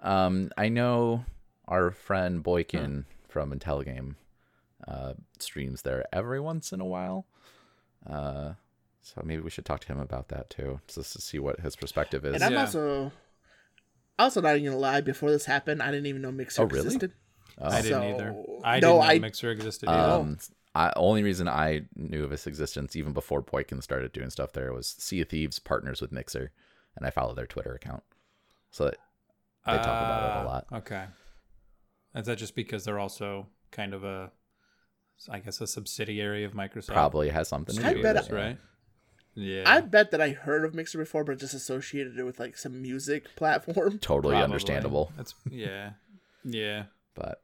Um, 0.00 0.50
I 0.56 0.68
know 0.68 1.24
our 1.66 1.90
friend 1.90 2.42
Boykin 2.42 3.06
from 3.28 3.52
Intelligame 3.52 4.14
uh, 4.86 5.14
streams 5.38 5.82
there 5.82 6.04
every 6.12 6.40
once 6.40 6.72
in 6.72 6.80
a 6.80 6.84
while. 6.84 7.26
Uh, 8.08 8.52
so 9.02 9.22
maybe 9.24 9.42
we 9.42 9.50
should 9.50 9.64
talk 9.64 9.80
to 9.80 9.86
him 9.88 9.98
about 9.98 10.28
that 10.28 10.50
too, 10.50 10.80
just 10.88 11.12
to 11.14 11.20
see 11.20 11.38
what 11.38 11.60
his 11.60 11.76
perspective 11.76 12.24
is. 12.24 12.34
And 12.34 12.44
I'm 12.44 12.52
Yeah. 12.52 12.60
also 12.60 13.12
also 14.18 14.40
not 14.40 14.56
even 14.56 14.64
gonna 14.70 14.78
lie. 14.80 15.00
Before 15.00 15.30
this 15.30 15.44
happened, 15.44 15.82
I 15.82 15.90
didn't 15.90 16.06
even 16.06 16.22
know 16.22 16.32
Mixer 16.32 16.62
Oh, 16.62 16.66
really? 16.66 16.86
existed. 16.86 17.12
Oh. 17.58 17.68
I 17.68 17.82
didn't 17.82 18.00
So- 18.02 18.08
either. 18.14 18.28
I 18.64 18.80
No, 18.80 18.80
didn't 18.80 18.82
know 18.82 19.02
I- 19.02 19.18
Mixer 19.18 19.50
existed 19.50 19.88
either. 19.88 20.12
Um, 20.12 20.38
I, 20.76 20.92
only 20.96 21.22
reason 21.22 21.48
I 21.48 21.82
knew 21.96 22.22
of 22.24 22.32
its 22.32 22.46
existence 22.46 22.94
even 22.96 23.12
before 23.14 23.40
Boykin 23.40 23.80
started 23.80 24.12
doing 24.12 24.28
stuff 24.30 24.52
there 24.52 24.72
was 24.74 24.88
Sea 24.98 25.22
of 25.22 25.28
Thieves 25.30 25.58
partners 25.58 26.00
with 26.02 26.12
Mixer, 26.12 26.52
and 26.96 27.06
I 27.06 27.10
follow 27.10 27.34
their 27.34 27.46
Twitter 27.46 27.72
account. 27.74 28.02
So 28.70 28.84
they 28.86 28.92
talk 29.64 29.80
about 29.84 30.22
it 30.22 30.36
a 30.36 30.40
Ah, 30.40 30.44
lot. 30.46 30.66
Okay. 30.80 31.04
Is 32.14 32.26
that 32.26 32.36
just 32.36 32.54
because 32.54 32.84
they're 32.84 32.98
also 32.98 33.46
kind 33.70 33.94
of 33.94 34.04
a, 34.04 34.30
I 35.30 35.38
guess, 35.38 35.60
a 35.62 35.66
subsidiary 35.66 36.44
of 36.44 36.52
Microsoft? 36.52 36.92
probably 36.92 37.30
has 37.30 37.48
something 37.48 37.76
to 37.76 37.86
I 37.86 37.94
do 37.94 38.02
bet 38.02 38.16
with 38.16 38.26
it. 38.26 38.32
I- 38.32 38.36
right? 38.36 38.58
Yeah. 39.38 39.64
I 39.66 39.80
bet 39.82 40.10
that 40.12 40.20
I 40.22 40.30
heard 40.30 40.64
of 40.64 40.74
Mixer 40.74 40.98
before, 40.98 41.22
but 41.24 41.38
just 41.38 41.52
associated 41.54 42.18
it 42.18 42.24
with 42.24 42.38
like 42.38 42.56
some 42.56 42.80
music 42.82 43.26
platform. 43.36 43.98
Totally 43.98 44.32
Probably. 44.32 44.44
understandable. 44.44 45.12
That's 45.16 45.34
yeah, 45.50 45.90
yeah. 46.44 46.84
but 47.14 47.42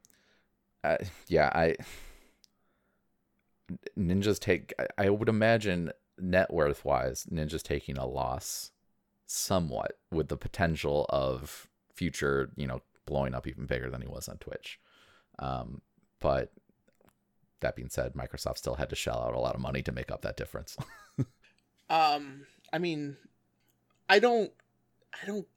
uh, 0.83 0.97
yeah 1.27 1.49
i 1.53 1.75
ninjas 3.97 4.39
take 4.39 4.73
I- 4.97 5.09
would 5.09 5.29
imagine 5.29 5.91
net 6.17 6.53
worth 6.53 6.85
wise 6.85 7.25
ninjas 7.31 7.63
taking 7.63 7.97
a 7.97 8.05
loss 8.05 8.71
somewhat 9.25 9.97
with 10.11 10.27
the 10.27 10.37
potential 10.37 11.05
of 11.09 11.67
future 11.93 12.51
you 12.55 12.67
know 12.67 12.81
blowing 13.05 13.33
up 13.33 13.47
even 13.47 13.65
bigger 13.65 13.89
than 13.89 14.01
he 14.01 14.07
was 14.07 14.27
on 14.27 14.37
twitch 14.37 14.79
um 15.39 15.81
but 16.19 16.51
that 17.61 17.75
being 17.75 17.89
said 17.89 18.13
microsoft 18.13 18.57
still 18.57 18.75
had 18.75 18.89
to 18.89 18.95
shell 18.95 19.21
out 19.21 19.33
a 19.33 19.39
lot 19.39 19.55
of 19.55 19.61
money 19.61 19.81
to 19.81 19.91
make 19.91 20.11
up 20.11 20.21
that 20.21 20.37
difference 20.37 20.77
Um, 21.89 22.47
I 22.71 22.79
mean, 22.79 23.17
I 24.09 24.19
don't, 24.19 24.51
I 25.21 25.25
don't 25.27 25.47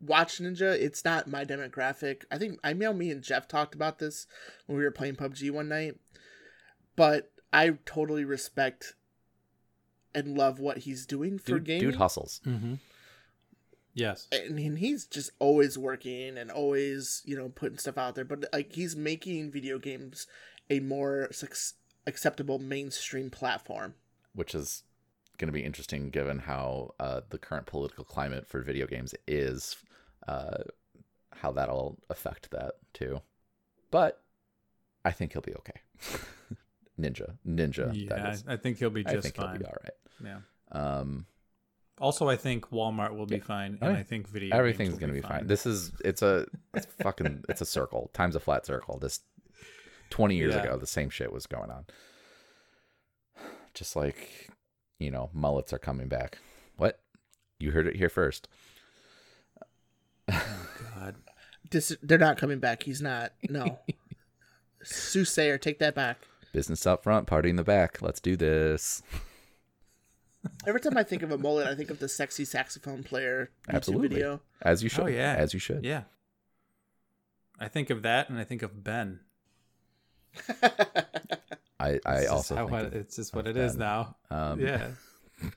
watch 0.00 0.38
Ninja. 0.38 0.78
It's 0.78 1.04
not 1.04 1.26
my 1.28 1.44
demographic. 1.44 2.22
I 2.30 2.38
think 2.38 2.60
I 2.62 2.72
know 2.72 2.92
me 2.92 3.10
and 3.10 3.22
Jeff 3.22 3.48
talked 3.48 3.74
about 3.74 3.98
this 3.98 4.26
when 4.66 4.78
we 4.78 4.84
were 4.84 4.90
playing 4.90 5.16
PUBG 5.16 5.50
one 5.50 5.68
night. 5.68 5.96
But 6.96 7.32
I 7.52 7.70
totally 7.84 8.24
respect 8.24 8.94
and 10.14 10.36
love 10.36 10.58
what 10.58 10.78
he's 10.78 11.06
doing 11.06 11.38
for 11.38 11.52
dude, 11.52 11.64
gaming. 11.64 11.90
dude 11.90 11.96
hustles 11.96 12.40
Mm-hmm. 12.46 12.74
Yes. 13.94 14.28
and, 14.32 14.58
and 14.58 14.78
he's 14.78 15.04
just 15.06 15.30
always 15.38 15.76
working 15.78 16.36
and 16.38 16.50
always 16.50 17.22
you 17.24 17.36
know 17.36 17.48
putting 17.48 17.78
stuff 17.78 17.98
out 17.98 18.14
there 18.14 18.24
but 18.24 18.44
like 18.52 18.72
he's 18.72 18.94
making 18.96 19.50
video 19.50 19.78
games 19.78 20.26
a 20.68 20.80
more 20.80 21.28
suc- 21.32 21.76
acceptable 22.06 22.58
mainstream 22.58 23.30
platform 23.30 23.94
which 24.34 24.54
is 24.54 24.82
going 25.38 25.48
to 25.48 25.52
be 25.52 25.64
interesting 25.64 26.10
given 26.10 26.38
how 26.40 26.94
uh, 27.00 27.20
the 27.30 27.38
current 27.38 27.66
political 27.66 28.04
climate 28.04 28.46
for 28.46 28.60
video 28.62 28.86
games 28.86 29.14
is, 29.26 29.76
uh, 30.28 30.58
how 31.32 31.50
that'll 31.50 31.98
affect 32.10 32.50
that 32.50 32.74
too. 32.92 33.22
But 33.90 34.20
I 35.02 35.12
think 35.12 35.32
he'll 35.32 35.40
be 35.40 35.54
okay. 35.54 35.80
Ninja, 37.00 37.36
Ninja. 37.46 37.90
Yeah, 37.94 38.08
that 38.16 38.34
is. 38.34 38.44
I 38.46 38.56
think 38.56 38.78
he'll 38.78 38.90
be 38.90 39.04
just 39.04 39.16
I 39.16 39.20
think 39.20 39.36
fine. 39.36 39.48
he'll 39.50 39.58
be 39.60 39.64
all 39.66 39.76
right. 39.84 39.94
Yeah. 40.72 40.98
Um, 40.98 41.26
Also, 41.98 42.28
I 42.28 42.36
think 42.36 42.70
Walmart 42.70 43.14
will 43.16 43.26
be 43.26 43.36
Yeah. 43.36 43.42
fine, 43.42 43.78
Oh, 43.82 43.86
and 43.86 43.94
yeah. 43.96 44.00
I 44.00 44.02
think 44.04 44.28
video. 44.28 44.56
everything's 44.56 44.90
games 44.90 45.00
will 45.00 45.08
gonna 45.08 45.12
be 45.12 45.20
fine. 45.20 45.46
This 45.46 45.66
is 45.66 45.92
it's 46.04 46.22
a 46.22 46.46
it's 46.74 46.86
fucking 47.02 47.44
it's 47.48 47.60
a 47.60 47.66
circle 47.66 48.10
times 48.12 48.34
a 48.36 48.40
flat 48.40 48.64
circle. 48.66 48.98
This 48.98 49.20
twenty 50.10 50.36
years 50.36 50.54
Yeah. 50.54 50.62
ago, 50.62 50.76
the 50.78 50.86
same 50.86 51.10
shit 51.10 51.32
was 51.32 51.46
going 51.46 51.70
on. 51.70 51.84
Just 53.74 53.96
like 53.96 54.48
you 54.98 55.10
know, 55.10 55.30
mullets 55.32 55.72
are 55.72 55.78
coming 55.78 56.08
back. 56.08 56.38
What? 56.76 57.00
You 57.58 57.70
heard 57.72 57.86
it 57.86 57.96
here 57.96 58.08
first. 58.10 58.48
God. 60.30 61.16
Dis- 61.70 61.96
they're 62.02 62.18
not 62.18 62.36
coming 62.36 62.58
back 62.58 62.82
he's 62.82 63.00
not 63.00 63.32
no 63.48 63.78
soothsayer 64.82 65.56
take 65.58 65.78
that 65.78 65.94
back 65.94 66.18
Business 66.52 66.86
up 66.86 67.02
front, 67.04 67.26
party 67.26 67.48
in 67.50 67.56
the 67.56 67.64
back. 67.64 68.02
Let's 68.02 68.20
do 68.20 68.36
this. 68.36 69.02
every 70.66 70.80
time 70.80 70.96
i 70.96 71.02
think 71.02 71.22
of 71.22 71.30
a 71.30 71.36
mullet 71.36 71.66
i 71.66 71.74
think 71.74 71.90
of 71.90 71.98
the 71.98 72.08
sexy 72.08 72.46
saxophone 72.46 73.02
player 73.02 73.50
YouTube 73.68 73.74
Absolutely. 73.74 74.08
video 74.08 74.40
As 74.62 74.82
you 74.82 74.88
should. 74.88 75.04
Oh, 75.04 75.06
yeah. 75.06 75.34
As 75.36 75.52
you 75.52 75.60
should. 75.60 75.84
Yeah. 75.84 76.04
I 77.58 77.68
think 77.68 77.90
of 77.90 78.00
that, 78.02 78.30
and 78.30 78.38
I 78.38 78.44
think 78.44 78.62
of 78.62 78.82
Ben. 78.82 79.20
I, 81.78 82.00
I 82.06 82.24
also 82.26 82.56
how 82.56 82.66
think 82.68 82.78
I- 82.78 82.80
of- 82.86 82.94
it's 82.94 83.16
just 83.16 83.34
what 83.34 83.46
of 83.46 83.54
it 83.56 83.60
is 83.60 83.72
Ben. 83.76 83.80
now. 83.80 84.16
um, 84.30 84.60
yeah. 84.60 84.88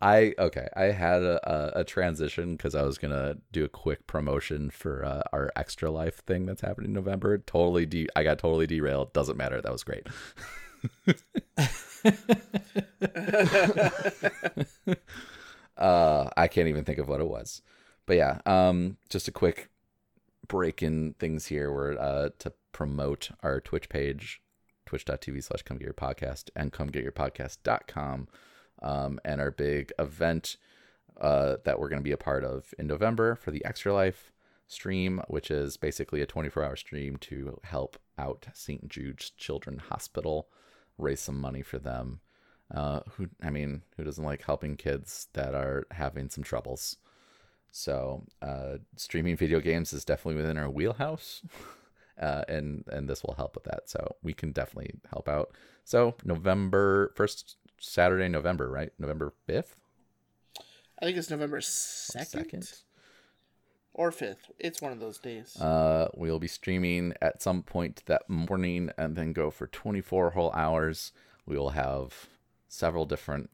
I 0.00 0.34
okay. 0.38 0.68
I 0.76 0.84
had 0.84 1.22
a, 1.22 1.40
a, 1.50 1.80
a 1.80 1.84
transition 1.84 2.56
because 2.56 2.74
I 2.74 2.82
was 2.82 2.98
gonna 2.98 3.38
do 3.52 3.64
a 3.64 3.68
quick 3.68 4.06
promotion 4.06 4.70
for 4.70 5.04
uh, 5.04 5.22
our 5.32 5.50
extra 5.56 5.90
life 5.90 6.22
thing 6.24 6.44
that's 6.46 6.60
happening 6.60 6.90
in 6.90 6.94
November. 6.94 7.38
Totally, 7.38 7.86
de- 7.86 8.08
I 8.14 8.22
got 8.22 8.38
totally 8.38 8.66
derailed. 8.66 9.12
Doesn't 9.14 9.38
matter. 9.38 9.60
That 9.62 9.72
was 9.72 9.84
great. 9.84 10.06
uh, 15.76 16.30
I 16.36 16.48
can't 16.48 16.68
even 16.68 16.84
think 16.84 16.98
of 16.98 17.08
what 17.08 17.20
it 17.20 17.28
was. 17.28 17.62
But 18.04 18.16
yeah, 18.16 18.40
um, 18.46 18.98
just 19.08 19.28
a 19.28 19.32
quick 19.32 19.70
break 20.46 20.82
in 20.82 21.14
things 21.14 21.46
here. 21.46 21.72
We're 21.72 21.98
uh, 21.98 22.30
to 22.40 22.52
promote 22.72 23.30
our 23.42 23.60
Twitch 23.60 23.88
page, 23.88 24.42
twitch.tv 24.84 25.42
slash 25.42 25.62
come 25.62 25.78
get 25.78 25.84
your 25.86 25.94
podcast 25.94 26.50
and 26.54 26.72
come 26.72 26.88
get 26.88 27.02
your 27.02 27.12
podcast.com. 27.12 28.28
Um, 28.82 29.18
and 29.24 29.40
our 29.40 29.50
big 29.50 29.92
event 29.98 30.56
uh, 31.20 31.56
that 31.64 31.78
we're 31.78 31.88
going 31.88 32.00
to 32.00 32.04
be 32.04 32.12
a 32.12 32.18
part 32.18 32.44
of 32.44 32.74
in 32.78 32.86
November 32.86 33.34
for 33.34 33.50
the 33.50 33.64
Extra 33.64 33.92
Life 33.92 34.32
stream, 34.66 35.22
which 35.28 35.50
is 35.50 35.76
basically 35.76 36.20
a 36.20 36.26
24 36.26 36.62
hour 36.62 36.76
stream 36.76 37.16
to 37.16 37.58
help 37.64 37.98
out 38.18 38.46
St. 38.52 38.88
Jude's 38.88 39.30
Children 39.30 39.78
Hospital, 39.78 40.48
raise 40.98 41.20
some 41.20 41.40
money 41.40 41.62
for 41.62 41.78
them. 41.78 42.20
Uh, 42.74 43.00
who, 43.12 43.28
I 43.42 43.50
mean, 43.50 43.82
who 43.96 44.04
doesn't 44.04 44.24
like 44.24 44.42
helping 44.42 44.76
kids 44.76 45.28
that 45.34 45.54
are 45.54 45.86
having 45.92 46.28
some 46.28 46.42
troubles? 46.42 46.96
So, 47.70 48.24
uh, 48.42 48.78
streaming 48.96 49.36
video 49.36 49.60
games 49.60 49.92
is 49.92 50.04
definitely 50.04 50.40
within 50.40 50.58
our 50.58 50.70
wheelhouse. 50.70 51.42
Uh, 52.18 52.42
and 52.48 52.82
and 52.90 53.10
this 53.10 53.22
will 53.22 53.34
help 53.34 53.54
with 53.54 53.64
that. 53.64 53.90
So 53.90 54.16
we 54.22 54.32
can 54.32 54.50
definitely 54.50 54.94
help 55.10 55.28
out. 55.28 55.52
So 55.84 56.14
November 56.24 57.12
first 57.14 57.56
Saturday, 57.80 58.28
November, 58.28 58.68
right? 58.68 58.90
November 58.98 59.32
fifth. 59.46 59.76
I 61.00 61.04
think 61.04 61.18
it's 61.18 61.30
November 61.30 61.60
second 61.60 62.72
or 63.92 64.10
fifth. 64.10 64.50
It's 64.58 64.80
one 64.80 64.92
of 64.92 65.00
those 65.00 65.18
days. 65.18 65.60
Uh, 65.60 66.08
we'll 66.14 66.38
be 66.38 66.48
streaming 66.48 67.12
at 67.20 67.42
some 67.42 67.62
point 67.62 68.02
that 68.06 68.28
morning, 68.28 68.90
and 68.96 69.16
then 69.16 69.32
go 69.32 69.50
for 69.50 69.66
twenty 69.66 70.00
four 70.00 70.30
whole 70.30 70.52
hours. 70.52 71.12
We 71.44 71.56
will 71.58 71.70
have 71.70 72.26
several 72.68 73.04
different. 73.06 73.50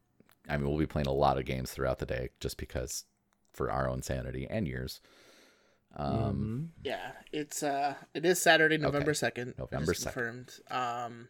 I 0.49 0.57
mean, 0.57 0.69
we'll 0.69 0.79
be 0.79 0.87
playing 0.87 1.07
a 1.07 1.13
lot 1.13 1.39
of 1.39 1.45
games 1.45 1.71
throughout 1.73 1.99
the 1.99 2.07
day, 2.07 2.31
just 2.41 2.57
because 2.57 3.05
for 3.53 3.71
our 3.71 3.89
own 3.89 4.03
sanity 4.03 4.47
and 4.49 4.67
yours. 4.67 5.01
Um, 5.95 6.73
yeah, 6.83 7.13
it's 7.33 7.63
uh, 7.63 7.95
it 8.15 8.25
is 8.25 8.41
Saturday, 8.41 8.79
November 8.79 9.15
second. 9.15 9.55
November 9.59 9.93
2nd. 9.93 10.03
confirmed. 10.03 10.53
Um, 10.71 11.29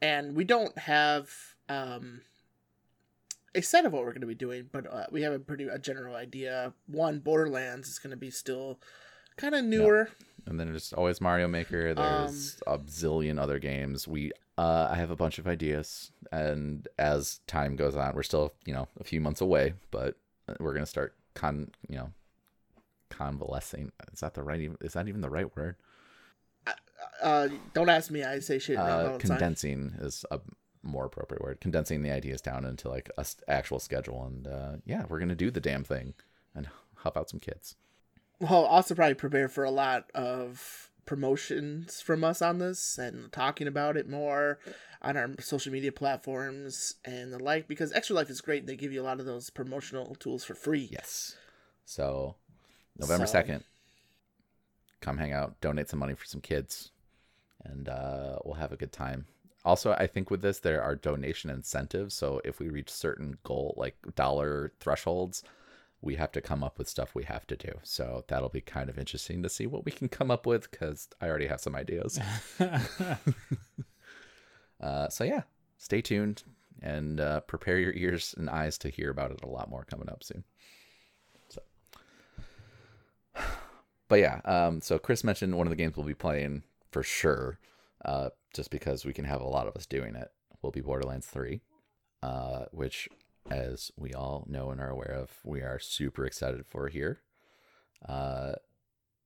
and 0.00 0.36
we 0.36 0.44
don't 0.44 0.76
have 0.78 1.30
um 1.68 2.22
a 3.54 3.62
set 3.62 3.84
of 3.86 3.92
what 3.92 4.02
we're 4.02 4.10
going 4.12 4.20
to 4.20 4.26
be 4.26 4.34
doing, 4.34 4.68
but 4.70 4.86
uh, 4.92 5.06
we 5.10 5.22
have 5.22 5.32
a 5.32 5.38
pretty 5.38 5.66
a 5.68 5.78
general 5.78 6.14
idea. 6.14 6.74
One, 6.86 7.18
Borderlands 7.18 7.88
is 7.88 7.98
going 7.98 8.10
to 8.10 8.16
be 8.16 8.30
still 8.30 8.78
kind 9.36 9.54
of 9.54 9.64
newer. 9.64 10.10
and 10.46 10.60
then 10.60 10.68
there's 10.70 10.92
always 10.92 11.20
Mario 11.20 11.48
Maker. 11.48 11.94
There's 11.94 12.60
a 12.66 12.78
zillion 12.78 13.40
other 13.40 13.58
games. 13.58 14.06
We 14.06 14.32
uh, 14.58 14.88
I 14.90 14.96
have 14.96 15.10
a 15.10 15.16
bunch 15.16 15.38
of 15.38 15.46
ideas, 15.46 16.12
and 16.30 16.86
as 16.98 17.40
time 17.46 17.74
goes 17.76 17.96
on, 17.96 18.14
we're 18.14 18.22
still 18.22 18.52
you 18.66 18.74
know 18.74 18.86
a 19.00 19.04
few 19.04 19.20
months 19.20 19.40
away, 19.40 19.74
but 19.90 20.16
we're 20.60 20.74
gonna 20.74 20.86
start 20.86 21.14
con 21.34 21.70
you 21.88 21.96
know 21.96 22.10
convalescing. 23.10 23.92
Is 24.12 24.20
that 24.20 24.34
the 24.34 24.42
right? 24.42 24.70
Is 24.80 24.92
that 24.92 25.08
even 25.08 25.20
the 25.22 25.30
right 25.30 25.54
word? 25.56 25.76
Uh, 27.22 27.48
don't 27.74 27.88
ask 27.88 28.10
me. 28.10 28.22
I 28.24 28.38
say 28.40 28.58
shit 28.58 28.76
Uh, 28.78 28.82
all 28.82 29.02
the 29.04 29.08
time. 29.10 29.18
condensing 29.38 29.94
is 30.00 30.24
a 30.30 30.40
more 30.82 31.04
appropriate 31.06 31.42
word. 31.42 31.60
Condensing 31.60 32.02
the 32.02 32.10
ideas 32.10 32.40
down 32.40 32.64
into 32.64 32.88
like 32.88 33.10
a 33.16 33.20
s- 33.20 33.36
actual 33.48 33.78
schedule, 33.80 34.24
and 34.24 34.46
uh, 34.46 34.72
yeah, 34.84 35.04
we're 35.08 35.18
gonna 35.18 35.34
do 35.34 35.50
the 35.50 35.60
damn 35.60 35.84
thing 35.84 36.14
and 36.54 36.68
help 37.02 37.16
out 37.16 37.28
some 37.30 37.40
kids. 37.40 37.74
Well, 38.40 38.64
also 38.64 38.94
probably 38.94 39.14
prepare 39.14 39.48
for 39.48 39.64
a 39.64 39.70
lot 39.70 40.10
of 40.14 40.90
promotions 41.06 42.00
from 42.00 42.22
us 42.22 42.40
on 42.42 42.58
this 42.58 42.98
and 42.98 43.32
talking 43.32 43.66
about 43.66 43.96
it 43.96 44.08
more 44.08 44.58
on 45.02 45.16
our 45.16 45.30
social 45.40 45.72
media 45.72 45.90
platforms 45.90 46.94
and 47.04 47.32
the 47.32 47.38
like 47.42 47.66
because 47.66 47.92
Extra 47.92 48.14
Life 48.14 48.30
is 48.30 48.40
great. 48.40 48.66
They 48.66 48.76
give 48.76 48.92
you 48.92 49.00
a 49.00 49.04
lot 49.04 49.18
of 49.18 49.26
those 49.26 49.50
promotional 49.50 50.14
tools 50.16 50.44
for 50.44 50.54
free. 50.54 50.88
Yes. 50.92 51.34
So 51.84 52.36
November 52.96 53.26
So- 53.26 53.32
second, 53.32 53.64
come 55.00 55.18
hang 55.18 55.32
out, 55.32 55.60
donate 55.60 55.88
some 55.88 55.98
money 55.98 56.14
for 56.14 56.24
some 56.24 56.40
kids, 56.40 56.90
and 57.64 57.88
uh, 57.88 58.38
we'll 58.44 58.54
have 58.54 58.72
a 58.72 58.76
good 58.76 58.92
time. 58.92 59.26
Also, 59.64 59.92
I 59.92 60.06
think 60.06 60.30
with 60.30 60.40
this 60.40 60.60
there 60.60 60.82
are 60.82 60.94
donation 60.94 61.50
incentives. 61.50 62.14
So 62.14 62.40
if 62.44 62.60
we 62.60 62.68
reach 62.68 62.90
certain 62.90 63.38
goal 63.44 63.74
like 63.76 63.96
dollar 64.14 64.72
thresholds, 64.80 65.42
we 66.00 66.14
have 66.14 66.30
to 66.32 66.40
come 66.40 66.62
up 66.62 66.78
with 66.78 66.88
stuff 66.88 67.14
we 67.14 67.24
have 67.24 67.46
to 67.48 67.56
do. 67.56 67.72
So 67.82 68.24
that'll 68.28 68.48
be 68.48 68.60
kind 68.60 68.88
of 68.88 68.98
interesting 68.98 69.42
to 69.42 69.48
see 69.48 69.66
what 69.66 69.84
we 69.84 69.90
can 69.90 70.08
come 70.08 70.30
up 70.30 70.46
with 70.46 70.70
because 70.70 71.08
I 71.20 71.28
already 71.28 71.48
have 71.48 71.60
some 71.60 71.74
ideas. 71.74 72.20
Uh, 74.80 75.08
so 75.08 75.24
yeah, 75.24 75.42
stay 75.76 76.00
tuned 76.00 76.44
and 76.82 77.20
uh, 77.20 77.40
prepare 77.40 77.78
your 77.78 77.92
ears 77.94 78.34
and 78.38 78.48
eyes 78.48 78.78
to 78.78 78.88
hear 78.88 79.10
about 79.10 79.32
it 79.32 79.40
a 79.42 79.48
lot 79.48 79.68
more 79.68 79.84
coming 79.84 80.08
up 80.08 80.22
soon. 80.22 80.44
So, 81.48 81.62
but 84.08 84.18
yeah, 84.18 84.40
um, 84.44 84.80
so 84.80 84.98
Chris 84.98 85.22
mentioned 85.22 85.56
one 85.56 85.66
of 85.66 85.70
the 85.70 85.76
games 85.76 85.96
we'll 85.96 86.06
be 86.06 86.14
playing 86.14 86.62
for 86.90 87.02
sure, 87.02 87.58
uh, 88.04 88.30
just 88.54 88.70
because 88.70 89.04
we 89.04 89.12
can 89.12 89.24
have 89.24 89.40
a 89.40 89.48
lot 89.48 89.66
of 89.66 89.76
us 89.76 89.86
doing 89.86 90.14
it. 90.16 90.28
Will 90.62 90.70
be 90.70 90.80
Borderlands 90.80 91.26
Three, 91.26 91.60
uh, 92.22 92.64
which, 92.72 93.08
as 93.50 93.92
we 93.96 94.12
all 94.12 94.44
know 94.48 94.70
and 94.70 94.80
are 94.80 94.90
aware 94.90 95.12
of, 95.12 95.30
we 95.44 95.60
are 95.60 95.78
super 95.78 96.26
excited 96.26 96.66
for 96.66 96.88
here. 96.88 97.20
Uh, 98.06 98.52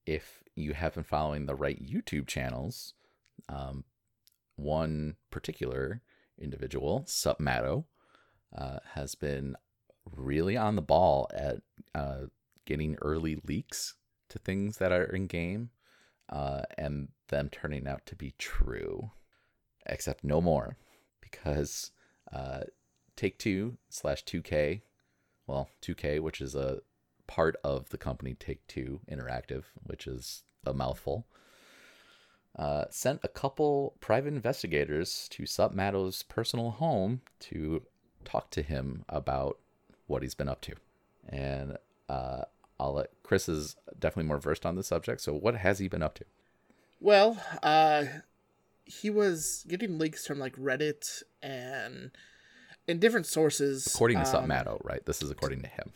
if 0.05 0.43
you 0.57 0.75
have 0.75 0.95
been 0.95 1.05
following 1.05 1.47
the 1.47 1.55
right 1.55 1.81
YouTube 1.83 2.27
channels, 2.27 2.95
um, 3.49 3.85
one 4.57 5.17
particular 5.31 6.03
individual, 6.39 7.05
SupMatto, 7.07 7.85
uh, 8.57 8.79
has 8.95 9.15
been 9.15 9.57
really 10.05 10.57
on 10.57 10.77
the 10.77 10.83
ball 10.83 11.31
at 11.33 11.61
uh, 11.95 12.27
getting 12.67 12.97
early 13.01 13.41
leaks 13.47 13.95
to 14.33 14.39
things 14.39 14.79
that 14.79 14.93
are 14.93 15.05
in 15.05 15.27
game 15.27 15.71
uh, 16.29 16.63
and 16.77 17.09
them 17.29 17.49
turning 17.51 17.87
out 17.87 18.07
to 18.07 18.17
be 18.17 18.35
true. 18.39 19.11
Except 19.87 20.23
no 20.23 20.41
more, 20.41 20.77
because 21.21 21.91
uh, 22.33 22.61
Take 23.17 23.39
Two 23.39 23.79
slash 23.89 24.25
2K, 24.25 24.83
well, 25.47 25.69
2K, 25.83 26.21
which 26.21 26.41
is 26.41 26.55
a 26.55 26.81
part 27.27 27.57
of 27.65 27.89
the 27.91 27.99
company 27.99 28.35
Take 28.35 28.65
Two 28.69 29.01
Interactive, 29.11 29.65
which 29.83 30.07
is 30.07 30.45
a 30.65 30.73
mouthful 30.73 31.27
uh, 32.57 32.85
sent 32.91 33.21
a 33.23 33.29
couple 33.29 33.95
private 34.01 34.35
investigators 34.35 35.27
to 35.31 35.45
SupMatto's 35.45 36.23
personal 36.23 36.73
home 36.73 37.23
to 37.41 37.83
talk 38.25 38.51
to 38.51 38.63
him 38.63 39.05
about 39.09 39.59
what 40.07 40.23
he's 40.23 40.35
been 40.35 40.49
up 40.49 40.61
to. 40.63 40.75
And 41.29 41.79
uh, 42.09 42.43
I'll 42.83 42.95
let 42.95 43.11
Chris 43.23 43.49
is 43.49 43.77
definitely 43.99 44.29
more 44.29 44.39
versed 44.39 44.67
on 44.67 44.75
the 44.75 44.83
subject. 44.83 45.21
So, 45.21 45.33
what 45.33 45.57
has 45.57 45.79
he 45.79 45.89
been 45.89 46.03
up 46.03 46.15
to? 46.17 46.25
Well, 47.01 47.43
uh, 47.63 48.05
he 48.85 49.11
was 49.11 49.65
getting 49.69 49.99
leaks 49.99 50.27
from 50.27 50.39
like 50.39 50.57
Reddit 50.57 51.23
and 51.43 52.11
in 52.87 52.99
different 52.99 53.27
sources. 53.27 53.87
According 53.87 54.23
to 54.23 54.39
um, 54.39 54.49
SupMatto, 54.49 54.85
right? 54.85 55.05
This 55.05 55.23
is 55.23 55.31
according 55.31 55.63
to 55.63 55.69
him. 55.69 55.93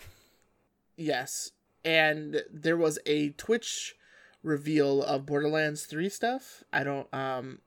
Yes. 0.96 1.52
And 1.84 2.42
there 2.52 2.76
was 2.76 2.98
a 3.06 3.30
Twitch 3.30 3.94
reveal 4.42 5.02
of 5.02 5.26
Borderlands 5.26 5.86
3 5.86 6.08
stuff. 6.08 6.62
I 6.72 6.84
don't 6.84 7.12
um 7.12 7.58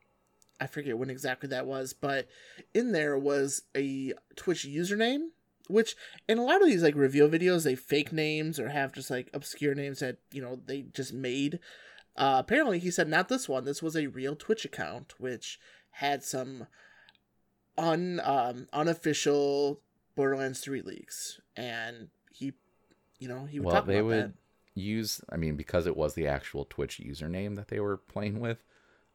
I 0.61 0.67
forget 0.67 0.97
when 0.97 1.09
exactly 1.09 1.47
that 1.49 1.65
was, 1.65 1.93
but 1.93 2.27
in 2.73 2.91
there 2.91 3.17
was 3.17 3.63
a 3.75 4.13
Twitch 4.35 4.65
username 4.65 5.29
which 5.69 5.95
in 6.27 6.37
a 6.37 6.43
lot 6.43 6.61
of 6.61 6.67
these 6.67 6.83
like 6.83 6.95
reveal 6.95 7.29
videos 7.29 7.63
they 7.63 7.75
fake 7.75 8.11
names 8.11 8.59
or 8.59 8.69
have 8.69 8.91
just 8.91 9.09
like 9.09 9.29
obscure 9.33 9.75
names 9.75 9.99
that, 9.99 10.17
you 10.31 10.41
know, 10.41 10.59
they 10.65 10.81
just 10.93 11.13
made. 11.13 11.59
Uh 12.15 12.37
apparently 12.39 12.79
he 12.79 12.91
said 12.91 13.07
not 13.07 13.29
this 13.29 13.47
one. 13.47 13.63
This 13.63 13.81
was 13.81 13.95
a 13.95 14.07
real 14.07 14.35
Twitch 14.35 14.65
account 14.65 15.13
which 15.19 15.59
had 15.91 16.23
some 16.23 16.67
un 17.77 18.19
um 18.23 18.67
unofficial 18.73 19.79
Borderlands 20.15 20.59
3 20.59 20.81
leaks 20.81 21.39
and 21.55 22.09
he 22.33 22.53
you 23.19 23.27
know, 23.27 23.45
he 23.45 23.59
would 23.59 23.65
Well, 23.67 23.75
talk 23.75 23.85
they 23.87 23.99
about 23.99 24.07
would 24.07 24.33
that. 24.33 24.33
use, 24.75 25.21
I 25.29 25.37
mean, 25.37 25.55
because 25.55 25.85
it 25.87 25.97
was 25.97 26.13
the 26.13 26.27
actual 26.27 26.65
Twitch 26.65 26.99
username 27.03 27.55
that 27.55 27.67
they 27.67 27.79
were 27.79 27.97
playing 27.97 28.39
with, 28.39 28.63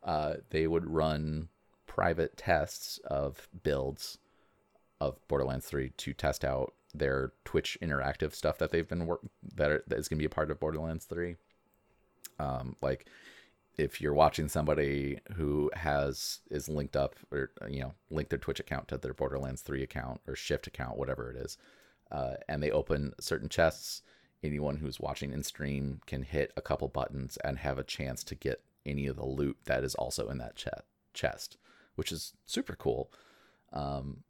uh, 0.02 0.34
they 0.50 0.66
would 0.66 0.88
run 0.90 1.48
private 1.86 2.36
tests 2.36 2.98
of 3.04 3.48
builds 3.62 4.18
of 5.08 5.28
Borderlands 5.28 5.66
3 5.66 5.90
to 5.90 6.12
test 6.12 6.44
out 6.44 6.74
their 6.94 7.32
Twitch 7.44 7.76
interactive 7.82 8.34
stuff 8.34 8.58
that 8.58 8.70
they've 8.70 8.88
been 8.88 9.06
work 9.06 9.20
that, 9.56 9.70
are, 9.70 9.84
that 9.88 9.98
is 9.98 10.08
going 10.08 10.18
to 10.18 10.22
be 10.22 10.26
a 10.26 10.30
part 10.30 10.50
of 10.50 10.60
Borderlands 10.60 11.04
3. 11.06 11.36
Um, 12.38 12.76
like 12.80 13.06
if 13.76 14.00
you're 14.00 14.14
watching 14.14 14.48
somebody 14.48 15.18
who 15.34 15.70
has 15.74 16.40
is 16.50 16.68
linked 16.68 16.96
up 16.96 17.16
or 17.32 17.50
you 17.68 17.80
know 17.80 17.94
linked 18.10 18.30
their 18.30 18.38
Twitch 18.38 18.60
account 18.60 18.88
to 18.88 18.98
their 18.98 19.14
Borderlands 19.14 19.62
3 19.62 19.82
account 19.82 20.20
or 20.26 20.36
Shift 20.36 20.66
account, 20.66 20.96
whatever 20.96 21.30
it 21.30 21.36
is, 21.36 21.58
uh, 22.10 22.34
and 22.48 22.62
they 22.62 22.70
open 22.70 23.12
certain 23.20 23.48
chests, 23.48 24.02
anyone 24.42 24.76
who's 24.76 25.00
watching 25.00 25.32
in 25.32 25.42
stream 25.42 26.00
can 26.06 26.22
hit 26.22 26.52
a 26.56 26.62
couple 26.62 26.88
buttons 26.88 27.38
and 27.44 27.58
have 27.58 27.78
a 27.78 27.84
chance 27.84 28.22
to 28.24 28.34
get 28.34 28.62
any 28.86 29.06
of 29.06 29.16
the 29.16 29.24
loot 29.24 29.56
that 29.64 29.82
is 29.82 29.94
also 29.94 30.28
in 30.28 30.38
that 30.38 30.56
che- 30.56 30.70
chest, 31.12 31.56
which 31.94 32.12
is 32.12 32.34
super 32.44 32.76
cool. 32.76 33.10
Um, 33.72 34.22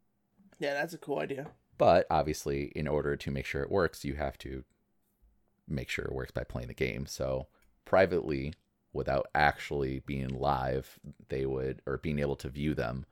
Yeah, 0.59 0.73
that's 0.73 0.93
a 0.93 0.97
cool 0.97 1.19
idea. 1.19 1.47
but 1.77 2.07
obviously, 2.09 2.71
in 2.75 2.87
order 2.87 3.15
to 3.15 3.31
make 3.31 3.45
sure 3.45 3.61
it 3.61 3.71
works, 3.71 4.05
you 4.05 4.15
have 4.15 4.37
to 4.39 4.63
make 5.67 5.89
sure 5.89 6.05
it 6.05 6.13
works 6.13 6.31
by 6.31 6.43
playing 6.43 6.67
the 6.67 6.73
game. 6.73 7.05
So 7.05 7.47
privately, 7.83 8.53
without 8.93 9.27
actually 9.35 9.99
being 10.05 10.29
live, 10.29 10.99
they 11.29 11.45
would 11.45 11.81
or 11.85 11.97
being 11.97 12.19
able 12.19 12.35
to 12.37 12.49
view 12.49 12.73
them. 12.73 13.05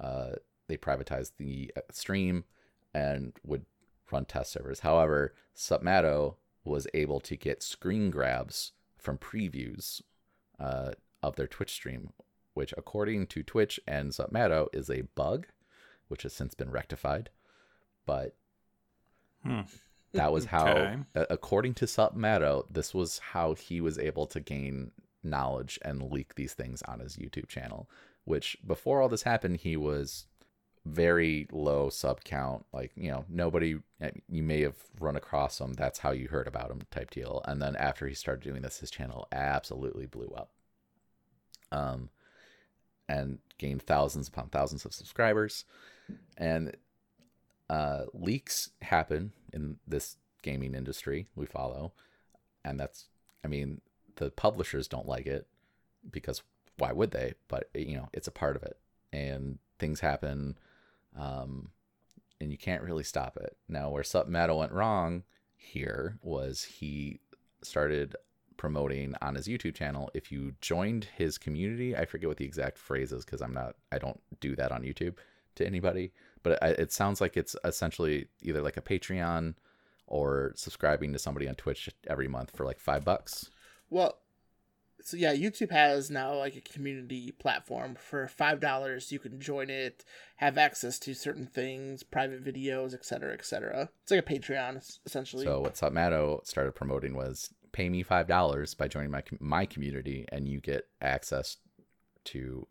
Uh, 0.00 0.36
they 0.68 0.76
privatized 0.76 1.32
the 1.36 1.70
uh, 1.76 1.80
stream 1.92 2.44
and 2.94 3.32
would 3.44 3.66
run 4.10 4.24
test 4.24 4.52
servers. 4.52 4.80
However, 4.80 5.34
SupMatto 5.54 6.36
was 6.64 6.86
able 6.94 7.20
to 7.20 7.36
get 7.36 7.62
screen 7.62 8.10
grabs 8.10 8.72
from 8.98 9.18
previews 9.18 10.00
uh, 10.58 10.92
of 11.22 11.36
their 11.36 11.46
Twitch 11.46 11.72
stream, 11.72 12.10
which, 12.54 12.72
according 12.76 13.26
to 13.28 13.42
Twitch 13.42 13.78
and 13.86 14.10
SupMatto, 14.10 14.68
is 14.72 14.88
a 14.88 15.02
bug, 15.14 15.48
which 16.08 16.22
has 16.22 16.32
since 16.32 16.54
been 16.54 16.70
rectified. 16.70 17.30
But 18.06 18.36
Hmm. 19.42 19.62
that 20.14 20.32
was 20.32 20.46
how, 20.46 20.68
Okay. 20.68 20.96
according 21.14 21.74
to 21.74 21.84
SupMatto, 21.84 22.66
this 22.70 22.94
was 22.94 23.18
how 23.18 23.54
he 23.54 23.80
was 23.80 23.98
able 23.98 24.26
to 24.28 24.40
gain 24.40 24.92
knowledge 25.22 25.78
and 25.82 26.10
leak 26.10 26.34
these 26.34 26.54
things 26.54 26.82
on 26.82 27.00
his 27.00 27.16
YouTube 27.16 27.48
channel. 27.48 27.88
Which 28.24 28.56
before 28.66 29.00
all 29.00 29.08
this 29.08 29.22
happened, 29.22 29.58
he 29.58 29.76
was 29.76 30.26
very 30.86 31.48
low 31.52 31.90
sub 31.90 32.24
count. 32.24 32.66
Like 32.72 32.92
you 32.96 33.10
know, 33.10 33.24
nobody 33.28 33.78
eh, 34.00 34.12
you 34.28 34.42
may 34.42 34.62
have 34.62 34.76
run 35.00 35.16
across 35.16 35.60
him. 35.60 35.74
That's 35.74 36.00
how 36.00 36.12
you 36.12 36.28
heard 36.28 36.48
about 36.48 36.70
him, 36.70 36.82
type 36.90 37.10
deal. 37.10 37.42
And 37.46 37.62
then 37.62 37.76
after 37.76 38.06
he 38.08 38.14
started 38.14 38.44
doing 38.44 38.62
this, 38.62 38.80
his 38.80 38.90
channel 38.90 39.28
absolutely 39.32 40.06
blew 40.06 40.28
up. 40.36 40.50
Um, 41.72 42.10
and 43.08 43.38
gained 43.58 43.82
thousands 43.82 44.28
upon 44.28 44.48
thousands 44.48 44.84
of 44.84 44.94
subscribers. 44.94 45.64
And 46.36 46.76
uh, 47.68 48.04
leaks 48.12 48.70
happen 48.82 49.32
in 49.52 49.78
this 49.86 50.16
gaming 50.42 50.74
industry 50.74 51.26
we 51.34 51.46
follow, 51.46 51.92
and 52.64 52.78
that's 52.78 53.06
I 53.44 53.48
mean 53.48 53.80
the 54.16 54.30
publishers 54.30 54.88
don't 54.88 55.08
like 55.08 55.26
it 55.26 55.46
because 56.10 56.42
why 56.78 56.92
would 56.92 57.10
they? 57.10 57.34
But 57.48 57.70
you 57.74 57.96
know 57.96 58.08
it's 58.12 58.28
a 58.28 58.32
part 58.32 58.56
of 58.56 58.62
it, 58.62 58.78
and 59.12 59.58
things 59.78 60.00
happen, 60.00 60.56
um, 61.18 61.70
and 62.40 62.52
you 62.52 62.58
can't 62.58 62.82
really 62.82 63.04
stop 63.04 63.36
it. 63.36 63.56
Now 63.68 63.90
where 63.90 64.02
SupMatto 64.02 64.58
went 64.58 64.72
wrong 64.72 65.24
here 65.56 66.18
was 66.22 66.62
he 66.62 67.20
started 67.62 68.14
promoting 68.56 69.14
on 69.20 69.34
his 69.34 69.48
YouTube 69.48 69.74
channel. 69.74 70.10
If 70.14 70.30
you 70.30 70.54
joined 70.60 71.08
his 71.16 71.36
community, 71.36 71.96
I 71.96 72.04
forget 72.04 72.28
what 72.28 72.36
the 72.36 72.44
exact 72.44 72.78
phrase 72.78 73.12
is 73.12 73.24
because 73.24 73.42
I'm 73.42 73.54
not 73.54 73.74
I 73.90 73.98
don't 73.98 74.20
do 74.40 74.54
that 74.56 74.70
on 74.70 74.82
YouTube 74.82 75.16
to 75.56 75.66
anybody 75.66 76.12
but 76.46 76.62
it, 76.62 76.78
it 76.78 76.92
sounds 76.92 77.20
like 77.20 77.36
it's 77.36 77.56
essentially 77.64 78.28
either 78.40 78.62
like 78.62 78.76
a 78.76 78.80
Patreon 78.80 79.54
or 80.06 80.52
subscribing 80.54 81.12
to 81.12 81.18
somebody 81.18 81.48
on 81.48 81.56
Twitch 81.56 81.90
every 82.06 82.28
month 82.28 82.56
for 82.56 82.64
like 82.64 82.78
five 82.78 83.04
bucks. 83.04 83.50
Well, 83.90 84.18
so 85.02 85.16
yeah, 85.16 85.34
YouTube 85.34 85.72
has 85.72 86.08
now 86.08 86.36
like 86.36 86.54
a 86.54 86.60
community 86.60 87.32
platform 87.32 87.96
for 87.96 88.28
five 88.28 88.60
dollars. 88.60 89.10
You 89.10 89.18
can 89.18 89.40
join 89.40 89.70
it, 89.70 90.04
have 90.36 90.56
access 90.56 91.00
to 91.00 91.14
certain 91.14 91.46
things, 91.46 92.04
private 92.04 92.44
videos, 92.44 92.94
etc., 92.94 93.32
etc. 93.32 93.88
It's 94.02 94.12
like 94.12 94.20
a 94.20 94.34
Patreon 94.34 94.98
essentially. 95.04 95.44
So 95.44 95.60
what 95.60 95.74
SupMatto 95.74 96.46
started 96.46 96.76
promoting 96.76 97.16
was 97.16 97.50
pay 97.72 97.88
me 97.88 98.04
five 98.04 98.28
dollars 98.28 98.74
by 98.74 98.86
joining 98.86 99.10
my 99.10 99.24
my 99.40 99.66
community, 99.66 100.26
and 100.30 100.46
you 100.46 100.60
get 100.60 100.86
access 101.02 101.56
to 102.26 102.68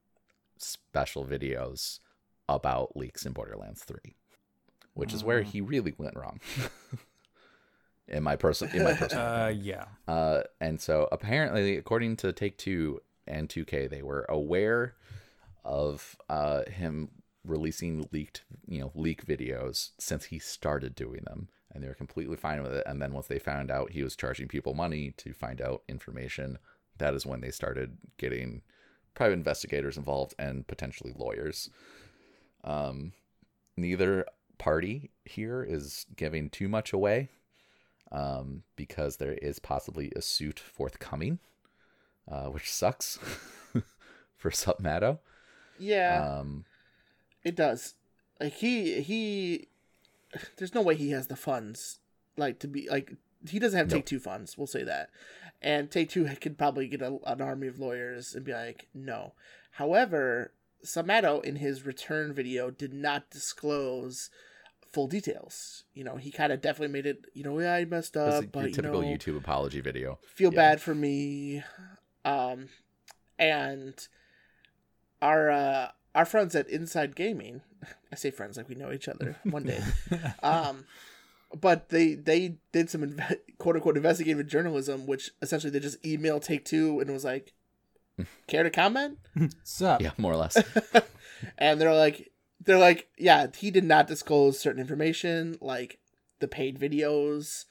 special 0.57 1.25
videos 1.25 1.99
about 2.47 2.95
leaks 2.95 3.25
in 3.25 3.33
Borderlands 3.33 3.83
Three, 3.83 4.15
which 4.93 5.13
is 5.13 5.23
where 5.23 5.41
Mm. 5.41 5.45
he 5.45 5.61
really 5.61 5.93
went 5.97 6.15
wrong. 6.15 6.39
in 8.07 8.23
my 8.23 8.35
personal, 8.35 8.73
in 8.75 8.83
my 8.83 8.93
personal 8.99 9.25
Uh, 9.25 9.47
yeah. 9.49 9.85
Uh, 10.07 10.41
and 10.61 10.79
so 10.79 11.07
apparently, 11.11 11.77
according 11.77 12.17
to 12.17 12.31
Take 12.31 12.57
Two 12.57 13.01
and 13.27 13.49
2K, 13.49 13.89
they 13.89 14.03
were 14.03 14.25
aware 14.29 14.95
of 15.63 16.15
uh, 16.29 16.63
him 16.65 17.09
releasing 17.43 18.07
leaked, 18.11 18.43
you 18.67 18.79
know, 18.79 18.91
leak 18.95 19.25
videos 19.25 19.91
since 19.99 20.25
he 20.25 20.37
started 20.39 20.93
doing 20.95 21.21
them, 21.25 21.47
and 21.71 21.83
they 21.83 21.87
were 21.87 21.93
completely 21.95 22.35
fine 22.37 22.61
with 22.61 22.73
it. 22.73 22.83
And 22.85 23.01
then 23.01 23.13
once 23.13 23.27
they 23.27 23.39
found 23.39 23.71
out 23.71 23.91
he 23.91 24.03
was 24.03 24.15
charging 24.15 24.47
people 24.47 24.73
money 24.75 25.13
to 25.17 25.33
find 25.33 25.59
out 25.61 25.81
information, 25.87 26.59
that 26.97 27.13
is 27.15 27.25
when 27.25 27.41
they 27.41 27.51
started 27.51 27.97
getting 28.17 28.61
private 29.15 29.33
investigators 29.33 29.97
involved 29.97 30.35
and 30.37 30.67
potentially 30.67 31.13
lawyers. 31.17 31.69
Um, 32.65 33.13
neither 33.77 34.25
party 34.57 35.11
here 35.23 35.63
is 35.63 36.05
giving 36.15 36.49
too 36.49 36.67
much 36.67 36.91
away 36.91 37.29
um, 38.11 38.63
because 38.75 39.17
there 39.17 39.33
is 39.33 39.59
possibly 39.59 40.11
a 40.15 40.21
suit 40.21 40.59
forthcoming, 40.59 41.39
uh, 42.29 42.45
which 42.47 42.71
sucks 42.71 43.17
for 44.37 44.49
SupMatto. 44.51 45.19
yeah, 45.79 46.37
Um, 46.39 46.65
it 47.43 47.55
does. 47.55 47.93
Like 48.39 48.53
he 48.53 49.01
he, 49.01 49.67
there's 50.57 50.73
no 50.73 50.81
way 50.81 50.95
he 50.95 51.11
has 51.11 51.27
the 51.27 51.35
funds 51.35 51.99
like 52.37 52.59
to 52.59 52.67
be 52.67 52.89
like 52.89 53.13
he 53.47 53.59
doesn't 53.59 53.77
have 53.77 53.89
No. 53.89 53.97
Take 53.97 54.05
Two 54.05 54.19
funds. 54.19 54.57
We'll 54.57 54.67
say 54.67 54.83
that, 54.83 55.09
and 55.61 55.89
Take 55.91 56.09
Two 56.09 56.25
could 56.41 56.57
probably 56.57 56.87
get 56.87 57.01
a, 57.01 57.17
an 57.25 57.41
army 57.41 57.67
of 57.67 57.79
lawyers 57.79 58.33
and 58.35 58.43
be 58.43 58.53
like, 58.53 58.87
no. 58.93 59.33
However, 59.71 60.51
SupMatto 60.85 61.43
in 61.43 61.57
his 61.57 61.85
return 61.85 62.33
video 62.33 62.69
did 62.71 62.93
not 62.93 63.29
disclose 63.31 64.29
full 64.91 65.07
details. 65.07 65.83
You 65.93 66.03
know, 66.05 66.15
he 66.15 66.31
kind 66.31 66.53
of 66.53 66.61
definitely 66.61 66.93
made 66.93 67.05
it. 67.05 67.25
You 67.33 67.43
know, 67.43 67.59
yeah, 67.59 67.73
I 67.73 67.85
messed 67.85 68.15
up, 68.15 68.45
but 68.51 68.69
you 68.69 68.75
typical 68.75 69.01
know, 69.01 69.07
YouTube 69.07 69.37
apology 69.37 69.81
video. 69.81 70.19
feel 70.25 70.51
Yeah. 70.51 70.55
bad 70.55 70.81
for 70.81 70.95
me 70.95 71.63
um 72.23 72.69
and 73.37 74.07
our 75.21 75.49
uh 75.51 75.91
our 76.13 76.25
friends 76.25 76.55
at 76.55 76.67
inside 76.69 77.15
gaming 77.15 77.61
i 78.11 78.15
say 78.15 78.31
friends 78.31 78.57
like 78.57 78.67
we 78.69 78.75
know 78.75 78.91
each 78.91 79.07
other 79.07 79.35
one 79.43 79.63
day 79.63 79.81
um 80.43 80.85
but 81.61 81.89
they 81.89 82.13
they 82.15 82.57
did 82.71 82.89
some 82.89 83.01
inve- 83.01 83.37
quote 83.59 83.75
unquote 83.75 83.97
investigative 83.97 84.47
journalism 84.47 85.05
which 85.05 85.31
essentially 85.41 85.71
they 85.71 85.79
just 85.79 86.01
emailed 86.03 86.43
take 86.43 86.65
two 86.65 86.99
and 86.99 87.09
it 87.09 87.13
was 87.13 87.23
like 87.25 87.53
care 88.47 88.63
to 88.63 88.69
comment 88.69 89.17
Sup? 89.63 90.01
Yeah, 90.01 90.11
more 90.17 90.31
or 90.31 90.37
less. 90.37 90.57
and 91.57 91.79
they're 91.79 91.93
like 91.93 92.31
they're 92.61 92.77
like 92.77 93.07
yeah 93.17 93.47
he 93.55 93.71
did 93.71 93.83
not 93.83 94.07
disclose 94.07 94.59
certain 94.59 94.81
information 94.81 95.57
like 95.61 95.99
the 96.39 96.47
paid 96.47 96.79
videos 96.79 97.65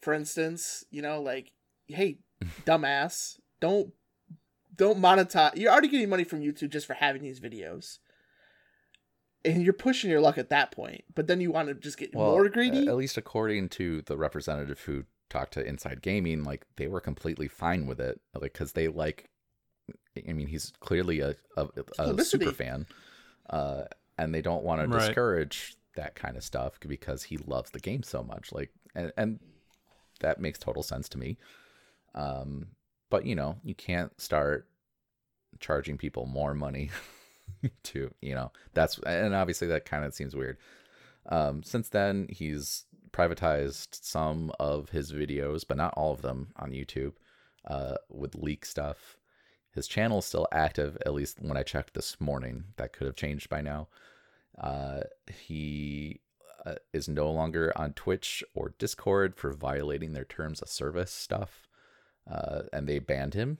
for 0.00 0.12
instance 0.12 0.84
you 0.90 1.02
know 1.02 1.20
like 1.20 1.52
hey 1.86 2.18
dumbass 2.64 3.38
don't 3.60 3.92
don't 4.74 4.98
monetize 4.98 5.54
you're 5.56 5.70
already 5.70 5.88
getting 5.88 6.08
money 6.08 6.24
from 6.24 6.40
youtube 6.40 6.70
just 6.70 6.86
for 6.86 6.94
having 6.94 7.22
these 7.22 7.38
videos 7.40 7.98
and 9.44 9.62
you're 9.62 9.72
pushing 9.72 10.10
your 10.10 10.20
luck 10.20 10.38
at 10.38 10.48
that 10.48 10.72
point 10.72 11.04
but 11.14 11.26
then 11.26 11.40
you 11.40 11.52
want 11.52 11.68
to 11.68 11.74
just 11.74 11.98
get 11.98 12.14
Well, 12.14 12.30
more 12.30 12.48
greedy 12.48 12.88
At 12.88 12.96
least 12.96 13.18
according 13.18 13.68
to 13.70 14.02
the 14.02 14.16
representative 14.16 14.80
who 14.80 15.04
talked 15.30 15.52
to 15.54 15.64
Inside 15.64 16.02
Gaming, 16.02 16.44
like 16.44 16.66
they 16.76 16.88
were 16.88 17.00
completely 17.00 17.48
fine 17.48 17.86
with 17.86 18.00
it, 18.00 18.20
like 18.34 18.52
because 18.52 18.72
they 18.72 18.88
like. 18.88 19.29
I 20.28 20.32
mean, 20.32 20.46
he's 20.46 20.72
clearly 20.80 21.20
a 21.20 21.36
a, 21.56 21.68
a 21.98 22.18
super 22.18 22.52
fan, 22.52 22.86
uh, 23.50 23.84
and 24.18 24.34
they 24.34 24.42
don't 24.42 24.64
want 24.64 24.80
to 24.80 24.86
Right. 24.86 24.98
discourage 24.98 25.76
that 25.96 26.14
kind 26.14 26.36
of 26.36 26.44
stuff 26.44 26.78
because 26.80 27.24
he 27.24 27.36
loves 27.38 27.70
the 27.70 27.80
game 27.80 28.02
so 28.02 28.22
much. 28.22 28.52
Like, 28.52 28.70
and 28.94 29.12
and 29.16 29.40
that 30.20 30.40
makes 30.40 30.58
total 30.58 30.82
sense 30.82 31.08
to 31.10 31.18
me. 31.18 31.38
Um, 32.14 32.68
but 33.10 33.26
you 33.26 33.34
know, 33.34 33.56
you 33.64 33.74
can't 33.74 34.18
start 34.20 34.68
charging 35.58 35.98
people 35.98 36.26
more 36.26 36.54
money 36.54 36.90
to 37.82 38.10
you 38.20 38.34
know 38.34 38.50
that's 38.74 38.98
and 39.00 39.34
obviously 39.34 39.68
that 39.68 39.84
kind 39.84 40.04
of 40.04 40.14
seems 40.14 40.34
weird 40.34 40.56
um 41.26 41.62
since 41.62 41.88
then 41.90 42.26
he's 42.30 42.84
privatized 43.12 43.88
some 44.02 44.52
of 44.60 44.90
his 44.90 45.12
videos 45.12 45.64
but 45.66 45.76
not 45.76 45.92
all 45.96 46.12
of 46.12 46.22
them 46.22 46.48
on 46.56 46.70
youtube 46.72 47.12
uh 47.66 47.94
with 48.08 48.34
leak 48.36 48.64
stuff 48.64 49.16
his 49.74 49.86
channel 49.86 50.18
is 50.18 50.24
still 50.24 50.46
active 50.52 50.96
at 51.04 51.14
least 51.14 51.38
when 51.40 51.56
i 51.56 51.62
checked 51.62 51.94
this 51.94 52.20
morning 52.20 52.64
that 52.76 52.92
could 52.92 53.06
have 53.06 53.16
changed 53.16 53.48
by 53.48 53.60
now 53.60 53.88
uh 54.60 55.00
he 55.32 56.20
uh, 56.66 56.74
is 56.92 57.08
no 57.08 57.30
longer 57.30 57.72
on 57.76 57.92
twitch 57.92 58.44
or 58.54 58.74
discord 58.78 59.36
for 59.36 59.52
violating 59.52 60.12
their 60.12 60.24
terms 60.24 60.60
of 60.60 60.68
service 60.68 61.10
stuff 61.10 61.66
uh 62.30 62.62
and 62.72 62.86
they 62.88 62.98
banned 62.98 63.34
him 63.34 63.58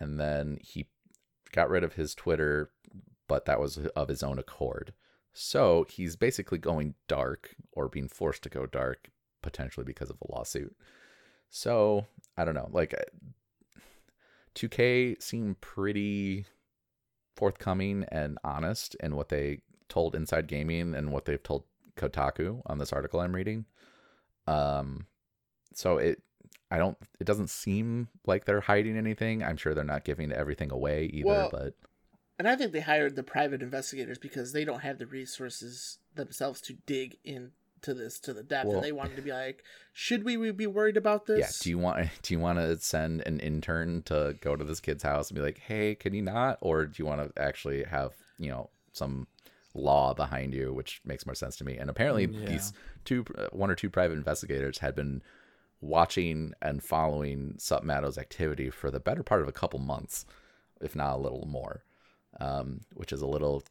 and 0.00 0.18
then 0.18 0.58
he 0.60 0.86
got 1.52 1.70
rid 1.70 1.84
of 1.84 1.94
his 1.94 2.14
Twitter, 2.14 2.70
but 3.28 3.44
that 3.44 3.60
was 3.60 3.78
of 3.78 4.08
his 4.08 4.22
own 4.22 4.38
accord. 4.38 4.92
So 5.32 5.86
he's 5.88 6.16
basically 6.16 6.58
going 6.58 6.94
dark 7.08 7.54
or 7.72 7.88
being 7.88 8.08
forced 8.08 8.42
to 8.42 8.48
go 8.48 8.66
dark, 8.66 9.10
potentially 9.42 9.84
because 9.84 10.10
of 10.10 10.18
a 10.20 10.32
lawsuit. 10.32 10.74
So 11.48 12.06
I 12.36 12.44
don't 12.44 12.54
know. 12.54 12.68
Like, 12.72 12.94
2K 14.54 15.22
seemed 15.22 15.60
pretty 15.60 16.46
forthcoming 17.36 18.04
and 18.10 18.38
honest 18.44 18.94
in 18.96 19.16
what 19.16 19.28
they 19.28 19.60
told 19.88 20.14
Inside 20.14 20.46
Gaming 20.46 20.94
and 20.94 21.12
what 21.12 21.24
they've 21.24 21.42
told 21.42 21.64
Kotaku 21.96 22.62
on 22.66 22.78
this 22.78 22.92
article 22.92 23.20
I'm 23.20 23.34
reading. 23.34 23.66
Um, 24.46 25.06
so 25.74 25.98
it, 25.98 26.22
I 26.70 26.78
don't, 26.78 26.96
it 27.20 27.24
doesn't 27.24 27.50
seem 27.50 28.08
like 28.26 28.44
they're 28.44 28.60
hiding 28.60 28.96
anything. 28.96 29.42
I'm 29.42 29.56
sure 29.56 29.74
they're 29.74 29.84
not 29.84 30.04
giving 30.04 30.32
everything 30.32 30.70
away 30.70 31.04
either, 31.12 31.26
Well, 31.26 31.48
but 31.50 31.74
And 32.38 32.48
I 32.48 32.56
think 32.56 32.72
they 32.72 32.80
hired 32.80 33.16
the 33.16 33.22
private 33.22 33.62
investigators 33.62 34.18
because 34.18 34.52
they 34.52 34.64
don't 34.64 34.80
have 34.80 34.98
the 34.98 35.06
resources 35.06 35.98
themselves 36.14 36.60
to 36.62 36.74
dig 36.86 37.18
into 37.86 38.00
this 38.00 38.18
to 38.20 38.32
the 38.32 38.42
depth. 38.42 38.66
Well- 38.68 38.76
and 38.76 38.84
they 38.84 38.92
wanted 38.92 39.16
to 39.16 39.22
be 39.22 39.32
like, 39.32 39.64
should 39.92 40.24
we 40.24 40.50
be 40.52 40.66
worried 40.66 40.96
about 40.96 41.26
this? 41.26 41.38
yeah. 41.38 41.50
Do 41.62 41.70
you 41.70 41.78
want, 41.78 42.08
do 42.22 42.34
you 42.34 42.40
want 42.40 42.58
to 42.58 42.78
send 42.78 43.22
an 43.26 43.40
intern 43.40 44.02
to 44.02 44.36
go 44.40 44.56
to 44.56 44.64
this 44.64 44.80
kid's 44.80 45.02
house 45.02 45.28
and 45.30 45.36
be 45.36 45.42
like, 45.42 45.58
Hey, 45.58 45.94
can 45.94 46.14
you 46.14 46.22
not? 46.22 46.58
Or 46.60 46.86
do 46.86 46.94
you 46.96 47.06
want 47.06 47.34
to 47.34 47.42
actually 47.42 47.84
have, 47.84 48.12
you 48.38 48.50
know, 48.50 48.70
some 48.92 49.26
law 49.74 50.12
behind 50.14 50.54
you, 50.54 50.72
which 50.72 51.00
makes 51.04 51.24
more 51.26 51.34
sense 51.34 51.56
to 51.56 51.64
me. 51.64 51.76
And 51.78 51.88
apparently 51.88 52.26
Yeah. 52.26 52.46
these 52.46 52.72
two, 53.04 53.24
uh, 53.36 53.46
one 53.52 53.70
or 53.70 53.74
two 53.74 53.88
private 53.90 54.14
investigators 54.14 54.78
had 54.78 54.94
been 54.94 55.22
watching 55.80 56.52
and 56.62 56.82
following 56.82 57.54
SupMatto's 57.58 58.18
activity 58.18 58.70
for 58.70 58.90
the 58.90 59.00
better 59.00 59.22
part 59.22 59.42
of 59.42 59.48
a 59.48 59.52
couple 59.52 59.80
months, 59.80 60.24
if 60.80 60.94
not 60.94 61.14
a 61.14 61.20
little 61.20 61.46
more, 61.46 61.82
um, 62.38 62.82
which 62.94 63.12
is 63.12 63.20
a 63.22 63.26
little 63.26 63.64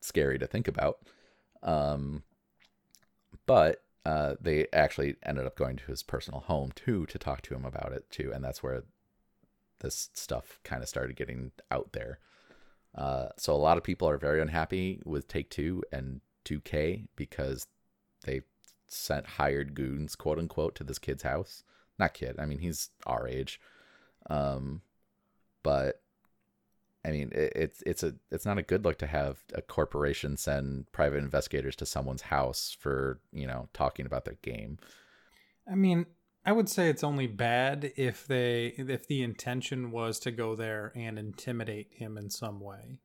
scary 0.00 0.38
to 0.38 0.46
think 0.46 0.66
about. 0.68 0.98
Um, 1.62 2.22
but 3.50 3.82
uh, 4.06 4.36
they 4.40 4.68
actually 4.72 5.16
ended 5.24 5.44
up 5.44 5.56
going 5.56 5.76
to 5.76 5.86
his 5.86 6.04
personal 6.04 6.38
home 6.38 6.70
too 6.76 7.04
to 7.06 7.18
talk 7.18 7.42
to 7.42 7.52
him 7.52 7.64
about 7.64 7.92
it 7.92 8.08
too, 8.08 8.30
and 8.32 8.44
that's 8.44 8.62
where 8.62 8.84
this 9.80 10.08
stuff 10.14 10.60
kind 10.62 10.84
of 10.84 10.88
started 10.88 11.16
getting 11.16 11.50
out 11.68 11.90
there. 11.92 12.20
Uh, 12.94 13.26
so 13.36 13.52
a 13.52 13.56
lot 13.56 13.76
of 13.76 13.82
people 13.82 14.08
are 14.08 14.18
very 14.18 14.40
unhappy 14.40 15.00
with 15.04 15.26
Take 15.26 15.50
Two 15.50 15.82
and 15.90 16.20
2K 16.44 17.08
because 17.16 17.66
they 18.22 18.42
sent 18.86 19.26
hired 19.26 19.74
goons, 19.74 20.14
quote 20.14 20.38
unquote, 20.38 20.76
to 20.76 20.84
this 20.84 21.00
kid's 21.00 21.24
house. 21.24 21.64
Not 21.98 22.14
kid, 22.14 22.36
I 22.38 22.46
mean 22.46 22.60
he's 22.60 22.90
our 23.04 23.26
age, 23.26 23.60
um, 24.28 24.82
but 25.64 26.02
I 27.04 27.10
mean 27.10 27.30
it, 27.32 27.52
it's 27.54 27.82
it's 27.86 28.02
a 28.02 28.14
it's 28.30 28.44
not 28.44 28.58
a 28.58 28.62
good 28.62 28.84
look 28.84 28.98
to 28.98 29.06
have 29.06 29.38
a 29.54 29.62
corporation 29.62 30.36
send 30.36 30.90
private 30.92 31.18
investigators 31.18 31.76
to 31.76 31.86
someone's 31.86 32.22
house 32.22 32.76
for 32.78 33.20
you 33.32 33.46
know 33.46 33.68
talking 33.72 34.06
about 34.06 34.24
their 34.24 34.38
game. 34.42 34.78
I 35.70 35.74
mean, 35.74 36.06
I 36.44 36.52
would 36.52 36.68
say 36.68 36.88
it's 36.88 37.04
only 37.04 37.26
bad 37.26 37.92
if 37.96 38.26
they 38.26 38.74
if 38.76 39.06
the 39.06 39.22
intention 39.22 39.90
was 39.90 40.18
to 40.20 40.30
go 40.30 40.56
there 40.56 40.92
and 40.96 41.18
intimidate 41.18 41.88
him 41.92 42.16
in 42.16 42.30
some 42.30 42.60
way. 42.60 42.98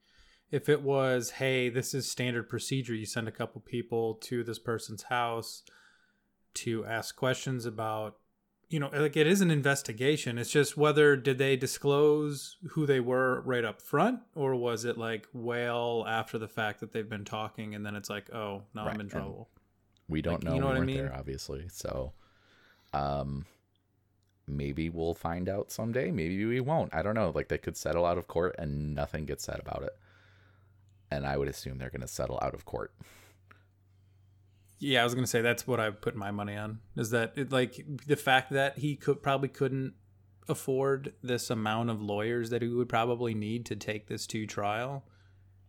If 0.52 0.70
it 0.70 0.84
was, 0.84 1.32
hey, 1.32 1.70
this 1.70 1.93
is 1.93 2.10
standard 2.10 2.48
procedure, 2.48 2.93
you 2.93 3.06
send 3.06 3.28
a 3.28 3.32
couple 3.32 3.62
people 3.62 4.16
to 4.24 4.43
this 4.43 4.60
person's 4.60 5.04
house 5.04 5.64
to 6.56 6.86
ask 6.86 7.16
questions 7.16 7.66
about 7.66 8.18
you 8.70 8.80
know, 8.80 8.89
like 8.93 9.16
it 9.16 9.28
is 9.28 9.41
an 9.41 9.51
investigation. 9.51 10.38
It's 10.38 10.49
just 10.51 10.76
whether 10.76 11.16
did 11.16 11.38
they 11.38 11.55
disclose 11.55 12.57
who 12.70 12.86
they 12.86 12.99
were 12.99 13.41
right 13.41 13.63
up 13.63 13.82
front, 13.82 14.20
or 14.36 14.55
was 14.55 14.86
it 14.86 14.97
like 14.97 15.28
well 15.34 16.05
after 16.07 16.38
the 16.38 16.47
fact 16.47 16.80
that 16.80 16.91
they've 16.91 17.07
been 17.09 17.26
talking, 17.26 17.76
and 17.76 17.86
then 17.86 17.95
it's 17.95 18.09
like, 18.09 18.34
oh, 18.34 18.63
now 18.74 18.86
Right, 18.86 18.89
I'm 18.93 18.95
in 18.95 19.01
and- 19.01 19.09
trouble. 19.11 19.49
We 20.07 20.22
don't 20.22 20.36
Like, 20.36 20.43
know. 20.43 20.53
you 20.55 20.59
know 20.61 20.66
we 20.68 20.70
what 20.70 20.76
I 20.76 20.80
weren't 20.80 20.88
mean? 20.88 20.97
there, 20.97 21.16
obviously. 21.16 21.66
So, 21.70 22.13
um, 22.93 23.45
maybe 24.47 24.89
we'll 24.89 25.16
find 25.16 25.49
out 25.49 25.72
someday. 25.72 26.11
Maybe 26.11 26.45
we 26.45 26.59
won't. 26.59 26.93
I 26.93 27.01
don't 27.01 27.16
know. 27.16 27.32
Like 27.34 27.47
they 27.47 27.57
could 27.57 27.76
settle 27.76 28.05
out 28.05 28.18
of 28.20 28.28
court 28.28 28.55
and 28.59 28.93
nothing 28.93 29.26
gets 29.26 29.43
said 29.43 29.59
about 29.59 29.82
it. 29.84 29.97
And 31.09 31.26
I 31.26 31.38
would 31.38 31.47
assume 31.47 31.78
they're 31.80 31.89
going 31.89 32.01
to 32.01 32.07
settle 32.07 32.39
out 32.43 32.53
of 32.53 32.66
court. 32.66 32.93
Yeah, 34.80 35.01
I 35.01 35.03
was 35.05 35.15
gonna 35.15 35.28
say 35.28 35.41
that's 35.41 35.65
what 35.65 35.80
I 35.80 35.89
put 35.89 36.15
my 36.15 36.32
money 36.32 36.55
on. 36.55 36.80
Is 36.95 37.09
that 37.11 37.34
it, 37.38 37.51
like 37.51 37.86
the 38.07 38.15
fact 38.17 38.51
that 38.51 38.78
he 38.80 38.95
could 38.95 39.23
probably 39.23 39.49
couldn't 39.49 39.93
afford 40.47 41.13
this 41.23 41.49
amount 41.49 41.89
of 41.89 42.01
lawyers 42.01 42.49
that 42.51 42.61
he 42.61 42.67
would 42.67 42.89
probably 42.89 43.34
need 43.34 43.65
to 43.67 43.76
take 43.76 44.07
this 44.07 44.28
to 44.28 44.45
trial. 44.45 45.03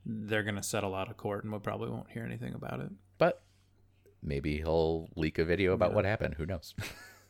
They're 0.04 0.42
gonna 0.42 0.62
settle 0.62 0.94
out 0.94 1.08
of 1.10 1.16
court, 1.16 1.44
and 1.44 1.52
we 1.52 1.58
probably 1.60 1.90
won't 1.90 2.10
hear 2.10 2.24
anything 2.24 2.54
about 2.54 2.80
it. 2.80 2.90
But 3.18 3.42
maybe 4.22 4.58
he'll 4.58 5.08
leak 5.16 5.38
a 5.38 5.44
video 5.44 5.72
about 5.72 5.90
Yeah. 5.90 5.96
what 5.96 6.04
happened. 6.04 6.34
Who 6.34 6.46
knows? 6.46 6.74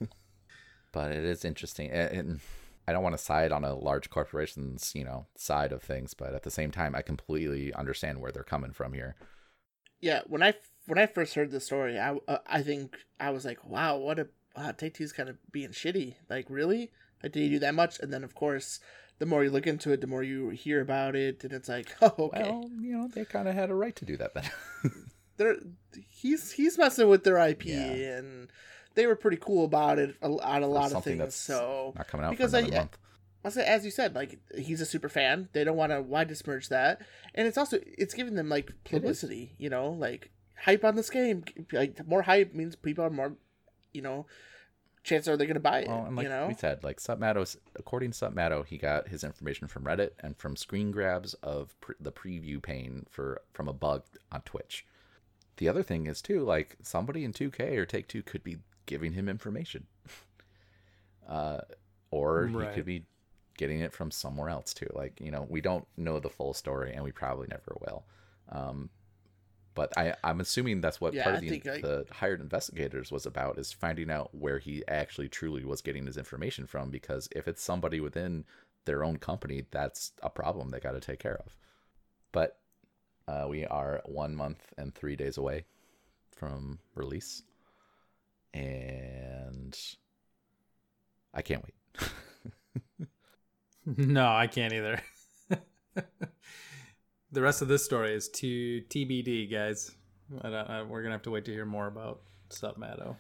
but 0.93 1.13
it 1.13 1.25
is 1.25 1.45
interesting. 1.45 1.91
And 1.91 2.11
and 2.19 2.41
I 2.89 2.93
don't 2.93 3.03
want 3.03 3.17
to 3.17 3.23
side 3.23 3.51
on 3.53 3.65
a 3.65 3.75
large 3.75 4.11
corporation's, 4.11 4.93
you 4.95 5.05
know, 5.05 5.27
side 5.37 5.73
of 5.73 5.83
things, 5.83 6.15
but 6.15 6.35
at 6.35 6.43
the 6.45 6.51
same 6.51 6.71
time, 6.71 6.95
I 6.95 7.03
completely 7.03 7.73
understand 7.75 8.21
where 8.21 8.31
they're 8.33 8.45
coming 8.45 8.73
from 8.73 8.93
here. 8.93 9.17
yeah 10.01 10.21
when 10.27 10.43
i 10.43 10.53
when 10.87 10.99
i 10.99 11.07
first 11.07 11.35
heard 11.35 11.51
the 11.51 11.61
story 11.61 11.99
i 11.99 12.17
uh, 12.29 12.39
i 12.47 12.63
think 12.63 12.97
i 13.21 13.31
was 13.31 13.45
like 13.45 13.65
wow 13.65 13.97
what 13.97 14.19
a 14.19 14.29
wow, 14.57 14.73
take 14.73 14.95
two's 14.95 15.13
kind 15.13 15.29
of 15.29 15.37
being 15.53 15.71
shitty 15.71 16.15
like 16.31 16.47
really 16.49 16.91
like 17.23 17.33
did 17.33 17.41
he 17.41 17.49
do 17.49 17.59
that 17.59 17.75
much 17.75 17.99
and 18.01 18.13
then 18.13 18.25
of 18.25 18.35
course 18.35 18.81
the 19.19 19.27
more 19.27 19.43
you 19.45 19.51
look 19.51 19.67
into 19.67 19.93
it 19.93 20.01
the 20.01 20.07
more 20.07 20.23
you 20.23 20.51
hear 20.51 20.81
about 20.81 21.17
it 21.17 21.43
and 21.45 21.53
it's 21.53 21.69
like 21.69 21.95
oh 22.03 22.15
okay 22.19 22.43
Well, 22.43 22.69
you 22.81 22.93
know, 22.97 23.09
they 23.09 23.25
kind 23.25 23.49
of 23.49 23.55
had 23.55 23.71
a 23.71 23.75
right 23.75 23.97
to 23.97 24.05
do 24.05 24.17
that 24.19 24.35
then. 24.35 24.51
they're 25.39 25.57
he's 26.09 26.53
he's 26.53 26.77
messing 26.79 27.09
with 27.09 27.25
their 27.25 27.39
ip 27.49 27.65
Yeah. 27.65 27.77
and 27.93 28.49
they 28.95 29.07
were 29.07 29.17
pretty 29.17 29.37
cool 29.39 29.65
about 29.65 29.99
it 29.99 30.17
a- 30.23 30.27
on 30.27 30.63
a 30.63 30.67
lot 30.67 30.93
of 30.93 31.05
things 31.05 31.19
that's 31.19 31.37
so 31.37 31.93
Not 31.97 32.09
coming 32.09 32.25
out 32.27 32.31
Because 32.31 32.53
for 32.53 32.59
I- 32.59 32.71
month. 32.71 32.99
As 33.45 33.85
you 33.85 33.93
said, 33.93 34.15
like 34.17 34.41
he's 34.59 34.81
a 34.81 34.87
super 34.87 35.09
fan. 35.09 35.49
They 35.53 35.63
don't 35.63 35.77
want 35.77 35.93
to 35.93 36.03
why 36.03 36.25
dismerge 36.25 36.69
that, 36.71 37.01
and 37.33 37.47
it's 37.47 37.57
also 37.57 37.79
it's 37.85 38.13
giving 38.13 38.35
them 38.35 38.49
like 38.49 38.73
publicity. 38.83 39.55
You 39.57 39.71
know, 39.71 39.91
like 39.91 40.33
hype 40.57 40.85
on 40.85 40.97
this 40.97 41.11
game. 41.11 41.45
Like 41.73 42.07
more 42.07 42.23
hype 42.23 42.55
means 42.55 42.77
people 42.77 43.05
are 43.05 43.11
more, 43.11 43.33
you 43.93 44.03
know, 44.03 44.27
chances 45.07 45.29
are 45.29 45.37
they're 45.37 45.47
gonna 45.47 45.61
buy 45.61 45.81
it. 45.81 45.89
Well, 45.89 46.05
and 46.07 46.17
like 46.17 46.25
you 46.25 46.29
know, 46.29 46.47
we 46.49 46.55
said, 46.55 46.85
like 46.85 46.99
SupMatto, 46.99 47.57
according 47.77 48.11
to 48.11 48.19
SupMatto, 48.19 48.67
he 48.67 48.77
got 48.77 49.09
his 49.09 49.25
information 49.25 49.69
from 49.69 49.85
Reddit 49.85 50.11
and 50.21 50.37
from 50.37 50.57
screen 50.57 50.91
grabs 50.91 51.35
of 51.35 51.79
pre- 51.81 51.95
the 52.01 52.13
preview 52.13 52.63
pane 52.63 53.07
for 53.11 53.41
from 53.53 53.69
a 53.69 53.73
bug 53.73 54.03
on 54.33 54.43
Twitch. 54.43 54.85
The 55.57 55.69
other 55.69 55.83
thing 55.83 56.07
is 56.07 56.21
too, 56.21 56.43
like 56.43 56.77
somebody 56.83 57.25
in 57.25 57.33
2K 57.33 57.77
or 57.77 57.87
Take 57.87 58.09
Two 58.09 58.23
could 58.23 58.45
be 58.45 58.59
giving 58.85 59.13
him 59.13 59.29
information, 59.29 59.87
uh, 61.29 61.61
or 62.11 62.49
he 62.49 62.67
could 62.75 62.85
be 62.85 63.05
getting 63.57 63.81
it 63.81 63.93
from 63.93 64.11
somewhere 64.11 64.51
else 64.51 64.75
too. 64.75 64.91
Like 64.93 65.21
you 65.21 65.31
know, 65.31 65.47
we 65.49 65.61
don't 65.61 65.87
know 65.97 66.21
the 66.21 66.29
full 66.29 66.53
story, 66.53 66.93
and 66.93 67.03
we 67.03 67.13
probably 67.13 67.47
never 67.49 67.77
will. 67.81 68.05
Um, 68.51 68.91
but 69.77 69.97
I, 69.97 70.15
I'm 70.25 70.41
assuming 70.41 70.81
that's 70.81 71.01
what 71.01 71.15
Yeah, 71.15 71.23
part 71.23 71.37
of 71.37 71.41
the, 71.43 71.51
think, 71.51 71.67
like- 71.67 71.83
the 71.83 72.05
hired 72.11 72.41
investigators 72.41 73.13
was 73.13 73.27
about 73.27 73.59
is 73.59 73.73
finding 73.73 74.11
out 74.11 74.35
where 74.35 74.59
he 74.59 74.83
actually 74.89 75.29
truly 75.29 75.65
was 75.65 75.81
getting 75.83 76.07
his 76.07 76.17
information 76.17 76.67
from. 76.67 76.91
Because 76.91 77.29
if 77.37 77.47
it's 77.47 77.63
somebody 77.63 78.01
within 78.01 78.45
their 78.87 79.05
own 79.05 79.19
company, 79.19 79.67
that's 79.71 80.13
a 80.23 80.31
problem 80.31 80.71
they 80.71 80.81
got 80.81 80.93
to 80.93 81.01
take 81.01 81.21
care 81.21 81.37
of. 81.45 81.55
But 82.33 82.59
uh, 83.29 83.47
we 83.49 83.65
are 83.67 84.03
one 84.07 84.35
month 84.35 84.73
and 84.79 84.93
three 84.95 85.15
days 85.15 85.37
away 85.37 85.65
from 86.35 86.79
release, 86.95 87.43
and 88.55 89.79
I 91.35 91.43
can't 91.43 91.63
wait. 91.65 91.75
No, 93.97 94.27
I 94.27 94.49
can't 94.49 94.73
either. 94.73 95.01
the 97.33 97.43
rest 97.43 97.63
of 97.63 97.69
this 97.69 97.85
story 97.85 98.15
is 98.15 98.29
to 98.31 98.83
TBD, 98.89 99.51
guys. 99.51 99.91
I 100.43 100.51
don't, 100.51 100.71
I, 100.71 100.83
we're 100.83 101.03
gonna 101.03 101.15
have 101.15 101.23
to 101.23 101.31
wait 101.31 101.45
to 101.47 101.53
hear 101.53 101.65
more 101.67 101.87
about 101.87 102.21
SupMatto. 102.51 103.17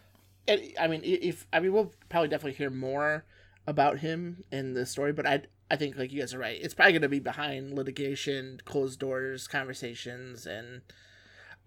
and, 0.49 0.61
I 0.81 0.87
mean, 0.89 1.01
if 1.05 1.47
I 1.53 1.61
mean, 1.61 1.73
we'll 1.73 1.93
probably 2.09 2.29
definitely 2.29 2.57
hear 2.57 2.71
more 2.71 3.25
about 3.67 3.99
him 3.99 4.45
in 4.53 4.75
the 4.75 4.87
story, 4.87 5.13
but 5.13 5.27
I 5.27 5.43
I 5.71 5.77
think 5.77 5.97
like 5.97 6.13
you 6.13 6.21
guys 6.21 6.35
are 6.35 6.39
right. 6.39 6.59
It's 6.61 6.75
probably 6.75 6.93
gonna 6.93 7.09
be 7.09 7.21
behind 7.21 7.75
litigation, 7.75 8.61
closed 8.65 8.99
doors, 9.01 9.47
conversations, 9.49 10.47
and 10.47 10.83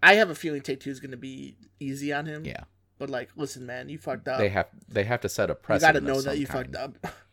I 0.02 0.14
have 0.14 0.30
a 0.30 0.34
feeling 0.34 0.62
Take 0.62 0.80
Two 0.80 0.90
is 0.90 1.00
gonna 1.00 1.16
be 1.18 1.56
easy 1.78 2.12
on 2.12 2.26
him. 2.26 2.44
Yeah, 2.46 2.64
But 2.98 3.10
like, 3.10 3.30
listen, 3.36 3.66
man, 3.66 3.88
you 3.90 3.98
fucked 3.98 4.28
up. 4.28 4.38
they 4.38 4.48
have 4.48 4.68
they 4.88 5.04
have 5.04 5.20
to 5.22 5.28
set 5.28 5.50
a 5.50 5.54
press 5.54 5.80
you 5.82 5.88
got 5.88 5.92
to 5.92 6.00
know 6.00 6.18
of 6.18 6.24
that 6.24 6.38
you 6.38 6.46
kind. 6.46 6.72
fucked 6.74 6.76
up. 7.04 7.14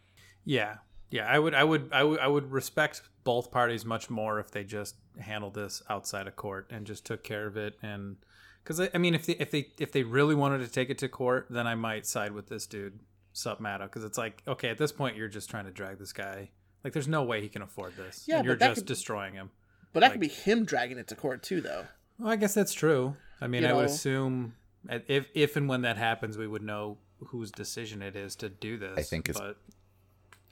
Yeah, 0.49 0.75
yeah. 1.09 1.25
I 1.27 1.39
would, 1.39 1.53
I 1.53 1.63
would, 1.63 1.89
I 1.91 2.03
would, 2.03 2.19
I 2.19 2.27
would 2.27 2.51
respect 2.51 3.01
both 3.23 3.51
parties 3.51 3.85
much 3.85 4.09
more 4.09 4.39
if 4.39 4.51
they 4.51 4.63
just 4.63 4.95
handled 5.19 5.53
this 5.55 5.81
outside 5.89 6.27
of 6.27 6.35
court 6.35 6.67
and 6.69 6.85
just 6.85 7.05
took 7.05 7.23
care 7.23 7.45
of 7.47 7.57
it. 7.57 7.77
And 7.81 8.17
because 8.63 8.79
I, 8.79 8.89
I 8.93 8.97
mean, 8.97 9.15
if 9.15 9.25
they, 9.25 9.33
if 9.33 9.51
they, 9.51 9.69
if 9.79 9.91
they 9.91 10.03
really 10.03 10.35
wanted 10.35 10.59
to 10.59 10.67
take 10.71 10.89
it 10.89 10.97
to 10.99 11.09
court, 11.09 11.47
then 11.49 11.67
I 11.67 11.75
might 11.75 12.05
side 12.05 12.31
with 12.31 12.47
this 12.47 12.65
dude, 12.67 12.99
SupMatto, 13.33 13.83
because 13.83 14.03
it's 14.03 14.17
like, 14.17 14.41
okay, 14.47 14.69
at 14.69 14.77
this 14.77 14.91
point, 14.91 15.15
you're 15.17 15.27
just 15.27 15.49
trying 15.49 15.65
to 15.65 15.71
drag 15.71 15.99
this 15.99 16.13
guy. 16.13 16.49
Like, 16.83 16.93
there's 16.93 17.07
no 17.07 17.23
way 17.23 17.41
he 17.41 17.49
can 17.49 17.61
afford 17.61 17.97
this. 17.97 18.23
Yeah, 18.27 18.37
and 18.37 18.45
you're 18.45 18.55
just 18.55 18.81
could- 18.81 18.87
destroying 18.87 19.33
him. 19.33 19.49
But 19.93 20.01
that 20.01 20.07
Like- 20.07 20.11
could 20.13 20.21
be 20.21 20.27
him 20.27 20.63
dragging 20.65 20.97
it 20.97 21.07
to 21.09 21.15
court 21.15 21.43
too, 21.43 21.59
though. 21.61 21.85
Well, 22.19 22.29
I 22.29 22.35
guess 22.35 22.53
that's 22.53 22.73
true. 22.73 23.15
I 23.41 23.47
mean, 23.47 23.63
You 23.63 23.69
I 23.69 23.73
would 23.73 23.85
assume 23.85 24.55
if 24.89 25.27
if 25.33 25.55
and 25.55 25.67
when 25.69 25.81
that 25.81 25.97
happens, 25.97 26.37
we 26.37 26.47
would 26.47 26.61
know 26.63 26.97
whose 27.27 27.51
decision 27.51 28.01
it 28.01 28.15
is 28.15 28.35
to 28.37 28.49
do 28.49 28.77
this. 28.77 28.97
I 28.97 29.01
think 29.03 29.29
it's- 29.29 29.41
but 29.43 29.57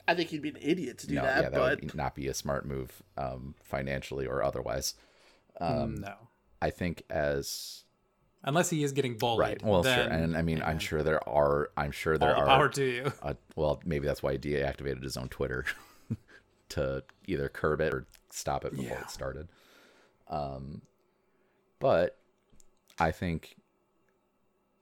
I 0.08 0.14
think 0.16 0.30
he'd 0.30 0.42
be 0.42 0.50
an 0.50 0.58
idiot 0.62 1.00
to 1.00 1.08
do 1.08 1.16
no, 1.16 1.24
that, 1.24 1.36
yeah, 1.44 1.50
that 1.50 1.54
but 1.54 1.82
would 1.82 1.96
not 1.96 2.14
be 2.16 2.28
a 2.28 2.34
smart 2.34 2.66
move, 2.66 3.02
um, 3.18 3.56
financially 3.64 4.28
or 4.28 4.44
otherwise. 4.44 4.94
Um, 5.60 5.96
no, 5.96 6.14
I 6.62 6.70
think 6.70 7.04
as 7.10 7.84
unless 8.44 8.70
he 8.70 8.84
is 8.84 8.92
getting 8.92 9.18
bullied. 9.18 9.40
right, 9.40 9.64
well, 9.64 9.84
sure, 9.84 9.92
and 9.94 10.38
I 10.38 10.42
mean, 10.44 10.62
I'm 10.64 10.78
sure 10.80 11.02
there 11.02 11.28
are, 11.28 11.70
I'm 11.76 11.92
sure 11.92 12.18
there 12.18 12.36
all 12.36 12.44
the 12.46 12.50
are 12.52 12.58
power 12.58 12.70
to 12.70 12.84
you. 12.84 13.14
uh, 13.24 13.34
well, 13.56 13.82
maybe 13.86 14.06
that's 14.06 14.22
why 14.22 14.34
he 14.34 14.38
deactivated 14.38 15.02
his 15.04 15.18
own 15.18 15.30
Twitter 15.30 15.66
to 16.70 17.04
either 17.26 17.50
curb 17.50 17.82
it 17.82 17.94
or 17.94 18.06
stop 18.30 18.66
it 18.66 18.72
before 18.72 18.86
Yeah. 18.98 19.02
it 19.02 19.10
started. 19.10 19.48
Um, 20.28 20.82
but 21.80 22.18
I 23.00 23.12
think 23.12 23.56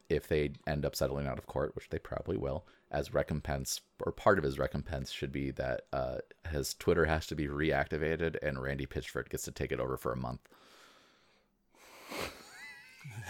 if 0.10 0.28
they 0.28 0.52
end 0.68 0.86
up 0.86 0.96
settling 0.96 1.28
out 1.28 1.38
of 1.38 1.48
court, 1.48 1.76
which 1.76 1.90
they 1.90 2.00
probably 2.00 2.38
will, 2.38 2.66
as 2.94 3.14
recompense 3.14 3.82
or 4.06 4.12
part 4.12 4.38
of 4.38 4.44
his 4.44 4.58
recompense 4.60 5.12
should 5.12 5.32
be 5.32 5.52
that 5.52 5.82
uh, 5.92 6.18
his 6.50 6.74
Twitter 6.76 7.06
has 7.06 7.26
to 7.28 7.36
be 7.36 7.48
reactivated 7.48 8.36
and 8.42 8.62
Randy 8.62 8.86
Pitchford 8.86 9.30
gets 9.30 9.44
to 9.44 9.52
take 9.52 9.72
it 9.72 9.80
over 9.80 9.98
for 9.98 10.14
a 10.14 10.18
month. 10.18 10.42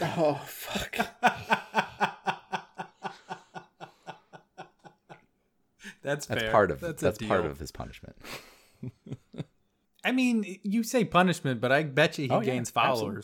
oh 0.00 0.40
fuck. 0.46 0.96
That's 6.02 6.26
That's 6.26 6.42
fair. 6.42 6.50
part 6.50 6.70
of 6.70 6.80
that's, 6.80 7.00
that's, 7.02 7.18
part 7.18 7.42
deal. 7.42 7.50
of 7.50 7.58
his 7.58 7.72
punishment. 7.72 8.16
I 10.04 10.12
mean, 10.12 10.58
you 10.62 10.82
say 10.82 11.04
punishment, 11.04 11.60
but 11.62 11.72
I 11.72 11.82
bet 11.84 12.18
you 12.18 12.24
he 12.26 12.30
Oh, 12.30 12.40
yeah, 12.40 12.46
gains 12.52 12.70
absolutely. 12.76 13.22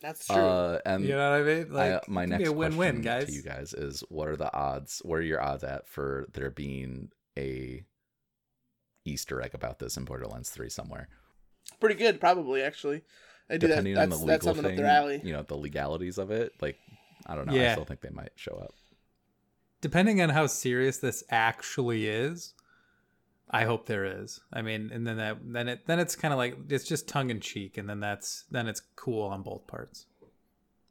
Followers. 0.00 0.18
That's 0.18 0.26
true. 0.26 0.36
Uh, 0.36 0.80
and 0.86 1.04
You 1.04 1.14
know 1.16 1.30
what 1.30 1.40
I 1.40 1.42
mean? 1.54 1.72
Like, 1.72 1.92
uh, 1.92 2.00
my 2.08 2.24
next 2.26 2.48
a 2.48 2.52
win-win, 2.52 3.02
question 3.02 3.02
guys. 3.02 3.26
to 3.26 3.32
you 3.32 3.42
guys 3.42 3.74
is: 3.74 4.02
What 4.08 4.28
are 4.28 4.36
the 4.36 4.52
odds? 4.54 5.00
What 5.04 5.16
are 5.16 5.22
your 5.22 5.42
odds 5.42 5.64
at 5.64 5.88
for 5.88 6.26
there 6.32 6.50
being 6.50 7.10
a 7.38 7.84
Easter 9.04 9.40
egg 9.42 9.54
about 9.54 9.78
this 9.78 9.96
in 9.96 10.04
Borderlands 10.04 10.50
Three 10.50 10.68
somewhere? 10.70 11.08
Pretty 11.78 11.94
good, 11.96 12.20
probably 12.20 12.62
actually. 12.62 13.02
I 13.48 13.56
do 13.56 13.66
that. 13.66 13.76
Depending 13.76 13.98
on 13.98 14.08
That's 14.10 14.20
the 14.20 14.26
legal 14.26 14.40
something 14.42 14.62
thing, 14.64 14.72
up 14.72 14.76
their 14.78 14.86
alley. 14.86 15.20
you 15.24 15.32
know, 15.32 15.42
the 15.42 15.56
legalities 15.56 16.18
of 16.18 16.30
it. 16.30 16.52
Like, 16.60 16.78
I 17.26 17.34
don't 17.34 17.46
know. 17.46 17.52
I 17.54 17.72
still 17.72 17.84
think 17.84 18.00
they 18.00 18.10
might 18.10 18.32
show 18.36 18.52
up. 18.52 18.74
Depending 19.80 20.20
on 20.20 20.28
how 20.28 20.46
serious 20.46 20.98
this 20.98 21.24
actually 21.30 22.06
is, 22.06 22.54
I 23.52 23.64
hope 23.64 23.86
there 23.86 24.04
is. 24.04 24.40
I 24.52 24.62
mean, 24.62 24.90
and 24.92 25.06
then 25.06 25.16
that 25.16 25.38
then 25.44 25.68
it 25.68 25.86
then 25.86 25.98
it's 25.98 26.14
kind 26.16 26.32
of 26.32 26.38
like 26.38 26.56
it's 26.68 26.84
just 26.84 27.08
tongue 27.08 27.30
in 27.30 27.40
cheek, 27.40 27.76
and 27.78 27.88
then 27.88 27.98
that's 28.00 28.44
then 28.50 28.68
it's 28.68 28.80
cool 28.96 29.22
on 29.24 29.42
both 29.42 29.66
parts. 29.66 30.06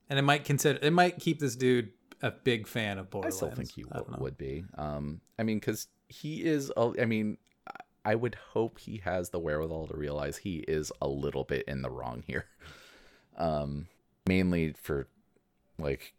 And 0.09 0.19
it 0.19 0.23
might 0.23 0.43
consider 0.43 0.77
it 0.81 0.91
might 0.91 1.19
keep 1.19 1.39
this 1.39 1.55
dude 1.55 1.91
a 2.21 2.31
big 2.31 2.67
fan 2.67 2.97
of 2.97 3.07
I 3.23 3.29
still 3.29 3.51
think 3.51 3.71
he 3.71 3.83
w- 3.83 4.05
would 4.19 4.37
be. 4.37 4.65
Um, 4.77 5.21
I 5.37 5.43
mean, 5.43 5.59
because 5.59 5.87
he 6.09 6.43
is. 6.43 6.69
a- 6.75 6.93
I 7.01 7.05
mean, 7.05 7.37
I- 7.67 8.11
I 8.11 8.15
would 8.15 8.35
hope 8.35 8.79
he 8.79 8.97
has 9.05 9.29
the 9.29 9.39
wherewithal 9.39 9.87
to 9.87 9.95
realize 9.97 10.37
he 10.37 10.57
is 10.67 10.91
a 11.01 11.07
little 11.07 11.43
bit 11.45 11.65
in 11.67 11.81
the 11.81 11.89
wrong 11.89 12.23
here. 12.27 12.45
Um, 13.37 13.87
mainly 14.27 14.73
for 14.73 15.07
like 15.77 16.13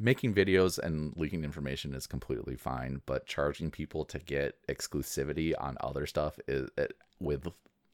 making 0.00 0.34
videos 0.34 0.78
and 0.78 1.12
leaking 1.16 1.44
information 1.44 1.94
is 1.94 2.06
completely 2.06 2.56
fine, 2.56 3.02
but 3.06 3.26
charging 3.26 3.70
people 3.70 4.04
to 4.06 4.18
get 4.18 4.56
exclusivity 4.68 5.54
on 5.58 5.76
other 5.80 6.06
stuff 6.06 6.38
is 6.48 6.70
it, 6.78 6.96
with 7.20 7.46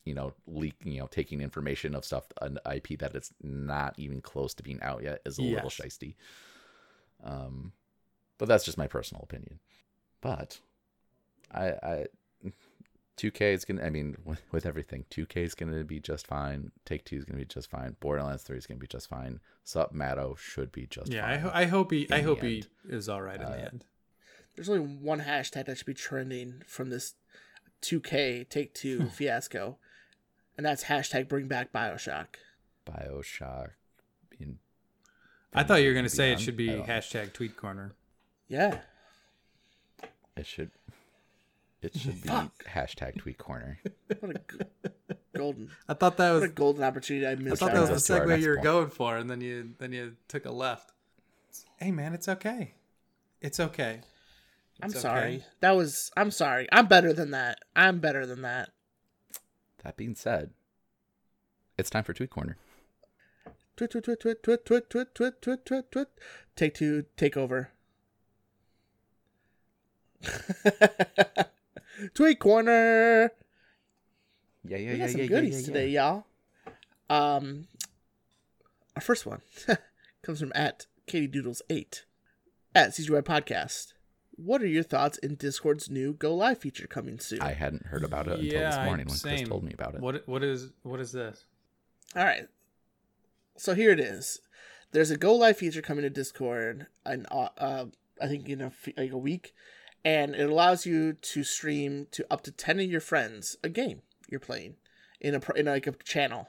you 0.04 0.14
know 0.14 0.32
leaking 0.46 0.92
you 0.92 1.00
know 1.00 1.09
taking 1.09 1.40
information 1.40 1.94
of 1.94 2.04
stuff 2.04 2.24
an 2.40 2.59
IP 2.72 2.98
that 3.00 3.14
it's 3.16 3.32
not 3.42 3.94
even 3.98 4.20
close 4.20 4.54
to 4.54 4.62
being 4.62 4.80
out 4.82 5.02
yet 5.02 5.20
is 5.26 5.38
a 5.38 5.42
little 5.42 5.68
Yes. 5.68 5.74
shisty. 5.80 6.14
Um, 7.24 7.72
but 8.38 8.48
that's 8.48 8.64
just 8.64 8.78
my 8.78 8.86
personal 8.86 9.22
opinion. 9.22 9.59
But 10.20 10.61
I, 11.52 11.66
I, 11.82 12.07
2K 13.16 13.40
is 13.54 13.64
gonna. 13.64 13.82
I 13.82 13.90
mean, 13.90 14.16
with, 14.24 14.42
with 14.52 14.66
everything, 14.66 15.04
2K 15.10 15.36
is 15.38 15.54
gonna 15.54 15.84
be 15.84 16.00
just 16.00 16.26
fine. 16.26 16.70
Take 16.84 17.04
Two 17.04 17.16
is 17.16 17.24
gonna 17.24 17.38
be 17.38 17.44
just 17.46 17.70
fine. 17.70 17.96
Borderlands 18.00 18.42
Three 18.42 18.58
is 18.58 18.66
gonna 18.66 18.78
be 18.80 18.86
just 18.86 19.08
fine. 19.08 19.40
SupMatto 19.64 20.36
should 20.36 20.70
be 20.70 20.86
just 20.86 21.10
Yeah, 21.10 21.22
fine. 21.22 21.32
I, 21.32 21.36
ho- 21.38 21.50
I 21.54 21.64
hope 21.66 21.90
he 21.92 22.06
I 22.10 22.16
in 22.18 22.24
the 22.24 22.28
hope 22.28 22.42
he 22.42 22.64
is 22.88 23.08
all 23.08 23.22
right 23.22 23.40
in 23.40 23.46
Uh, 23.46 23.50
the 23.50 23.60
end. 23.64 23.84
There's 24.54 24.68
only 24.68 24.80
one 24.82 25.20
hashtag 25.20 25.66
that 25.66 25.76
should 25.78 25.86
be 25.86 25.94
trending 25.94 26.62
from 26.66 26.90
this 26.90 27.14
2K 27.82 28.48
Take 28.48 28.74
Two 28.74 29.06
fiasco, 29.14 29.78
and 30.56 30.66
that's 30.66 30.84
hashtag 30.84 31.28
Bring 31.28 31.48
Back 31.48 31.72
Bioshock. 31.72 32.26
Bioshock. 32.86 33.70
In, 34.38 34.58
I 35.54 35.62
thought 35.62 35.76
you 35.82 35.88
were 35.88 35.94
gonna 35.94 36.02
Beyond? 36.04 36.10
say 36.12 36.32
it 36.32 36.40
should 36.40 36.56
be 36.56 36.68
hashtag 36.68 37.32
Tweet 37.32 37.56
Corner. 37.56 37.94
Yeah, 38.48 38.80
It 40.36 40.46
should. 40.46 40.70
It 41.87 42.01
should 42.01 42.22
be 42.22 42.28
Fuck. 42.28 42.64
hashtag 42.64 43.18
Tweet 43.18 43.39
Corner. 43.39 43.78
what 44.20 44.37
a 44.37 44.41
g- 44.51 44.91
golden, 45.37 45.70
I 45.89 45.95
thought 45.95 46.16
that 46.16 46.30
was 46.32 46.41
what 46.43 46.51
a 46.51 46.53
golden 46.53 46.82
opportunity 46.84 47.26
I 47.26 47.34
missed. 47.37 47.41
I 47.47 47.51
missed. 47.51 47.61
thought 47.61 47.70
out 47.70 47.74
that 47.74 47.80
was 47.93 48.07
the 48.07 48.14
us 48.14 48.20
our 48.20 48.26
segue 48.26 48.28
next 48.30 48.43
you 48.43 48.49
were 48.51 48.57
point. 48.57 48.64
going 48.64 48.91
for, 48.91 49.16
and 49.16 49.30
then 49.30 49.41
you 49.41 49.70
then 49.78 49.93
you 49.93 50.16
took 50.28 50.45
a 50.47 50.51
left. 50.53 50.93
Hey 51.78 51.91
man, 51.93 52.12
it's 52.14 52.28
okay. 52.28 52.74
It's 53.41 53.61
okay. 53.61 54.01
I'm 54.82 54.91
It's 54.91 55.01
sorry. 55.01 55.45
That 55.61 55.76
was. 55.76 56.11
I'm 56.16 56.30
sorry. 56.30 56.66
I'm 56.72 56.87
better 56.87 57.12
than 57.12 57.30
that. 57.30 57.59
I'm 57.74 57.99
better 58.01 58.26
than 58.26 58.43
that. 58.43 58.70
That 59.84 59.97
being 59.97 60.14
said, 60.14 60.51
it's 61.78 61.89
time 61.91 62.05
for 62.05 62.12
Tweet 62.12 62.30
Corner. 62.30 62.57
Twit 63.76 63.91
twit 63.91 64.05
twit 64.05 64.20
twit 64.20 64.43
twit 64.43 64.64
twit 64.66 64.91
twit 64.91 65.14
twit 65.14 65.43
twit 65.43 65.66
twit 65.66 65.93
twit. 65.93 66.09
Take 66.57 66.74
two. 66.74 67.05
Take 67.16 67.37
over. 67.37 67.70
Tweet 72.14 72.38
corner. 72.38 73.30
Yeah, 74.64 74.76
yeah, 74.76 74.76
We 74.76 74.84
yeah, 74.84 74.97
got 74.99 75.11
some 75.11 75.20
yeah, 75.20 75.26
goodies 75.26 75.53
yeah, 75.53 75.59
yeah, 75.61 75.66
today, 75.66 75.88
y'all. 75.88 76.26
Um, 77.09 77.68
our 78.97 79.03
first 79.03 79.26
one 79.26 79.40
comes 80.22 80.40
from 80.40 80.53
at 80.55 80.86
Katie 81.07 81.28
Doodles 81.28 81.62
eight 81.70 82.05
at 82.74 82.90
CGY 82.90 83.22
Podcast. 83.22 83.92
What 84.32 84.61
are 84.62 84.66
your 84.66 84.82
thoughts 84.82 85.16
in 85.18 85.36
Discord's 85.36 85.88
new 85.88 86.12
Go 86.12 86.34
Live 86.34 86.59
feature 86.59 86.86
coming 86.86 87.18
soon? 87.18 87.40
I 87.40 87.53
hadn't 87.53 87.86
heard 87.86 88.05
about 88.05 88.26
it 88.26 88.40
until 88.40 88.61
Yeah, 88.61 88.70
this 88.70 88.84
morning 88.84 89.07
when 89.07 89.16
same. 89.16 89.36
Chris 89.38 89.49
told 89.49 89.64
me 89.64 89.72
about 89.72 89.94
it. 89.94 90.01
What 90.01 90.26
what 90.28 90.42
is 90.42 90.72
what 90.82 91.01
is 91.01 91.12
this? 91.12 91.44
All 92.14 92.24
right. 92.24 92.49
So 93.57 93.74
here 93.74 93.92
it 93.92 94.01
is. 94.01 94.40
There's 94.92 95.11
a 95.11 95.16
go 95.16 95.34
live 95.34 95.57
feature 95.57 95.80
coming 95.82 96.03
to 96.03 96.11
Discord, 96.11 96.86
and 97.05 97.26
uh, 97.30 97.49
uh, 97.57 97.84
I 98.20 98.26
think 98.26 98.49
in 98.49 98.61
a 98.61 98.66
f- 98.66 98.88
like 98.97 99.12
a 99.12 99.18
week, 99.18 99.55
and 100.07 100.34
it 100.36 100.48
allows 100.48 100.86
you 100.86 101.12
to 101.12 101.42
stream 101.42 102.07
to 102.12 102.24
up 102.30 102.42
to 102.42 102.52
ten 102.52 102.78
of 102.80 102.86
your 102.86 103.00
friends 103.00 103.57
a 103.64 103.68
game 103.68 104.02
you're 104.28 104.40
playing 104.40 104.76
in 105.20 105.34
a 105.34 105.40
in 105.54 105.66
like 105.66 105.86
a 105.86 105.92
channel. 105.92 106.48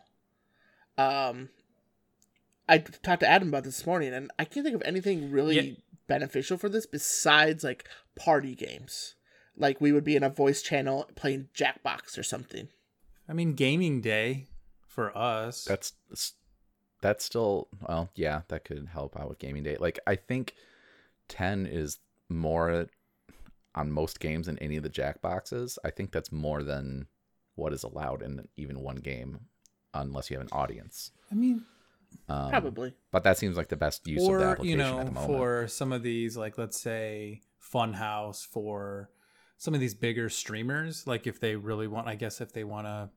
Um, 0.98 1.50
I 2.70 2.78
talked 2.80 3.22
to 3.22 3.28
Adam 3.30 3.50
about 3.50 3.64
this 3.64 3.86
morning, 3.86 4.14
and 4.14 4.32
I 4.38 4.46
can't 4.46 4.64
think 4.66 4.76
of 4.76 4.84
anything 4.86 5.32
really 5.32 5.60
Yeah. 5.60 5.76
beneficial 6.08 6.58
for 6.58 6.70
this 6.70 6.86
besides 6.86 7.64
like 7.64 7.88
party 8.16 8.56
games. 8.56 9.16
Like 9.56 9.82
we 9.82 9.92
would 9.92 10.04
be 10.04 10.16
in 10.16 10.24
a 10.24 10.30
voice 10.30 10.62
channel 10.62 11.10
playing 11.16 11.50
Jackbox 11.54 12.18
or 12.18 12.24
something. 12.24 12.70
I 13.30 13.34
mean, 13.34 13.54
gaming 13.56 14.02
day 14.02 14.48
for 14.88 15.16
us. 15.18 15.64
that's 15.66 15.94
that's 17.02 17.24
still 17.24 17.68
well 17.88 18.10
yeah 18.16 18.42
that 18.48 18.66
could 18.66 18.88
help 18.92 19.16
out 19.20 19.30
with 19.30 19.38
gaming 19.38 19.62
day 19.62 19.78
like 19.80 20.00
i 20.08 20.16
think 20.16 20.56
10 21.28 21.68
is 21.68 22.00
more 22.28 22.88
on 23.78 23.92
most 23.92 24.20
games 24.20 24.48
in 24.48 24.58
any 24.60 24.78
of 24.78 24.84
the 24.84 24.90
jackboxes 24.90 25.78
i 25.86 25.90
think 25.90 26.12
that's 26.12 26.32
more 26.32 26.64
than 26.64 27.08
what 27.56 27.74
is 27.74 27.84
allowed 27.84 28.22
in 28.22 28.48
even 28.56 28.80
one 28.82 28.98
game 28.98 29.40
unless 29.94 30.30
you 30.30 30.38
have 30.38 30.46
an 30.46 30.52
audience 30.52 31.12
I 31.32 31.36
mean, 31.36 31.64
um, 32.30 32.50
Probably. 32.50 32.94
but 33.12 33.24
that 33.24 33.38
seems 33.38 33.58
like 33.58 33.68
the 33.70 33.76
best 33.76 34.08
use 34.08 34.28
of 34.28 34.40
the 34.40 34.46
application 34.46 34.80
you 34.80 34.86
at 34.86 34.92
know, 34.92 35.04
the 35.04 35.12
moment 35.12 35.26
for 35.26 35.68
some 35.68 35.92
of 35.92 36.04
these, 36.04 36.38
like 36.38 36.58
let's 36.58 36.80
say 36.80 37.42
Funhouse, 37.74 38.46
for 38.46 39.10
some 39.58 39.74
of 39.74 39.80
these 39.80 39.94
bigger 39.94 40.30
streamers, 40.30 41.06
like 41.08 41.28
if 41.28 41.40
they 41.40 41.56
really 41.56 41.88
want, 41.88 42.08
I 42.08 42.16
guess 42.16 42.42
if 42.42 42.54
they 42.54 42.64
want 42.64 42.88
to 42.88 43.10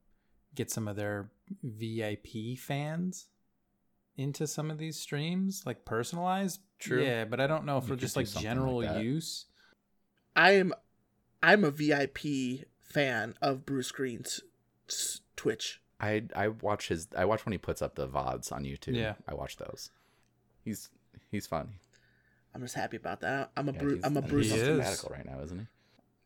get 0.54 0.70
some 0.70 0.88
of 0.88 0.96
their 0.96 1.30
VIP 1.62 2.58
fans 2.58 3.28
into 4.16 4.46
some 4.46 4.70
of 4.70 4.78
these 4.78 4.98
streams, 4.98 5.62
like 5.64 5.84
personalized. 5.84 6.60
True. 6.78 7.02
Yeah, 7.02 7.24
but 7.24 7.40
I 7.40 7.46
don't 7.46 7.64
know 7.64 7.76
You 7.76 7.86
for 7.86 7.96
just 7.96 8.16
like 8.16 8.28
general 8.28 8.82
like 8.82 9.02
use. 9.02 9.46
I 10.36 10.52
am 10.52 10.72
I'm 11.42 11.64
a 11.64 11.70
VIP 11.70 12.66
fan 12.80 13.34
of 13.40 13.64
Bruce 13.66 13.90
Greene's 13.92 14.40
Twitch. 15.36 15.80
i 16.00 16.24
i 16.34 16.48
watch 16.48 16.88
his 16.88 17.06
i 17.16 17.24
watch 17.24 17.44
when 17.46 17.52
he 17.52 17.58
puts 17.58 17.80
up 17.80 17.94
the 17.94 18.08
vods 18.08 18.50
on 18.50 18.64
youtube 18.64 18.96
Yeah. 18.96 19.14
i 19.28 19.34
watch 19.34 19.56
those 19.58 19.90
he's 20.64 20.88
he's 21.30 21.46
fun 21.46 21.74
I'm 22.52 22.62
just 22.62 22.74
happy 22.74 22.96
about 22.96 23.20
that. 23.20 23.52
I'm 23.56 23.68
a 23.68 23.72
Yeah, 23.72 23.78
Bruce. 23.78 24.00
I'm 24.02 24.16
a 24.16 24.22
Bruce. 24.22 24.50
He 24.50 24.56
is. 24.58 25.06
right 25.08 25.24
now 25.24 25.38
isn't 25.40 25.56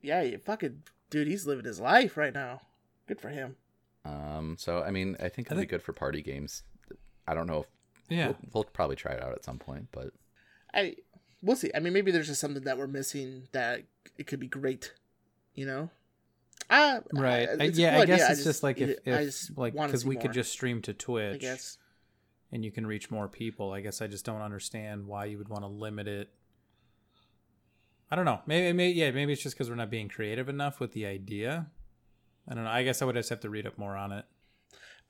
he 0.01 0.09
Yeah, 0.09 0.23
you 0.23 0.39
fucking 0.39 0.83
dude. 1.11 1.27
He's 1.29 1.47
living 1.47 1.67
his 1.67 1.79
life 1.81 2.17
right 2.17 2.33
now. 2.33 2.63
Good 3.07 3.21
for 3.21 3.29
him. 3.29 3.57
Um, 4.07 4.57
so 4.59 4.83
I 4.83 4.91
mean, 4.91 5.19
I 5.21 5.29
think 5.29 5.49
it'll 5.51 5.61
be 5.61 5.67
good 5.67 5.83
for 5.83 5.93
party 5.93 6.23
games. 6.23 6.63
I 7.29 7.35
don't 7.35 7.47
know 7.47 7.61
if 7.61 7.67
Yeah. 8.09 8.27
we'll, 8.29 8.37
we'll 8.55 8.65
probably 8.65 8.97
try 8.97 9.13
it 9.13 9.23
out 9.23 9.33
at 9.33 9.45
some 9.45 9.59
point, 9.59 9.89
but 9.93 10.13
I 10.73 10.97
we'll 11.45 11.57
see. 11.57 11.71
I 11.75 11.81
mean, 11.81 11.93
maybe 11.93 12.11
there's 12.11 12.27
just 12.29 12.41
something 12.41 12.65
that 12.65 12.79
we're 12.79 12.87
missing 12.87 13.49
that 13.53 13.83
it 14.19 14.27
could 14.27 14.41
be 14.41 14.49
great. 14.49 14.93
You 15.55 15.67
know, 15.67 15.91
Uh, 16.71 17.01
Right. 17.13 17.49
I- 17.61 17.65
yeah, 17.65 17.99
I 18.01 18.07
guess 18.07 18.23
I 18.23 18.33
it's 18.33 18.43
just, 18.45 18.63
like 18.63 18.81
if, 18.81 18.99
I 19.07 19.11
if 19.21 19.51
like 19.57 19.75
because 19.75 20.05
we 20.05 20.17
could 20.17 20.33
just 20.33 20.51
stream 20.51 20.81
to 20.83 20.93
I 20.93 20.95
Twitch 20.99 21.41
guess. 21.43 21.79
and 22.51 22.65
you 22.65 22.73
can 22.73 22.87
reach 22.87 23.11
more 23.11 23.29
people. 23.29 23.73
I 23.73 23.81
guess 23.81 24.01
I 24.03 24.07
just 24.07 24.25
don't 24.25 24.41
understand 24.41 25.07
why 25.07 25.27
you 25.27 25.39
would 25.39 25.49
want 25.49 25.63
to 25.63 25.69
limit 25.69 26.09
it. 26.09 26.31
I 28.11 28.17
don't 28.17 28.25
know. 28.25 28.41
Maybe, 28.47 28.73
maybe 28.73 28.99
yeah, 28.99 29.11
maybe 29.11 29.33
it's 29.33 29.43
just 29.43 29.55
because 29.57 29.69
we're 29.69 29.77
not 29.77 29.91
being 29.91 30.09
creative 30.09 30.49
enough 30.49 30.81
with 30.81 30.93
the 30.93 31.07
idea. 31.07 31.67
I 32.49 32.55
don't 32.55 32.65
know. 32.65 32.71
I 32.71 32.83
guess 32.83 33.01
I 33.03 33.05
would 33.05 33.15
just 33.17 33.31
have 33.31 33.41
to 33.41 33.51
read 33.51 33.67
up 33.67 33.79
more 33.79 33.97
on 33.97 34.13
it. 34.13 34.25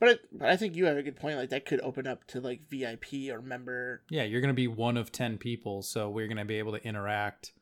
But 0.00 0.08
it, 0.08 0.20
but 0.32 0.48
I 0.48 0.56
think 0.56 0.74
you 0.76 0.86
have 0.86 0.96
a 0.96 1.02
good 1.02 1.16
point. 1.16 1.36
Like 1.36 1.50
that 1.50 1.66
could 1.66 1.80
open 1.80 2.06
up 2.06 2.26
to 2.28 2.40
like 2.40 2.68
VIP 2.68 3.30
or 3.30 3.40
member. 3.40 4.02
Yeah, 4.10 4.24
you're 4.24 4.40
going 4.40 4.48
to 4.48 4.54
be 4.54 4.68
one 4.68 4.96
of 4.96 5.12
10 5.12 5.38
people, 5.38 5.82
so 5.82 6.10
we're 6.10 6.26
going 6.26 6.36
to 6.38 6.44
be 6.44 6.58
able 6.58 6.72
to 6.72 6.84
interact 6.86 7.52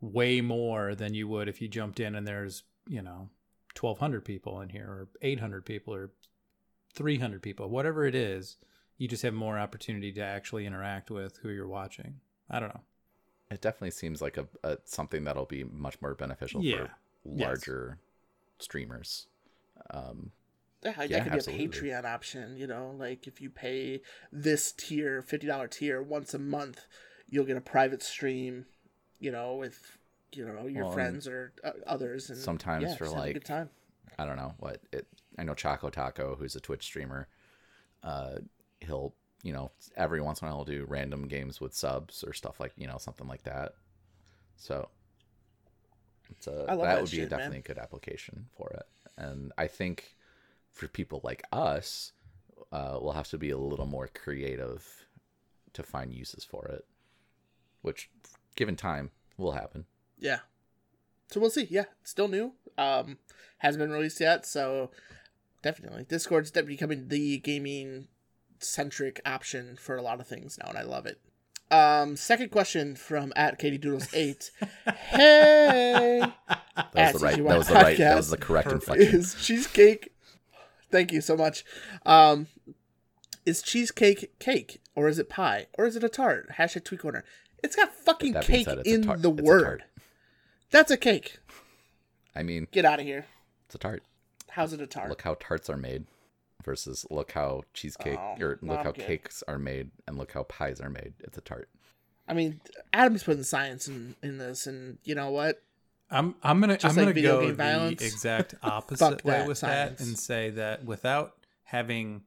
way 0.00 0.40
more 0.40 0.94
than 0.94 1.14
you 1.14 1.26
would 1.28 1.48
if 1.48 1.60
you 1.62 1.68
jumped 1.68 1.98
in 1.98 2.14
and 2.14 2.26
there's, 2.28 2.64
you 2.86 3.00
know, 3.02 3.30
1200 3.80 4.24
people 4.24 4.60
in 4.60 4.68
here 4.68 4.86
or 4.86 5.08
800 5.22 5.64
people 5.64 5.94
or 5.94 6.10
300 6.94 7.42
people, 7.42 7.68
whatever 7.68 8.04
it 8.06 8.14
is, 8.14 8.56
you 8.98 9.08
just 9.08 9.22
have 9.22 9.34
more 9.34 9.58
opportunity 9.58 10.12
to 10.12 10.20
actually 10.22 10.66
interact 10.66 11.10
with 11.10 11.38
who 11.38 11.48
you're 11.48 11.66
watching. 11.66 12.20
I 12.50 12.60
don't 12.60 12.68
know. 12.74 12.82
It 13.50 13.60
definitely 13.60 13.90
seems 13.92 14.20
like 14.20 14.36
a, 14.36 14.46
a 14.62 14.78
something 14.84 15.24
that'll 15.24 15.44
be 15.46 15.64
much 15.64 16.00
more 16.02 16.14
beneficial 16.14 16.62
Yeah. 16.62 16.76
for 16.86 16.90
Yes. 17.28 17.40
larger 17.48 17.98
streamers. 18.58 19.26
Um, 19.90 20.30
Yeah, 20.86 21.02
Yeah, 21.02 21.24
that 21.24 21.24
could 21.24 21.32
be 21.32 21.38
a 21.38 21.68
Patreon 21.68 22.04
option. 22.04 22.56
You 22.56 22.66
know, 22.66 22.94
like 22.98 23.26
if 23.26 23.40
you 23.40 23.50
pay 23.50 24.02
this 24.32 24.72
tier, 24.72 25.22
fifty 25.22 25.46
dollar 25.46 25.68
tier 25.68 26.02
once 26.02 26.34
a 26.34 26.38
month, 26.38 26.86
you'll 27.28 27.44
get 27.44 27.56
a 27.56 27.60
private 27.60 28.02
stream. 28.02 28.66
You 29.18 29.32
know, 29.32 29.56
with 29.56 29.98
you 30.32 30.46
know 30.46 30.66
your 30.66 30.84
Well, 30.84 30.92
friends 30.92 31.26
or 31.26 31.52
uh, 31.64 31.72
others, 31.86 32.30
and 32.30 32.38
sometimes 32.38 32.84
yeah, 32.84 32.94
for, 32.94 33.04
just 33.04 33.14
have 33.14 33.24
a 33.24 33.26
like, 33.26 33.34
good 33.34 33.44
time. 33.44 33.70
I 34.18 34.24
don't 34.24 34.36
know 34.36 34.54
what 34.58 34.80
it. 34.92 35.06
I 35.38 35.44
know 35.44 35.54
Choco 35.54 35.90
Taco, 35.90 36.36
who's 36.36 36.56
a 36.56 36.60
Twitch 36.60 36.84
streamer. 36.84 37.28
Uh, 38.02 38.36
he'll 38.80 39.14
you 39.42 39.52
know 39.52 39.70
every 39.96 40.20
once 40.20 40.40
in 40.40 40.48
a 40.48 40.50
while 40.50 40.64
he'll 40.64 40.78
do 40.78 40.84
random 40.88 41.28
games 41.28 41.60
with 41.60 41.74
subs 41.74 42.24
or 42.24 42.32
stuff 42.32 42.60
like 42.60 42.72
you 42.76 42.86
know 42.86 42.98
something 42.98 43.26
like 43.28 43.42
that. 43.44 43.72
So 44.56 44.88
it's 46.30 46.46
a, 46.46 46.64
that 46.68 46.80
that 46.80 47.00
would 47.00 47.10
be 47.10 47.18
shit, 47.18 47.30
man. 47.36 47.38
definitely 47.38 47.58
a 47.58 47.62
good 47.62 47.78
application 47.78 48.46
for 48.56 48.70
it. 48.70 48.86
And 49.16 49.52
I 49.56 49.66
think 49.66 50.15
for 50.76 50.86
people 50.88 51.20
like 51.24 51.42
us, 51.50 52.12
uh, 52.70 52.98
we'll 53.00 53.12
have 53.12 53.28
to 53.28 53.38
be 53.38 53.50
a 53.50 53.56
little 53.58 53.86
more 53.86 54.08
creative 54.08 54.84
to 55.72 55.82
find 55.82 56.12
uses 56.12 56.44
for 56.44 56.66
it, 56.66 56.84
which 57.82 58.10
given 58.56 58.76
time 58.76 59.10
will 59.38 59.52
happen. 59.52 59.86
Yeah. 60.18 60.40
So 61.30 61.40
we'll 61.40 61.50
see. 61.50 61.66
Yeah, 61.70 61.84
it's 62.02 62.10
still 62.10 62.28
new. 62.28 62.52
Um, 62.78 63.18
hasn't 63.58 63.82
been 63.82 63.90
released 63.90 64.20
yet, 64.20 64.44
so 64.46 64.90
definitely 65.62 66.04
Discord's 66.04 66.50
de- 66.50 66.62
becoming 66.62 67.08
the 67.08 67.38
gaming 67.38 68.08
centric 68.60 69.20
option 69.26 69.76
for 69.80 69.96
a 69.96 70.02
lot 70.02 70.20
of 70.20 70.26
things 70.26 70.58
now, 70.62 70.68
and 70.68 70.78
I 70.78 70.82
love 70.82 71.06
it. 71.06 71.20
Um, 71.70 72.16
second 72.16 72.50
question 72.50 72.94
from 72.94 73.32
at 73.34 73.58
Katie 73.58 73.78
Doodles 73.78 74.12
eight. 74.14 74.50
hey, 75.08 76.20
That 76.92 77.12
was 77.12 77.20
the 77.20 77.26
right. 77.26 77.36
That 77.44 77.58
was 77.58 77.68
the 77.68 77.74
right. 77.74 77.98
That 77.98 78.16
was 78.16 78.30
the 78.30 78.36
correct 78.36 78.68
Perfect. 78.68 78.88
inflection. 79.00 79.20
is 79.20 79.34
cheesecake? 79.34 80.12
Thank 80.90 81.12
you 81.12 81.20
so 81.20 81.36
much. 81.36 81.64
Um, 82.04 82.46
is 83.44 83.62
cheesecake 83.62 84.38
cake 84.38 84.80
or 84.94 85.08
is 85.08 85.18
it 85.18 85.28
pie 85.28 85.66
or 85.78 85.86
is 85.86 85.96
it 85.96 86.04
a 86.04 86.08
tart? 86.08 86.48
Hashtag 86.58 86.84
tweet 86.84 87.00
corner. 87.00 87.24
It's 87.62 87.76
got 87.76 87.92
fucking 87.94 88.32
That 88.34 88.44
cake 88.44 88.66
said, 88.66 88.86
in 88.86 89.02
the 89.20 89.30
word. 89.30 89.84
That's 90.70 90.90
a 90.90 90.96
cake. 90.96 91.38
I 92.34 92.42
mean, 92.42 92.68
Get 92.70 92.84
out 92.84 93.00
of 93.00 93.06
here. 93.06 93.26
it's 93.66 93.74
a 93.74 93.78
tart. 93.78 94.02
How's 94.50 94.72
it 94.72 94.80
a 94.80 94.86
tart? 94.86 95.08
Look 95.08 95.22
how 95.22 95.36
tarts 95.40 95.68
are 95.70 95.76
made 95.76 96.06
versus 96.64 97.06
look 97.10 97.32
how 97.32 97.62
cheesecake 97.74 98.18
Oh, 98.18 98.36
or 98.40 98.58
look 98.62 98.78
how 98.78 98.92
good. 98.92 99.04
cakes 99.06 99.42
are 99.48 99.58
made 99.58 99.90
and 100.06 100.18
look 100.18 100.32
how 100.32 100.42
pies 100.44 100.80
are 100.80 100.90
made. 100.90 101.14
It's 101.20 101.38
a 101.38 101.40
tart. 101.40 101.68
I 102.28 102.34
mean, 102.34 102.60
Adam's 102.92 103.22
putting 103.22 103.44
science 103.44 103.86
in, 103.86 104.16
in 104.22 104.38
this, 104.38 104.66
and 104.66 104.98
you 105.04 105.14
know 105.14 105.30
what? 105.30 105.62
I'm 106.10 106.34
I'm 106.42 106.60
gonna 106.60 106.76
Just 106.78 106.96
I'm 106.96 107.04
like 107.06 107.14
gonna 107.16 107.26
go 107.26 107.46
the 107.48 107.54
violence. 107.54 108.02
exact 108.02 108.54
opposite 108.62 109.24
way 109.24 109.44
with 109.46 109.58
science. 109.58 109.98
that 109.98 110.06
and 110.06 110.18
say 110.18 110.50
that 110.50 110.84
without 110.84 111.32
having 111.64 112.22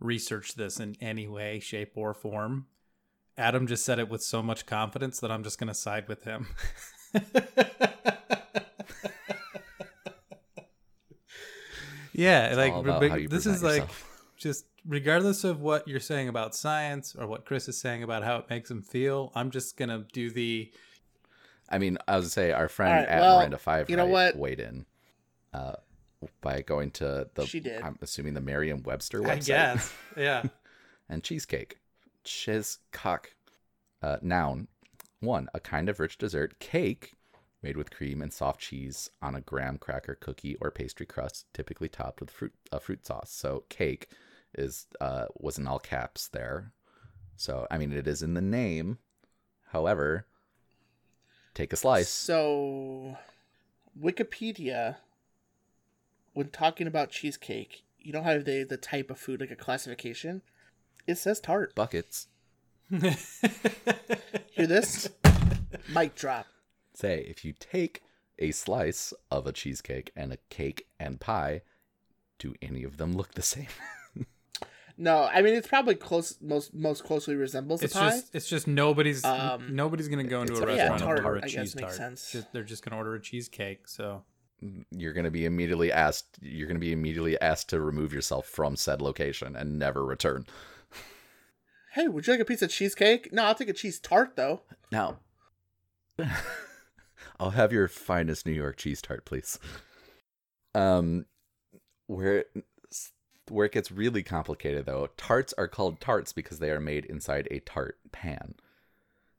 researched 0.00 0.56
this 0.56 0.78
in 0.78 0.96
any 1.00 1.26
way, 1.26 1.58
shape, 1.58 1.92
or 1.96 2.14
form, 2.14 2.66
Adam 3.36 3.66
just 3.66 3.84
said 3.84 3.98
it 3.98 4.08
with 4.08 4.22
so 4.22 4.42
much 4.42 4.64
confidence 4.66 5.18
that 5.20 5.30
I'm 5.32 5.42
just 5.42 5.58
gonna 5.58 5.74
side 5.74 6.06
with 6.08 6.22
him. 6.24 6.46
yeah, 12.12 12.54
like 12.56 13.00
big- 13.00 13.10
how 13.10 13.16
you 13.16 13.28
this 13.28 13.46
is 13.46 13.60
present 13.60 13.82
like 13.88 13.90
just 14.36 14.66
regardless 14.86 15.44
of 15.44 15.60
what 15.60 15.86
you're 15.86 16.00
saying 16.00 16.28
about 16.28 16.54
science 16.54 17.14
or 17.18 17.26
what 17.26 17.44
Chris 17.44 17.68
is 17.68 17.78
saying 17.80 18.02
about 18.02 18.22
how 18.24 18.36
it 18.36 18.48
makes 18.50 18.70
him 18.70 18.82
feel, 18.82 19.32
I'm 19.34 19.50
just 19.50 19.76
gonna 19.76 20.04
do 20.12 20.30
the 20.30 20.70
I 21.68 21.78
mean, 21.78 21.98
I 22.06 22.16
was 22.16 22.24
gonna 22.24 22.30
say 22.30 22.52
our 22.52 22.68
friend 22.68 22.92
All 22.92 22.98
right, 23.00 23.08
at 23.08 23.20
well, 23.20 23.38
Miranda 23.38 23.58
Five 23.58 23.90
you 23.90 23.96
know 23.96 24.04
right, 24.04 24.34
what? 24.34 24.36
weighed 24.36 24.60
in 24.60 24.86
uh, 25.52 25.74
by 26.40 26.62
going 26.62 26.90
to 26.92 27.28
the. 27.34 27.46
She 27.46 27.60
did. 27.60 27.82
I'm 27.82 27.98
assuming 28.00 28.34
the 28.34 28.40
Merriam-Webster 28.40 29.20
website. 29.20 29.30
I 29.30 29.36
guess. 29.38 29.92
Yeah. 30.16 30.44
and 31.08 31.22
cheesecake. 31.22 31.78
Chizcock. 32.24 33.26
Uh, 34.02 34.16
noun. 34.22 34.68
One, 35.20 35.48
a 35.52 35.60
kind 35.60 35.88
of 35.88 35.98
rich 35.98 36.18
dessert 36.18 36.58
cake 36.60 37.14
made 37.62 37.76
with 37.76 37.90
cream 37.90 38.22
and 38.22 38.32
soft 38.32 38.60
cheese 38.60 39.10
on 39.20 39.34
a 39.34 39.40
graham 39.40 39.78
cracker 39.78 40.14
cookie 40.14 40.56
or 40.60 40.70
pastry 40.70 41.06
crust, 41.06 41.46
typically 41.52 41.88
topped 41.88 42.20
with 42.20 42.30
fruit 42.30 42.52
uh, 42.70 42.78
fruit 42.78 43.04
sauce. 43.04 43.32
So 43.32 43.64
cake 43.68 44.08
is 44.54 44.86
uh, 45.00 45.26
was 45.36 45.58
in 45.58 45.66
all 45.66 45.80
caps 45.80 46.28
there. 46.28 46.72
So 47.36 47.66
I 47.70 47.78
mean, 47.78 47.92
it 47.92 48.06
is 48.06 48.22
in 48.22 48.34
the 48.34 48.40
name. 48.40 48.98
However, 49.72 50.26
take 51.58 51.72
a 51.72 51.76
slice. 51.76 52.08
So, 52.08 53.16
Wikipedia, 54.00 54.96
when 56.32 56.48
talking 56.48 56.86
about 56.86 57.10
cheesecake, 57.10 57.82
you 57.98 58.12
know 58.12 58.22
how 58.22 58.38
they 58.38 58.62
the 58.62 58.76
type 58.76 59.10
of 59.10 59.18
food 59.18 59.40
like 59.40 59.50
a 59.50 59.56
classification. 59.56 60.42
It 61.06 61.18
says 61.18 61.40
tart. 61.40 61.74
Buckets. 61.74 62.28
Hear 62.90 64.66
this? 64.66 65.08
Mic 65.92 66.14
drop. 66.14 66.46
Say 66.94 67.20
if 67.28 67.44
you 67.44 67.54
take 67.58 68.02
a 68.38 68.52
slice 68.52 69.12
of 69.30 69.46
a 69.46 69.52
cheesecake 69.52 70.12
and 70.14 70.32
a 70.32 70.38
cake 70.48 70.86
and 71.00 71.18
pie, 71.18 71.62
do 72.38 72.54
any 72.62 72.84
of 72.84 72.98
them 72.98 73.14
look 73.14 73.34
the 73.34 73.42
same? 73.42 73.66
No, 75.00 75.22
I 75.32 75.42
mean 75.42 75.54
it's 75.54 75.68
probably 75.68 75.94
close. 75.94 76.36
Most 76.40 76.74
most 76.74 77.04
closely 77.04 77.36
resembles 77.36 77.82
it's 77.82 77.94
a 77.94 77.98
pie. 77.98 78.10
just 78.10 78.34
it's 78.34 78.48
just 78.48 78.66
nobody's 78.66 79.24
Um, 79.24 79.74
nobody's 79.76 80.08
gonna 80.08 80.24
go 80.24 80.40
into 80.40 80.54
it's 80.54 80.60
a 80.60 80.66
a- 80.66 80.74
yeah, 80.76 80.88
restaurant 80.90 81.02
tart, 81.02 81.18
and 81.18 81.26
order 81.26 81.38
a 81.38 81.42
I 81.44 81.48
guess, 81.48 81.52
cheese 81.52 81.76
makes 81.76 81.86
tart. 81.86 81.94
sense. 81.96 82.32
Just- 82.32 82.52
they're 82.52 82.64
just 82.64 82.84
gonna 82.84 82.96
order 82.96 83.14
a 83.14 83.20
cheesecake. 83.20 83.86
So 83.88 84.24
you're 84.90 85.12
going 85.12 85.22
to 85.24 85.30
be 85.30 85.44
immediately 85.44 85.92
asked 85.92 86.36
you're 86.40 86.66
going 86.66 86.74
to 86.74 86.80
be 86.80 86.90
immediately 86.90 87.40
asked 87.40 87.68
to 87.68 87.80
remove 87.80 88.12
yourself 88.12 88.44
from 88.44 88.74
said 88.74 89.00
location 89.00 89.54
and 89.54 89.78
never 89.78 90.04
return 90.04 90.44
Hey, 91.92 92.08
would 92.08 92.26
you 92.26 92.32
like 92.32 92.40
a 92.40 92.44
piece 92.44 92.60
of 92.60 92.68
cheesecake? 92.68 93.32
No, 93.32 93.44
I'll 93.44 93.54
take 93.54 93.68
a 93.68 93.72
cheese 93.72 94.00
tart 94.00 94.34
though. 94.34 94.62
No. 94.90 95.18
i'll 97.38 97.50
have 97.50 97.72
your 97.72 97.86
finest 97.86 98.46
new 98.46 98.52
york 98.52 98.76
cheese 98.76 99.00
tart 99.00 99.24
please 99.24 99.58
um 100.74 101.24
where 102.08 102.38
it, 102.38 102.50
where 103.50 103.66
it 103.66 103.72
gets 103.72 103.90
really 103.90 104.22
complicated 104.22 104.86
though 104.86 105.08
tarts 105.16 105.54
are 105.58 105.68
called 105.68 106.00
tarts 106.00 106.32
because 106.32 106.58
they 106.58 106.70
are 106.70 106.80
made 106.80 107.04
inside 107.06 107.48
a 107.50 107.60
tart 107.60 107.98
pan 108.12 108.54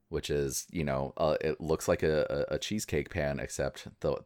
which 0.09 0.29
is 0.29 0.67
you 0.71 0.83
know 0.83 1.13
uh, 1.17 1.35
it 1.41 1.61
looks 1.61 1.87
like 1.87 2.03
a, 2.03 2.45
a, 2.49 2.57
cheesecake 2.57 3.09
pan 3.09 3.39
except 3.39 3.87
the 4.01 4.17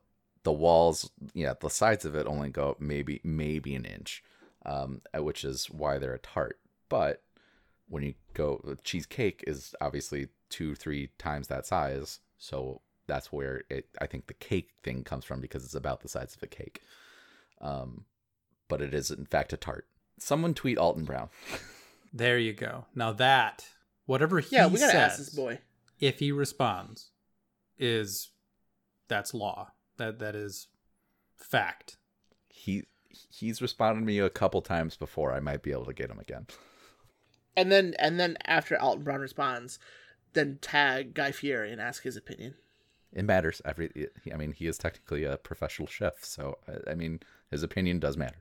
the 0.44 0.52
walls 0.52 1.10
yeah 1.34 1.54
the 1.60 1.70
sides 1.70 2.06
of 2.06 2.16
it 2.16 2.28
only 2.28 2.50
go 2.50 2.76
maybe 2.80 3.20
maybe 3.24 3.76
an 3.76 3.86
inch 3.86 4.24
um 4.66 5.02
which 5.16 5.44
is 5.44 5.70
why 5.70 5.98
they're 5.98 6.14
a 6.14 6.20
tart. 6.20 6.60
But 6.90 7.22
when 7.88 8.04
you 8.04 8.14
go 8.34 8.76
cheesecake 8.84 9.44
is 9.48 9.76
obviously 9.82 10.30
two 10.50 10.76
three 10.76 11.10
times 11.18 11.48
that 11.48 11.66
size 11.66 12.20
so 12.38 12.82
that's 13.08 13.32
where 13.32 13.64
it 13.70 13.88
i 14.00 14.08
think 14.08 14.28
the 14.28 14.34
cake 14.34 14.70
thing 14.84 15.04
comes 15.04 15.26
from 15.26 15.42
because 15.42 15.66
it's 15.66 15.76
about 15.76 16.02
the 16.02 16.10
size 16.10 16.36
of 16.36 16.44
a 16.44 16.48
cake. 16.48 16.82
Um 17.62 18.06
but 18.74 18.82
it 18.82 18.94
is 18.94 19.12
in 19.12 19.26
fact 19.28 19.54
a 19.54 19.58
tart 19.58 19.86
someone 20.18 20.54
tweet 20.56 20.78
alton 20.80 21.04
brown 21.06 21.30
there 22.14 22.38
you 22.40 22.54
go. 22.54 22.86
Now 22.96 23.12
that 23.14 23.68
whatever 24.08 24.40
he 24.40 24.56
Yeah, 24.56 24.66
we 24.68 24.80
gotta 24.80 24.92
says, 24.92 24.96
ask 25.12 25.18
this 25.20 25.30
boy. 25.30 25.60
if 26.00 26.18
he 26.20 26.32
responds, 26.32 27.12
is 27.78 28.32
that's 29.08 29.34
law. 29.34 29.72
That 29.98 30.18
that 30.20 30.36
is 30.36 30.68
fact. 31.38 31.98
he 32.50 32.84
he's 33.30 33.62
responded 33.62 34.00
to 34.02 34.06
me 34.06 34.18
a 34.20 34.30
couple 34.30 34.60
times 34.62 34.98
before 34.98 35.32
i 35.34 35.40
might 35.40 35.62
be 35.62 35.72
able 35.72 35.86
to 35.86 35.94
get 35.94 36.10
him 36.10 36.18
again 36.20 36.48
And 37.56 37.72
then 37.72 37.94
and 38.00 38.20
then 38.20 38.38
after 38.46 38.80
Alton 38.82 39.04
Brown 39.04 39.22
responds, 39.22 39.78
then 40.34 40.58
tag 40.62 41.14
Guy 41.14 41.32
Fieri 41.32 41.72
and 41.72 41.80
ask 41.80 42.02
his 42.04 42.18
opinion. 42.18 42.56
It 43.12 43.26
matters. 43.26 43.62
Every, 43.64 43.92
I 44.34 44.38
mean, 44.38 44.54
he 44.54 44.66
is 44.66 44.80
technically 44.80 45.24
a 45.24 45.38
professional 45.38 45.88
chef, 45.88 46.24
so 46.24 46.58
I, 46.68 46.92
I 46.92 46.96
mean, 46.96 47.20
his 47.52 47.62
opinion 47.62 48.00
does 48.00 48.18
matter 48.18 48.40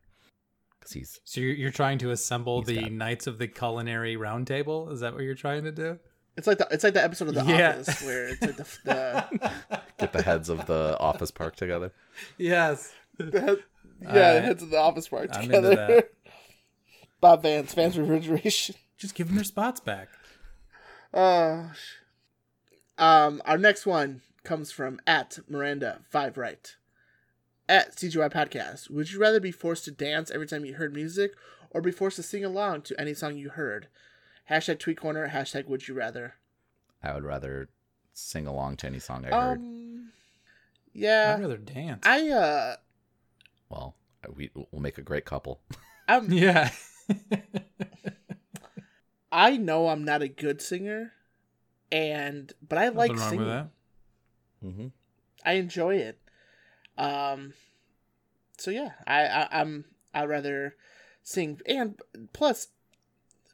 because 0.83 0.93
he's 0.93 1.20
So 1.24 1.41
you're, 1.41 1.55
you're 1.55 1.70
trying 1.70 1.99
to 1.99 2.11
assemble 2.11 2.62
the 2.62 2.80
got- 2.83 2.93
Knights 2.93 3.26
of 3.26 3.39
the 3.39 3.49
Culinary 3.49 4.16
Roundtable? 4.16 4.93
Is 4.93 5.01
that 5.01 5.14
what 5.14 5.22
you're 5.22 5.35
trying 5.35 5.64
to 5.64 5.72
do? 5.72 5.99
It's 6.37 6.47
like 6.47 6.59
the 6.59 6.66
it's 6.70 6.83
like 6.85 6.95
the 6.95 7.03
episode 7.05 7.28
of 7.28 7.35
The 7.35 7.45
Yeah. 7.45 7.70
Office 7.80 8.03
where 8.03 8.28
it's 8.28 8.41
like 8.43 8.57
the, 8.57 8.66
the, 8.85 9.80
get 9.99 10.12
the 10.12 10.22
heads 10.22 10.49
of 10.49 10.66
the 10.66 10.97
office 10.99 11.30
park 11.30 11.57
together. 11.57 11.93
Yes. 12.39 12.93
the 13.18 13.41
head, 13.41 13.59
yeah, 14.01 14.35
the 14.35 14.41
heads 14.41 14.62
of 14.62 14.70
the 14.70 14.78
office 14.78 15.09
park 15.09 15.28
I'm 15.35 15.43
into 15.43 15.57
together. 15.61 15.76
that. 15.97 16.12
Bob 17.20 17.43
Vance, 17.43 17.74
Vance 17.74 17.97
Refrigeration. 17.97 18.74
Just 18.97 19.14
give 19.14 19.26
them 19.28 19.37
their 19.37 19.45
spots 19.45 19.78
back. 19.80 20.09
Uh, 21.14 21.68
um, 22.99 23.43
our 23.45 23.59
next 23.59 23.85
one 23.87 24.22
comes 24.45 24.72
from 24.72 25.01
at 25.07 25.39
Miranda 25.49 26.01
Five 26.11 26.37
Right. 26.39 26.76
At 27.69 27.97
CGY 27.97 28.31
Podcast, 28.33 28.91
would 28.91 29.13
you 29.13 29.21
rather 29.21 29.41
be 29.41 29.53
forced 29.53 29.85
to 29.85 29.91
dance 29.91 30.31
every 30.31 30.47
time 30.47 30.65
you 30.65 30.75
heard 30.75 30.93
music, 30.93 31.33
or 31.71 31.81
be 31.81 31.93
forced 31.93 32.17
to 32.17 32.23
sing 32.23 32.45
along 32.45 32.83
to 32.83 33.01
any 33.01 33.15
song 33.15 33.37
you 33.37 33.51
heard? 33.51 33.87
Hashtag 34.51 34.79
Tweet 34.81 34.99
Corner. 35.01 35.29
Hashtag 35.29 35.67
Would 35.67 35.87
you 35.89 35.95
rather? 35.95 36.35
I 37.03 37.15
would 37.15 37.25
rather 37.25 37.69
sing 38.13 38.47
along 38.47 38.77
to 38.79 38.87
any 38.87 38.99
song 38.99 39.25
I 39.25 39.29
heard. 39.31 39.59
Um, 39.59 40.11
yeah, 40.93 41.35
I'd 41.37 41.41
rather 41.41 41.57
dance. 41.57 42.05
I 42.07 42.29
uh, 42.29 42.77
well, 43.71 43.95
we 44.35 44.51
will 44.55 44.81
make 44.81 44.99
a 44.99 45.03
great 45.03 45.25
couple. 45.25 45.61
I'm 46.09 46.31
yeah. 46.33 46.71
I 49.33 49.57
know 49.57 49.89
I'm 49.89 50.05
not 50.05 50.21
a 50.21 50.29
good 50.29 50.61
singer, 50.61 51.13
and 51.91 52.53
but 52.67 52.79
I 52.79 52.89
like 52.89 53.13
Nothing 53.13 53.21
wrong 53.21 53.31
singing. 53.31 53.47
with 53.47 53.49
that. 53.49 53.69
mm-hmm. 54.67 54.87
I 55.45 55.53
enjoy 55.55 55.97
it. 55.97 56.19
Um, 57.03 57.53
so 58.59 58.70
yeah, 58.70 58.90
I, 59.07 59.22
I 59.26 59.48
I'm 59.61 59.84
I'd 60.14 60.28
rather 60.28 60.76
sing, 61.22 61.61
and 61.66 61.98
plus, 62.32 62.68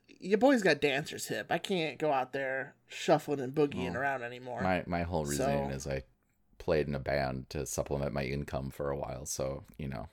your 0.08 0.38
boy's 0.38 0.62
got 0.62 0.80
dancer's 0.80 1.26
hip. 1.28 1.46
I 1.50 1.58
can't 1.58 1.98
go 1.98 2.12
out 2.12 2.32
there 2.32 2.74
shuffling 2.88 3.40
and 3.40 3.54
boogieing 3.54 3.94
Oh. 3.94 4.00
around 4.00 4.22
anymore. 4.22 4.60
My 4.62 4.82
my 4.86 5.02
whole 5.02 5.24
reason 5.24 5.68
So- 5.70 5.74
is 5.74 5.86
I 5.86 6.02
played 6.58 6.88
in 6.88 6.94
a 6.94 6.98
band 7.00 7.48
to 7.50 7.64
supplement 7.66 8.12
my 8.12 8.24
income 8.24 8.70
for 8.70 8.90
a 8.90 8.96
while, 8.96 9.24
so 9.26 9.64
you 9.78 9.88
know, 9.88 10.08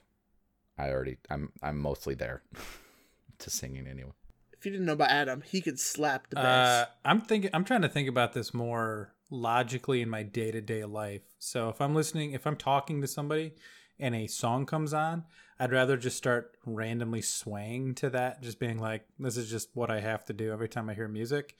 I 0.78 0.90
already 0.92 1.18
I'm 1.30 1.52
I'm 1.62 1.80
mostly 1.80 2.14
there 2.16 2.44
to 3.40 3.50
singing 3.50 3.88
anyway. 3.88 4.12
if 4.54 4.66
you 4.66 4.72
didn't 4.72 4.86
know 4.86 4.94
about 4.94 5.10
Adam, 5.12 5.42
he 5.42 5.62
could 5.62 5.80
slap 5.80 6.30
the 6.30 6.40
Uh, 6.40 6.44
bass. 6.44 6.88
I'm 7.04 7.22
thinking. 7.22 7.50
I'm 7.54 7.66
trying 7.66 7.82
to 7.82 7.90
think 7.90 8.08
about 8.08 8.34
this 8.34 8.54
more 8.54 9.14
logically 9.30 10.02
in 10.02 10.10
my 10.10 10.24
day 10.24 10.52
to 10.52 10.62
day 10.62 10.84
life. 10.86 11.22
So 11.40 11.70
if 11.70 11.82
I'm 11.82 11.96
listening, 11.96 12.32
if 12.32 12.46
I'm 12.46 12.56
talking 12.56 13.02
to 13.02 13.08
somebody, 13.08 13.54
and 14.00 14.14
a 14.14 14.28
song 14.28 14.66
comes 14.66 14.94
on, 14.94 15.24
I'd 15.60 15.72
rather 15.72 15.96
just 15.98 16.18
start 16.18 16.58
randomly 16.66 17.22
swaying 17.22 17.96
to 17.96 18.10
that, 18.10 18.42
just 18.42 18.60
being 18.60 18.78
like, 18.78 19.06
"This 19.18 19.38
is 19.38 19.50
just 19.50 19.70
what 19.74 19.90
I 19.90 20.02
have 20.02 20.26
to 20.26 20.34
do 20.34 20.52
every 20.52 20.68
time 20.68 20.90
I 20.90 20.94
hear 20.94 21.08
music." 21.08 21.56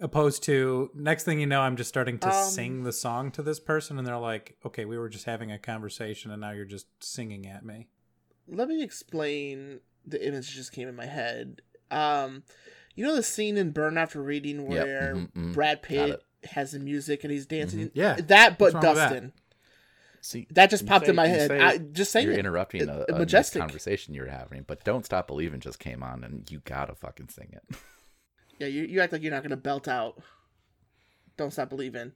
Opposed 0.00 0.42
to 0.44 0.90
next 0.94 1.24
thing 1.24 1.40
you 1.40 1.46
know, 1.46 1.60
I'm 1.60 1.76
just 1.76 1.88
starting 1.88 2.18
to 2.18 2.28
Um, 2.28 2.32
sing 2.34 2.82
the 2.82 2.92
song 2.92 3.30
to 3.32 3.42
this 3.42 3.60
person, 3.60 3.96
and 3.96 4.06
they're 4.06 4.18
like, 4.18 4.58
"Okay, 4.64 4.84
we 4.84 4.98
were 4.98 5.08
just 5.08 5.24
having 5.24 5.52
a 5.52 5.58
conversation, 5.58 6.30
and 6.30 6.40
now 6.40 6.50
you're 6.50 6.64
just 6.64 6.86
singing 7.02 7.46
at 7.46 7.64
me." 7.64 7.88
Let 8.46 8.68
me 8.68 8.82
explain 8.82 9.80
the 10.04 10.26
image 10.26 10.48
that 10.48 10.54
just 10.54 10.72
came 10.72 10.88
in 10.88 10.96
my 10.96 11.06
head. 11.06 11.62
Um, 11.90 12.42
you 12.94 13.04
know 13.04 13.14
the 13.14 13.22
scene 13.22 13.56
in 13.56 13.70
Burn 13.70 13.96
After 13.96 14.22
Reading 14.22 14.70
Yep, 14.70 14.84
where 14.84 15.14
mhm, 15.14 15.32
mhm. 15.32 15.52
Brad 15.54 15.82
Pitt 15.82 16.10
it. 16.10 16.22
Has 16.46 16.72
the 16.72 16.78
music 16.78 17.24
and 17.24 17.32
he's 17.32 17.46
dancing. 17.46 17.80
Mm-hmm. 17.80 17.98
Yeah. 17.98 18.14
that 18.14 18.58
but 18.58 18.72
What's 18.72 18.74
wrong 18.74 18.84
with 18.84 18.94
that? 18.96 19.08
Dustin. 19.10 19.32
See, 20.20 20.46
That 20.52 20.70
just 20.70 20.86
popped 20.86 21.04
say- 21.06 21.10
in 21.10 21.16
my 21.16 21.26
head. 21.26 21.48
say 21.50 21.60
I 21.60 21.76
just 21.78 22.10
saying 22.10 22.26
you're 22.26 22.34
it. 22.34 22.38
interrupting 22.40 22.82
It- 22.82 22.88
a, 22.88 23.00
it- 23.02 23.08
a 23.08 23.12
nice 23.12 23.18
majestic. 23.20 23.60
conversation 23.60 24.14
you're 24.14 24.26
having, 24.30 24.62
but 24.66 24.82
"Don't 24.84 25.04
Stop 25.04 25.26
Believing" 25.26 25.60
just 25.60 25.78
came 25.78 26.02
on, 26.02 26.24
and 26.24 26.50
you 26.50 26.60
gotta 26.64 26.94
fucking 26.94 27.28
sing 27.28 27.48
it. 27.52 27.76
Yeah, 28.60 28.68
you, 28.68 28.84
you 28.84 29.00
act 29.00 29.12
like 29.12 29.20
you're 29.22 29.32
not 29.32 29.42
gonna 29.42 29.56
belt 29.56 29.88
out. 29.88 30.22
Don't 31.36 31.52
stop 31.52 31.68
believing. 31.70 32.12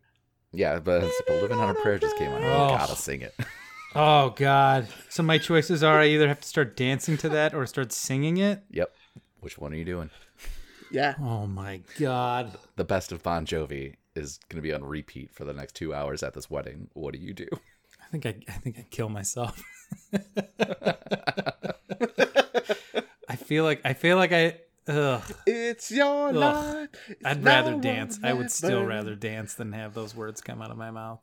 yeah, 0.53 0.79
but 0.79 0.99
it's- 0.99 1.23
but 1.27 1.43
"Living 1.43 1.59
on 1.59 1.69
a 1.71 1.75
Prayer" 1.75 1.99
just 1.99 2.17
came 2.17 2.31
on, 2.31 2.37
and 2.43 2.45
Oh. 2.47 2.71
you 2.73 2.79
gotta 2.79 2.97
sing 2.97 3.23
it. 3.23 3.35
Oh 3.95 4.31
God! 4.37 4.87
So 5.09 5.23
my 5.23 5.39
choices 5.39 5.83
are: 5.83 5.99
I 5.99 6.07
either 6.09 6.29
have 6.29 6.43
to 6.43 6.47
start 6.49 6.77
dancing 6.77 7.17
to 7.19 7.29
that 7.31 7.55
or 7.55 7.67
start 7.67 7.91
singing 7.91 8.37
it. 8.37 8.63
yep. 8.71 8.95
Which 9.41 9.57
one 9.59 9.73
are 9.73 9.77
you 9.77 9.85
doing? 9.87 10.11
Yeah, 10.93 11.15
Oh 11.19 11.47
my 11.47 11.81
God! 11.99 12.57
The 12.77 12.85
best 12.85 13.13
of 13.13 13.23
Bon 13.23 13.47
Jovi 13.47 13.95
is 14.19 14.39
gonna 14.49 14.63
be 14.63 14.73
on 14.73 14.85
repeat 14.85 15.31
for 15.33 15.45
the 15.45 15.53
next 15.55 15.75
two 15.75 15.95
hours 15.95 16.23
at 16.23 16.35
this 16.35 16.51
wedding. 16.51 16.89
What 16.95 17.15
do 17.15 17.21
you 17.21 17.33
do? 17.33 17.49
I 17.53 18.11
think 18.11 18.27
I, 18.27 18.35
I 18.49 18.59
think 18.59 18.79
I 18.79 18.87
kill 18.91 19.09
myself. 19.09 19.63
I 23.29 23.37
feel 23.37 23.65
like 23.65 23.81
I 23.85 23.93
feel 23.95 24.17
like 24.17 24.33
I. 24.33 24.61
Ugh. 24.89 25.23
it's 25.47 25.91
your 25.91 26.29
Ugh. 26.29 26.35
life. 26.35 26.89
It's 27.09 27.25
I'd 27.25 27.45
rather 27.45 27.79
dance. 27.79 28.19
I 28.23 28.33
would 28.33 28.51
still 28.51 28.85
rather 28.85 29.15
dance 29.15 29.55
than 29.55 29.73
have 29.73 29.93
those 29.93 30.15
words 30.15 30.41
come 30.41 30.63
out 30.63 30.71
of 30.71 30.79
my 30.79 30.91
mouth. 30.91 31.21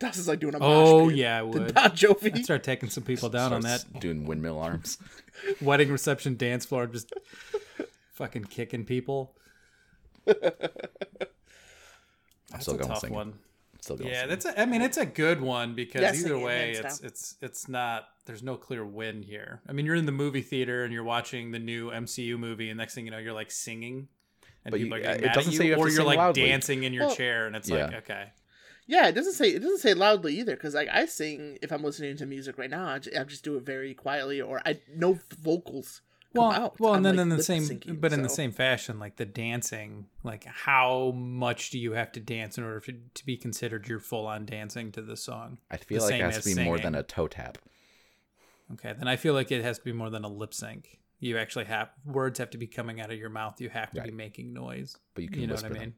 This 0.00 0.16
is 0.16 0.26
like 0.26 0.40
doing 0.40 0.54
a 0.54 0.58
oh, 0.58 0.60
mosh 0.60 0.88
Oh 0.88 1.08
pit. 1.08 1.16
yeah, 1.18 1.38
I 1.38 1.42
would. 1.42 1.74
Bon 1.74 1.90
Jovi. 1.90 2.34
I'd 2.34 2.44
start 2.44 2.64
taking 2.64 2.90
some 2.90 3.04
people 3.04 3.28
down 3.28 3.52
on 3.52 3.60
that 3.62 3.84
doing 4.00 4.24
windmill 4.24 4.58
arms. 4.58 4.98
wedding 5.60 5.90
reception 5.90 6.36
dance 6.36 6.66
floor, 6.66 6.88
just 6.88 7.12
fucking 8.14 8.44
kicking 8.44 8.84
people. 8.84 9.36
I'm 12.54 12.58
That's 12.58 12.64
still 12.64 12.74
a 12.74 12.78
going 12.78 12.88
tough 12.90 13.00
singing. 13.00 13.16
one. 13.16 13.34
Still 13.80 13.96
going. 13.96 14.10
Yeah, 14.10 14.14
singing. 14.22 14.28
that's. 14.30 14.44
A, 14.46 14.60
I 14.60 14.66
mean, 14.66 14.80
it's 14.82 14.96
a 14.96 15.06
good 15.06 15.40
one 15.40 15.74
because 15.74 16.02
Yeah, 16.02 16.14
either 16.14 16.38
way, 16.38 16.70
it's 16.72 16.98
down. 17.00 17.06
it's 17.08 17.36
it's 17.42 17.68
not. 17.68 18.08
There's 18.26 18.42
no 18.42 18.56
clear 18.56 18.84
win 18.84 19.22
here. 19.22 19.60
I 19.68 19.72
mean, 19.72 19.84
you're 19.84 19.94
in 19.96 20.06
the 20.06 20.12
movie 20.12 20.40
theater 20.40 20.84
and 20.84 20.92
you're 20.94 21.04
watching 21.04 21.50
the 21.50 21.58
new 21.58 21.90
MCU 21.90 22.38
movie, 22.38 22.70
and 22.70 22.78
next 22.78 22.94
thing 22.94 23.04
you 23.04 23.10
know, 23.10 23.18
you're 23.18 23.34
like 23.34 23.50
singing, 23.50 24.08
and 24.64 24.70
But 24.70 24.80
you- 24.80 24.86
people 24.86 24.98
are 24.98 25.00
uh, 25.00 25.02
getting 25.04 25.22
it 25.24 25.26
mad 25.26 25.34
doesn't 25.34 25.50
at 25.50 25.52
you, 25.52 25.58
say 25.58 25.64
you 25.66 25.70
have 25.72 25.80
or 25.80 25.88
you're 25.90 26.04
like 26.04 26.16
loudly. 26.18 26.46
dancing 26.46 26.84
in 26.84 26.92
your 26.94 27.06
Well, 27.08 27.14
chair, 27.16 27.46
and 27.46 27.54
it's 27.56 27.68
like, 27.68 27.92
okay, 27.94 28.28
Yeah, 28.86 29.08
it 29.08 29.12
doesn't 29.12 29.34
say 29.34 29.48
it 29.50 29.58
doesn't 29.60 29.78
say 29.80 29.92
loudly 29.92 30.38
either. 30.38 30.54
Because 30.54 30.74
like 30.74 30.88
I 30.90 31.04
sing 31.06 31.58
if 31.60 31.70
I'm 31.72 31.82
listening 31.82 32.16
to 32.18 32.26
music 32.26 32.56
right 32.56 32.70
now, 32.70 32.86
I 32.88 32.98
just, 33.00 33.16
I 33.18 33.24
just 33.24 33.44
do 33.44 33.56
it 33.56 33.64
very 33.64 33.92
quietly, 33.92 34.40
or 34.40 34.62
I 34.64 34.80
no 34.96 35.18
vocals. 35.38 36.00
Come 36.34 36.48
well, 36.48 36.52
out. 36.52 36.80
well, 36.80 36.94
and 36.94 37.06
I'm, 37.06 37.16
then 37.16 37.28
like, 37.28 37.32
in 37.32 37.36
the 37.38 37.42
same, 37.44 37.62
syncing, 37.62 38.00
but 38.00 38.12
in 38.12 38.22
the 38.22 38.28
same 38.28 38.50
fashion, 38.50 38.98
like 38.98 39.16
the 39.16 39.24
dancing, 39.24 40.06
like 40.24 40.44
how 40.44 41.12
much 41.12 41.70
do 41.70 41.78
you 41.78 41.92
have 41.92 42.10
to 42.12 42.20
dance 42.20 42.58
in 42.58 42.64
order 42.64 42.80
to, 42.80 42.92
to 42.92 43.26
be 43.26 43.36
considered 43.36 43.86
your 43.86 44.00
full 44.00 44.26
on 44.26 44.44
dancing 44.44 44.90
to 44.92 45.02
the 45.02 45.16
song? 45.16 45.58
I 45.70 45.76
feel 45.76 46.00
the 46.00 46.06
like 46.06 46.14
it 46.14 46.20
has 46.22 46.42
to 46.42 46.50
as 46.50 46.56
be 46.56 46.64
more 46.64 46.78
than 46.78 46.96
a 46.96 47.04
toe 47.04 47.28
tap. 47.28 47.58
Okay, 48.72 48.94
then 48.98 49.06
I 49.06 49.14
feel 49.14 49.34
like 49.34 49.52
it 49.52 49.62
has 49.62 49.78
to 49.78 49.84
be 49.84 49.92
more 49.92 50.10
than 50.10 50.24
a 50.24 50.28
lip 50.28 50.54
sync. 50.54 50.98
You 51.20 51.38
actually 51.38 51.66
have 51.66 51.90
words 52.04 52.40
have 52.40 52.50
to 52.50 52.58
be 52.58 52.66
coming 52.66 53.00
out 53.00 53.12
of 53.12 53.18
your 53.18 53.30
mouth. 53.30 53.60
You 53.60 53.68
have 53.68 53.92
to 53.92 54.02
be 54.02 54.10
making 54.10 54.52
noise. 54.52 54.96
But 55.14 55.22
you 55.22 55.30
can 55.30 55.40
You 55.40 55.46
know 55.46 55.54
what 55.54 55.64
I 55.64 55.68
mean? 55.68 55.78
them. 55.78 55.94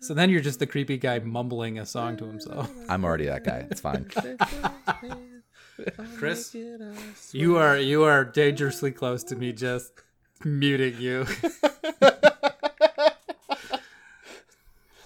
So 0.00 0.14
then 0.14 0.30
you're 0.30 0.40
just 0.40 0.58
the 0.58 0.66
creepy 0.66 0.98
guy 0.98 1.20
mumbling 1.20 1.78
a 1.78 1.86
song 1.86 2.16
to 2.16 2.26
himself. 2.26 2.70
I'm 2.88 3.04
already 3.04 3.26
that 3.26 3.44
guy. 3.44 3.66
It's 3.70 3.80
fine. 3.80 4.10
Chris, 6.18 6.54
You 7.32 7.56
are 7.56 7.76
you 7.78 8.04
are 8.04 8.24
dangerously 8.24 8.90
close 8.92 9.24
to 9.24 9.36
me 9.36 9.52
just 9.52 9.92
muting 10.44 10.98
you. 11.00 11.26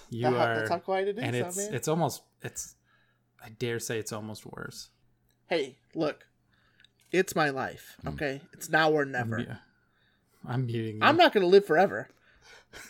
you 0.09 0.23
That- 0.23 0.33
are 0.33 0.55
that's 0.57 0.69
how 0.69 0.79
quiet 0.79 1.07
it 1.09 1.17
is, 1.17 1.23
and 1.23 1.35
huh, 1.35 1.45
it's 1.47 1.57
man? 1.57 1.73
it's 1.73 1.87
almost 1.87 2.21
it's 2.41 2.75
I 3.43 3.49
dare 3.49 3.79
say 3.79 3.99
it's 3.99 4.11
almost 4.11 4.45
worse. 4.45 4.89
Hey, 5.47 5.77
look, 5.95 6.25
it's 7.11 7.35
my 7.35 7.49
life. 7.49 7.97
Okay, 8.07 8.41
it's 8.53 8.69
now 8.69 8.91
or 8.91 9.05
never. 9.05 9.39
Yeah. 9.39 9.55
I'm 10.47 10.65
muting 10.67 10.95
you. 10.97 11.01
I'm 11.01 11.17
not 11.17 11.33
gonna 11.33 11.47
live 11.47 11.65
forever. 11.65 12.09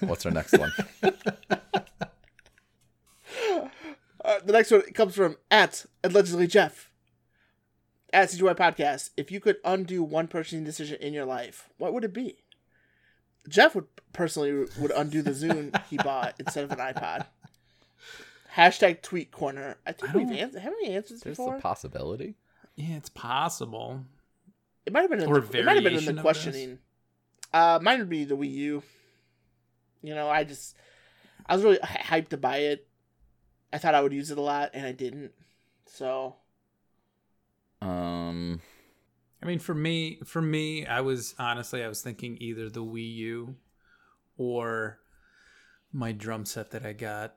What's 0.02 0.26
our 0.26 0.32
next 0.32 0.58
one? 0.58 0.72
Uh, 4.26 4.38
the 4.46 4.52
next 4.52 4.70
one 4.70 4.82
comes 4.94 5.16
from 5.16 5.38
at 5.50 5.86
allegedly 6.04 6.46
Jeff. 6.46 6.89
At 8.12 8.30
CGY 8.30 8.56
Podcast. 8.56 9.12
If 9.18 9.32
you 9.32 9.40
could 9.40 9.58
undo 9.64 10.02
one 10.04 10.28
purchasing 10.28 10.64
decision 10.64 10.98
in 11.02 11.14
your 11.14 11.26
life, 11.26 11.70
what 11.78 11.94
would 11.94 12.04
it 12.04 12.14
be? 12.14 12.38
Jeff 13.48 13.76
would 13.76 13.86
personally 14.14 14.66
would 14.80 14.92
undo 14.92 15.22
the 15.22 15.32
Zune 15.32 15.80
he 15.90 15.98
bought 16.04 16.36
instead 16.40 16.64
of 16.64 16.72
an 16.72 16.80
iPod. 16.80 17.26
Hashtag 18.56 19.02
tweet 19.02 19.32
corner. 19.32 19.78
I 19.86 19.92
think 19.92 20.14
I 20.14 20.18
we've 20.18 20.28
don't- 20.28 20.38
answered. 20.38 20.62
Haven't 20.62 20.80
we 20.82 20.90
answered 20.90 21.16
this 21.16 21.22
There's 21.24 21.38
before? 21.38 21.56
a 21.58 21.62
possibility. 21.62 22.36
yeah, 22.76 22.96
it's 22.98 23.10
possible. 23.10 24.02
It 24.86 24.94
might 24.94 25.02
have 25.02 25.10
been 25.12 25.22
in 25.22 25.30
Or 25.30 25.40
the, 25.40 25.60
it 25.60 25.66
might 25.66 25.76
have 25.76 25.84
been 25.84 25.94
in 25.96 26.06
the 26.06 26.14
this. 26.14 26.22
questioning. 26.22 26.80
Uh, 27.54 27.80
mine 27.82 28.00
would 28.00 28.10
be 28.10 28.26
the 28.26 28.36
Wii 28.36 28.52
U. 28.52 28.84
You 30.02 30.16
know, 30.16 30.30
I 30.30 30.44
just 30.44 30.76
I 31.46 31.56
was 31.56 31.64
really 31.64 31.78
hyped 31.80 32.30
to 32.30 32.38
buy 32.38 32.58
it. 32.58 32.88
I 33.72 33.78
thought 33.78 33.94
I 33.94 34.02
would 34.02 34.14
use 34.14 34.32
it 34.32 34.38
a 34.38 34.42
lot, 34.42 34.72
and 34.74 34.86
I 34.86 34.92
didn't. 34.94 35.32
So 35.86 36.36
Um, 37.82 38.62
I 39.42 39.46
mean, 39.46 39.60
for 39.60 39.74
me, 39.74 40.20
for 40.26 40.42
me, 40.42 40.86
I 40.86 41.02
was 41.02 41.36
honestly, 41.40 41.84
I 41.84 41.88
was 41.88 42.02
thinking 42.02 42.38
either 42.42 42.70
the 42.70 42.84
Wii 42.84 43.16
U 43.16 43.56
or 44.38 45.00
my 45.94 46.12
drum 46.12 46.46
set 46.46 46.72
that 46.72 46.86
I 46.86 46.94
got 46.94 47.36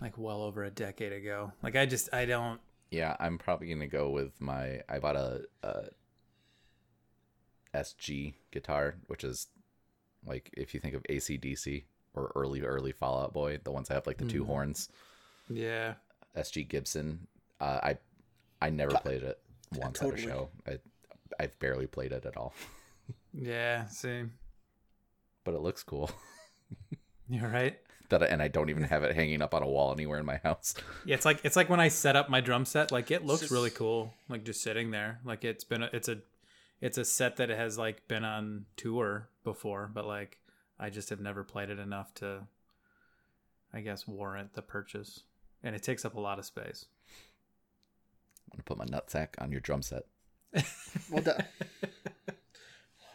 like 0.00 0.18
well 0.18 0.42
over 0.42 0.64
a 0.64 0.70
decade 0.70 1.12
ago. 1.12 1.52
Like 1.62 1.76
I 1.76 1.86
just 1.86 2.12
I 2.12 2.24
don't. 2.26 2.60
Yeah, 2.90 3.16
I'm 3.20 3.38
probably 3.38 3.68
gonna 3.68 3.86
go 3.86 4.10
with 4.10 4.40
my. 4.40 4.80
I 4.88 4.98
bought 4.98 5.16
a, 5.16 5.42
a 5.62 5.84
SG 7.74 8.34
guitar, 8.52 8.96
which 9.06 9.24
is 9.24 9.48
like 10.24 10.50
if 10.56 10.74
you 10.74 10.80
think 10.80 10.94
of 10.94 11.02
ACDC 11.04 11.84
or 12.14 12.32
early 12.34 12.62
early 12.62 12.92
Fall 12.92 13.22
Out 13.22 13.32
Boy, 13.32 13.58
the 13.62 13.70
ones 13.70 13.88
that 13.88 13.94
have 13.94 14.06
like 14.06 14.18
the 14.18 14.24
two 14.26 14.42
Mhm. 14.44 14.46
horns. 14.46 14.88
Yeah. 15.48 15.94
SG 16.36 16.68
Gibson. 16.68 17.26
Uh, 17.60 17.80
I 17.82 17.98
I 18.60 18.70
never 18.70 18.96
played 18.98 19.22
it 19.22 19.38
once 19.74 19.98
totally. 19.98 20.22
at 20.22 20.28
a 20.28 20.30
show. 20.30 20.48
I 20.66 20.78
I've 21.40 21.58
barely 21.58 21.86
played 21.86 22.12
it 22.12 22.24
at 22.24 22.36
all, 22.36 22.54
Yeah. 23.34 23.86
Same. 23.86 24.32
but 25.44 25.54
it 25.54 25.60
looks 25.60 25.82
cool. 25.82 26.10
You're 27.28 27.48
right. 27.48 27.78
That 28.08 28.22
and 28.22 28.40
I 28.40 28.46
don't 28.48 28.70
even 28.70 28.84
have 28.84 29.02
it 29.02 29.16
hanging 29.16 29.42
up 29.42 29.52
on 29.52 29.62
a 29.64 29.66
wall 29.66 29.92
anywhere 29.92 30.20
in 30.20 30.26
my 30.26 30.36
house. 30.36 30.74
Yeah, 31.04 31.16
it's 31.16 31.24
like 31.24 31.40
it's 31.44 31.56
like 31.56 31.68
when 31.68 31.80
I 31.80 31.88
set 31.88 32.14
up 32.14 32.28
my 32.30 32.40
drum 32.40 32.64
set. 32.64 32.92
Like 32.92 33.10
it 33.10 33.24
looks 33.26 33.40
just- 33.40 33.52
really 33.52 33.70
cool. 33.70 34.14
Like 34.28 34.44
just 34.44 34.62
sitting 34.62 34.92
there. 34.92 35.18
Like 35.24 35.44
it's 35.44 35.64
been 35.64 35.82
a, 35.82 35.90
it's 35.92 36.08
a 36.08 36.18
it's 36.80 36.98
a 36.98 37.04
set 37.04 37.36
that 37.36 37.48
has 37.48 37.76
like 37.78 38.06
been 38.06 38.24
on 38.24 38.66
tour 38.76 39.28
before, 39.42 39.90
but 39.92 40.06
like 40.06 40.38
I 40.78 40.88
just 40.90 41.10
have 41.10 41.20
never 41.20 41.42
played 41.42 41.68
it 41.70 41.80
enough 41.80 42.14
to, 42.16 42.46
I 43.74 43.80
guess, 43.80 44.06
warrant 44.06 44.54
the 44.54 44.62
purchase. 44.62 45.22
And 45.64 45.74
it 45.74 45.82
takes 45.82 46.04
up 46.04 46.14
a 46.14 46.20
lot 46.20 46.38
of 46.38 46.44
space. 46.44 46.84
I'm 48.52 48.56
gonna 48.58 48.64
put 48.64 48.78
my 48.78 48.84
nutsack 48.86 49.28
on 49.38 49.50
your 49.52 49.60
drum 49.60 49.82
set. 49.82 50.04
Well, 51.10 51.22
du- 51.22 51.44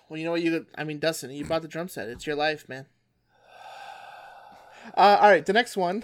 well, 0.07 0.17
you 0.17 0.23
know 0.25 0.31
what? 0.31 0.41
You, 0.41 0.65
I 0.77 0.83
mean, 0.83 0.99
Dustin, 0.99 1.31
you 1.31 1.45
bought 1.45 1.61
the 1.61 1.67
drum 1.67 1.87
set. 1.87 2.07
It's 2.09 2.27
your 2.27 2.35
life, 2.35 2.69
man. 2.69 2.85
Uh, 4.95 5.17
all 5.19 5.29
right, 5.29 5.45
the 5.45 5.53
next 5.53 5.75
one 5.77 6.03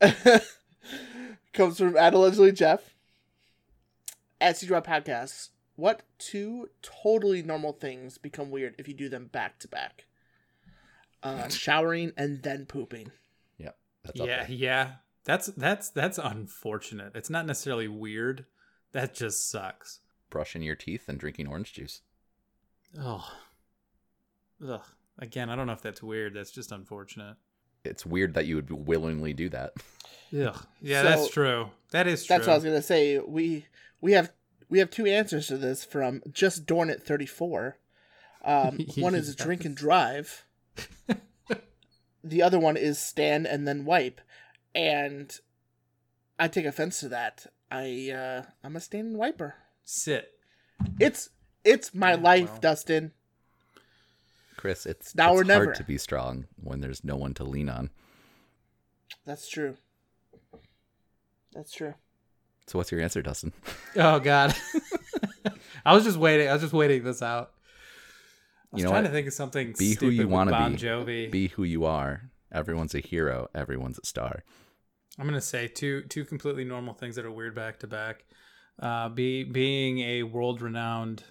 comes 1.52 1.78
from 1.78 1.96
at 1.96 2.14
allegedly 2.14 2.52
Jeff 2.52 2.94
at 4.40 4.56
CDROP 4.56 4.84
Podcasts. 4.86 5.50
What 5.76 6.02
two 6.18 6.70
totally 6.82 7.42
normal 7.42 7.72
things 7.72 8.18
become 8.18 8.50
weird 8.50 8.74
if 8.78 8.88
you 8.88 8.94
do 8.94 9.08
them 9.08 9.26
back 9.26 9.58
to 9.60 9.68
back? 9.68 10.06
Uh, 11.22 11.48
showering 11.48 12.12
and 12.16 12.42
then 12.42 12.66
pooping. 12.66 13.12
Yep. 13.58 13.76
That's 14.04 14.20
yeah, 14.20 14.46
yeah. 14.48 14.92
That's 15.28 15.48
that's 15.48 15.90
that's 15.90 16.16
unfortunate. 16.16 17.12
It's 17.14 17.28
not 17.28 17.44
necessarily 17.44 17.86
weird. 17.86 18.46
That 18.92 19.12
just 19.14 19.50
sucks. 19.50 20.00
Brushing 20.30 20.62
your 20.62 20.74
teeth 20.74 21.06
and 21.06 21.20
drinking 21.20 21.48
orange 21.48 21.74
juice. 21.74 22.00
Oh. 22.98 23.30
Ugh. 24.66 24.80
Again, 25.18 25.50
I 25.50 25.54
don't 25.56 25.66
know 25.66 25.74
if 25.74 25.82
that's 25.82 26.02
weird. 26.02 26.32
That's 26.32 26.50
just 26.50 26.72
unfortunate. 26.72 27.36
It's 27.84 28.06
weird 28.06 28.32
that 28.32 28.46
you 28.46 28.56
would 28.56 28.70
willingly 28.70 29.34
do 29.34 29.50
that. 29.50 29.72
Ugh. 30.32 30.66
Yeah, 30.80 31.02
So- 31.02 31.08
that's 31.10 31.28
true. 31.28 31.70
That 31.90 32.06
is 32.06 32.24
true. 32.24 32.34
That's 32.34 32.46
what 32.46 32.54
I 32.54 32.56
was 32.56 32.64
gonna 32.64 32.80
say. 32.80 33.18
We 33.18 33.66
we 34.00 34.12
have 34.12 34.32
we 34.70 34.78
have 34.78 34.88
two 34.90 35.04
answers 35.04 35.48
to 35.48 35.58
this 35.58 35.84
from 35.84 36.22
just 36.32 36.64
Dorn 36.64 36.88
at 36.88 37.02
thirty 37.02 37.26
four. 37.26 37.76
Um, 38.42 38.78
one 38.96 39.14
is 39.14 39.36
drink 39.36 39.66
and 39.66 39.76
drive. 39.76 40.46
the 42.24 42.42
other 42.42 42.58
one 42.58 42.78
is 42.78 42.98
stand 42.98 43.46
and 43.46 43.68
then 43.68 43.84
wipe, 43.84 44.22
and 44.74 45.34
I 46.38 46.48
take 46.48 46.64
offense 46.66 47.00
to 47.00 47.08
that. 47.10 47.46
I 47.70 48.10
uh, 48.10 48.42
I'm 48.64 48.76
a 48.76 48.80
stand 48.80 49.08
and 49.08 49.16
wiper. 49.18 49.54
Sit. 49.84 50.30
It's 51.00 51.30
it's 51.64 51.94
my 51.94 52.10
Yeah, 52.12 52.20
life, 52.20 52.50
well. 52.52 52.60
Dustin. 52.60 53.12
Chris, 54.56 54.86
it's, 54.86 55.14
Now 55.14 55.32
it's 55.32 55.40
or 55.42 55.44
never. 55.44 55.64
hard 55.66 55.76
to 55.76 55.84
be 55.84 55.98
strong 55.98 56.46
when 56.60 56.80
there's 56.80 57.04
no 57.04 57.14
one 57.14 57.32
to 57.34 57.44
lean 57.44 57.68
on. 57.68 57.90
That's 59.24 59.48
true. 59.48 59.76
That's 61.52 61.70
true. 61.72 61.94
So 62.66 62.78
what's 62.78 62.90
your 62.90 63.00
answer, 63.00 63.22
Dustin? 63.22 63.52
Oh 63.96 64.18
God. 64.20 64.54
I 65.86 65.94
was 65.94 66.04
just 66.04 66.18
waiting. 66.18 66.48
I 66.48 66.52
was 66.52 66.62
just 66.62 66.74
waiting 66.74 67.02
this 67.04 67.22
out. 67.22 67.52
I 68.72 68.76
was 68.76 68.80
You 68.80 68.84
know 68.84 68.90
trying 68.90 69.04
what? 69.04 69.08
to 69.10 69.14
think 69.14 69.26
of 69.28 69.32
something 69.32 69.74
Be 69.78 69.94
who 69.94 70.08
you 70.08 70.24
with 70.26 70.32
wanna 70.32 70.50
Bon 70.50 70.72
be. 70.72 70.78
Jovi. 70.78 71.30
Be 71.30 71.48
who 71.48 71.64
you 71.64 71.84
are. 71.84 72.30
Everyone's 72.52 72.94
a 72.94 73.00
hero. 73.00 73.48
Everyone's 73.54 73.98
a 73.98 74.06
star. 74.06 74.42
I'm 75.18 75.26
gonna 75.26 75.40
say 75.40 75.68
two 75.68 76.02
two 76.02 76.24
completely 76.24 76.64
normal 76.64 76.94
things 76.94 77.16
that 77.16 77.24
are 77.24 77.30
weird 77.30 77.54
back 77.54 77.78
to 77.80 77.86
back. 77.86 78.24
Uh, 78.78 79.08
be 79.08 79.42
being 79.44 79.98
a 80.00 80.22
world 80.22 80.62
renowned 80.62 81.24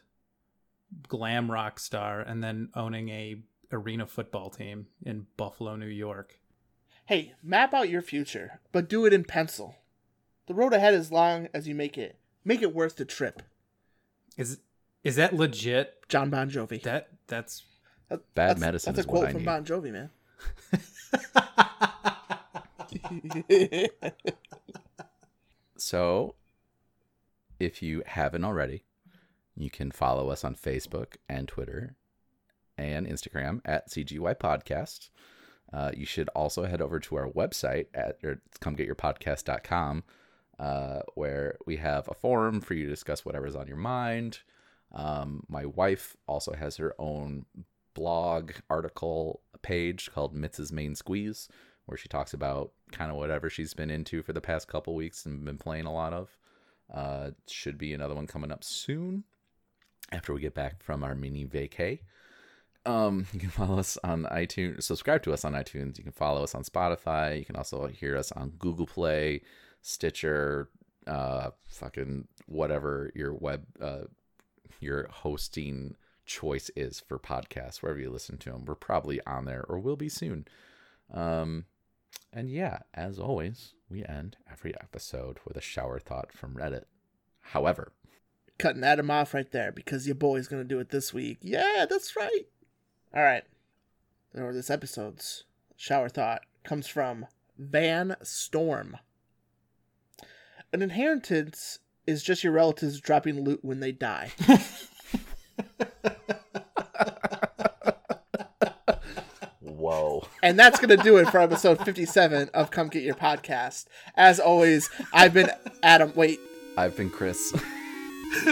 glam 1.07 1.49
rock 1.49 1.79
star 1.79 2.19
and 2.21 2.43
then 2.43 2.69
owning 2.75 3.09
a 3.09 3.41
arena 3.71 4.05
football 4.05 4.49
team 4.49 4.87
in 5.05 5.25
Buffalo, 5.37 5.75
New 5.75 5.87
York. 5.87 6.39
Hey, 7.05 7.33
map 7.41 7.73
out 7.73 7.89
your 7.89 8.01
future, 8.01 8.59
but 8.73 8.89
do 8.89 9.05
it 9.05 9.13
in 9.13 9.23
pencil. 9.23 9.75
The 10.47 10.53
road 10.53 10.73
ahead 10.73 10.93
is 10.93 11.11
long 11.11 11.47
as 11.53 11.67
you 11.67 11.75
make 11.75 11.97
it. 11.97 12.19
Make 12.43 12.61
it 12.61 12.73
worth 12.75 12.97
the 12.97 13.05
trip. 13.05 13.41
Is 14.37 14.59
is 15.03 15.15
that 15.15 15.33
legit? 15.33 16.07
Jon 16.09 16.29
Bon 16.29 16.49
Jovi. 16.49 16.81
That 16.83 17.09
that's 17.27 17.63
That- 18.09 18.33
Bad 18.35 18.49
that's, 18.51 18.59
medicine 18.59 18.93
That's 18.93 19.05
a 19.05 19.09
quote 19.09 19.31
from 19.31 19.39
need. 19.39 19.45
Bon 19.45 19.63
Jovi, 19.65 19.91
man. 19.91 20.09
So, 25.77 26.35
if 27.59 27.81
you 27.81 28.03
haven't 28.05 28.43
already, 28.43 28.83
you 29.55 29.69
can 29.69 29.91
follow 29.91 30.29
us 30.29 30.43
on 30.43 30.55
Facebook 30.55 31.15
and 31.29 31.47
Twitter 31.47 31.95
and 32.77 33.07
Instagram 33.07 33.61
at 33.63 33.89
CGY 33.89 34.35
Podcast. 34.35 35.09
Uh, 35.71 35.91
you 35.95 36.05
should 36.05 36.29
also 36.29 36.65
head 36.65 36.81
over 36.81 36.99
to 36.99 37.15
our 37.15 37.29
website 37.29 37.87
at 37.93 38.17
or 38.23 38.41
comegetyourpodcast.com, 38.59 40.03
uh, 40.59 40.99
where 41.15 41.57
we 41.65 41.77
have 41.77 42.07
a 42.09 42.13
forum 42.13 42.59
for 42.59 42.73
you 42.73 42.85
to 42.85 42.89
discuss 42.89 43.25
whatever's 43.25 43.55
on 43.55 43.67
your 43.67 43.77
mind. 43.77 44.39
Um, 44.93 45.43
my 45.47 45.65
wife 45.65 46.15
also 46.27 46.53
has 46.53 46.77
her 46.77 46.93
own 46.97 47.45
blog 47.97 48.51
article 48.69 49.41
page 49.63 50.11
called 50.13 50.35
Mitz's 50.35 50.71
Main 50.71 50.93
Squeeze, 50.93 51.49
where 51.87 51.97
she 51.97 52.07
talks 52.07 52.31
about 52.31 52.71
kind 52.91 53.09
of 53.09 53.17
whatever 53.17 53.49
she's 53.49 53.73
been 53.73 53.89
into 53.89 54.21
for 54.21 54.33
the 54.33 54.39
past 54.39 54.67
couple 54.67 54.93
weeks 54.93 55.25
and 55.25 55.43
been 55.43 55.57
playing 55.57 55.87
a 55.87 55.93
lot 55.93 56.13
of. 56.13 56.37
Uh, 56.93 57.31
should 57.49 57.77
be 57.77 57.93
another 57.93 58.13
one 58.15 58.27
coming 58.27 58.51
up 58.51 58.63
soon 58.63 59.23
after 60.11 60.31
we 60.31 60.39
get 60.39 60.53
back 60.53 60.81
from 60.83 61.03
our 61.03 61.15
mini 61.15 61.43
vacay. 61.43 61.99
Um, 62.85 63.25
you 63.33 63.39
can 63.39 63.49
follow 63.49 63.79
us 63.79 63.97
on 64.03 64.23
iTunes, 64.25 64.83
subscribe 64.83 65.23
to 65.23 65.33
us 65.33 65.43
on 65.43 65.53
iTunes. 65.53 65.97
You 65.97 66.03
can 66.03 66.13
follow 66.13 66.43
us 66.43 66.53
on 66.53 66.63
Spotify. 66.63 67.39
You 67.39 67.45
can 67.45 67.55
also 67.55 67.87
hear 67.87 68.15
us 68.15 68.31
on 68.31 68.51
Google 68.59 68.85
Play, 68.85 69.41
Stitcher, 69.81 70.69
uh, 71.07 71.49
fucking 71.67 72.27
whatever 72.45 73.11
your 73.15 73.33
web, 73.33 73.65
uh, 73.81 74.03
your 74.79 75.07
hosting 75.09 75.95
choice 76.27 76.69
is 76.75 76.99
for 76.99 77.17
podcasts, 77.17 77.77
wherever 77.77 77.99
you 77.99 78.09
listen 78.09 78.37
to 78.37 78.51
them. 78.51 78.65
We're 78.65 78.75
probably 78.75 79.19
on 79.25 79.45
there 79.45 79.65
or 79.67 79.79
will 79.79 79.95
be 79.95 80.09
soon. 80.09 80.45
Um, 81.11 81.65
and 82.31 82.49
yeah, 82.49 82.79
as 82.93 83.17
always, 83.17 83.73
we 83.89 84.05
end 84.05 84.37
every 84.51 84.75
episode 84.75 85.39
with 85.45 85.57
a 85.57 85.61
shower 85.61 85.99
thought 85.99 86.31
from 86.31 86.53
Reddit. 86.53 86.83
However, 87.39 87.93
Cutting 88.59 88.83
Adam 88.83 89.11
off 89.11 89.33
right 89.33 89.49
there 89.51 89.71
because 89.71 90.07
your 90.07 90.15
boy's 90.15 90.47
going 90.47 90.63
to 90.63 90.67
do 90.67 90.79
it 90.79 90.89
this 90.89 91.13
week. 91.13 91.37
Yeah, 91.41 91.85
that's 91.87 92.15
right. 92.15 92.47
All 93.15 93.23
right. 93.23 93.43
Or 94.35 94.51
this 94.51 94.69
episode's 94.69 95.45
shower 95.75 96.09
thought 96.09 96.41
comes 96.63 96.87
from 96.87 97.27
Van 97.57 98.15
Storm. 98.23 98.97
An 100.73 100.81
inheritance 100.81 101.79
is 102.07 102.23
just 102.23 102.43
your 102.43 102.53
relatives 102.53 102.99
dropping 102.99 103.43
loot 103.43 103.59
when 103.63 103.79
they 103.79 103.91
die. 103.91 104.31
And 110.47 110.57
that's 110.57 110.79
going 110.79 110.97
to 110.97 111.03
do 111.03 111.17
it 111.17 111.29
for 111.29 111.41
episode 111.41 111.83
57 111.83 112.51
of 112.53 112.71
Come 112.71 112.87
Get 112.87 113.03
Your 113.03 113.15
Podcast. 113.15 113.87
As 114.15 114.39
always, 114.39 114.89
I've 115.11 115.33
been 115.33 115.51
Adam. 115.83 116.13
Wait, 116.15 116.39
I've 116.77 116.95
been 116.95 117.09
Chris. 117.09 117.51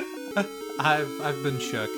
I've 0.78 1.22
I've 1.22 1.42
been 1.42 1.58
shook. 1.58 1.90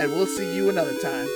and 0.00 0.12
we'll 0.12 0.26
see 0.26 0.54
you 0.54 0.70
another 0.70 0.96
time. 1.00 1.26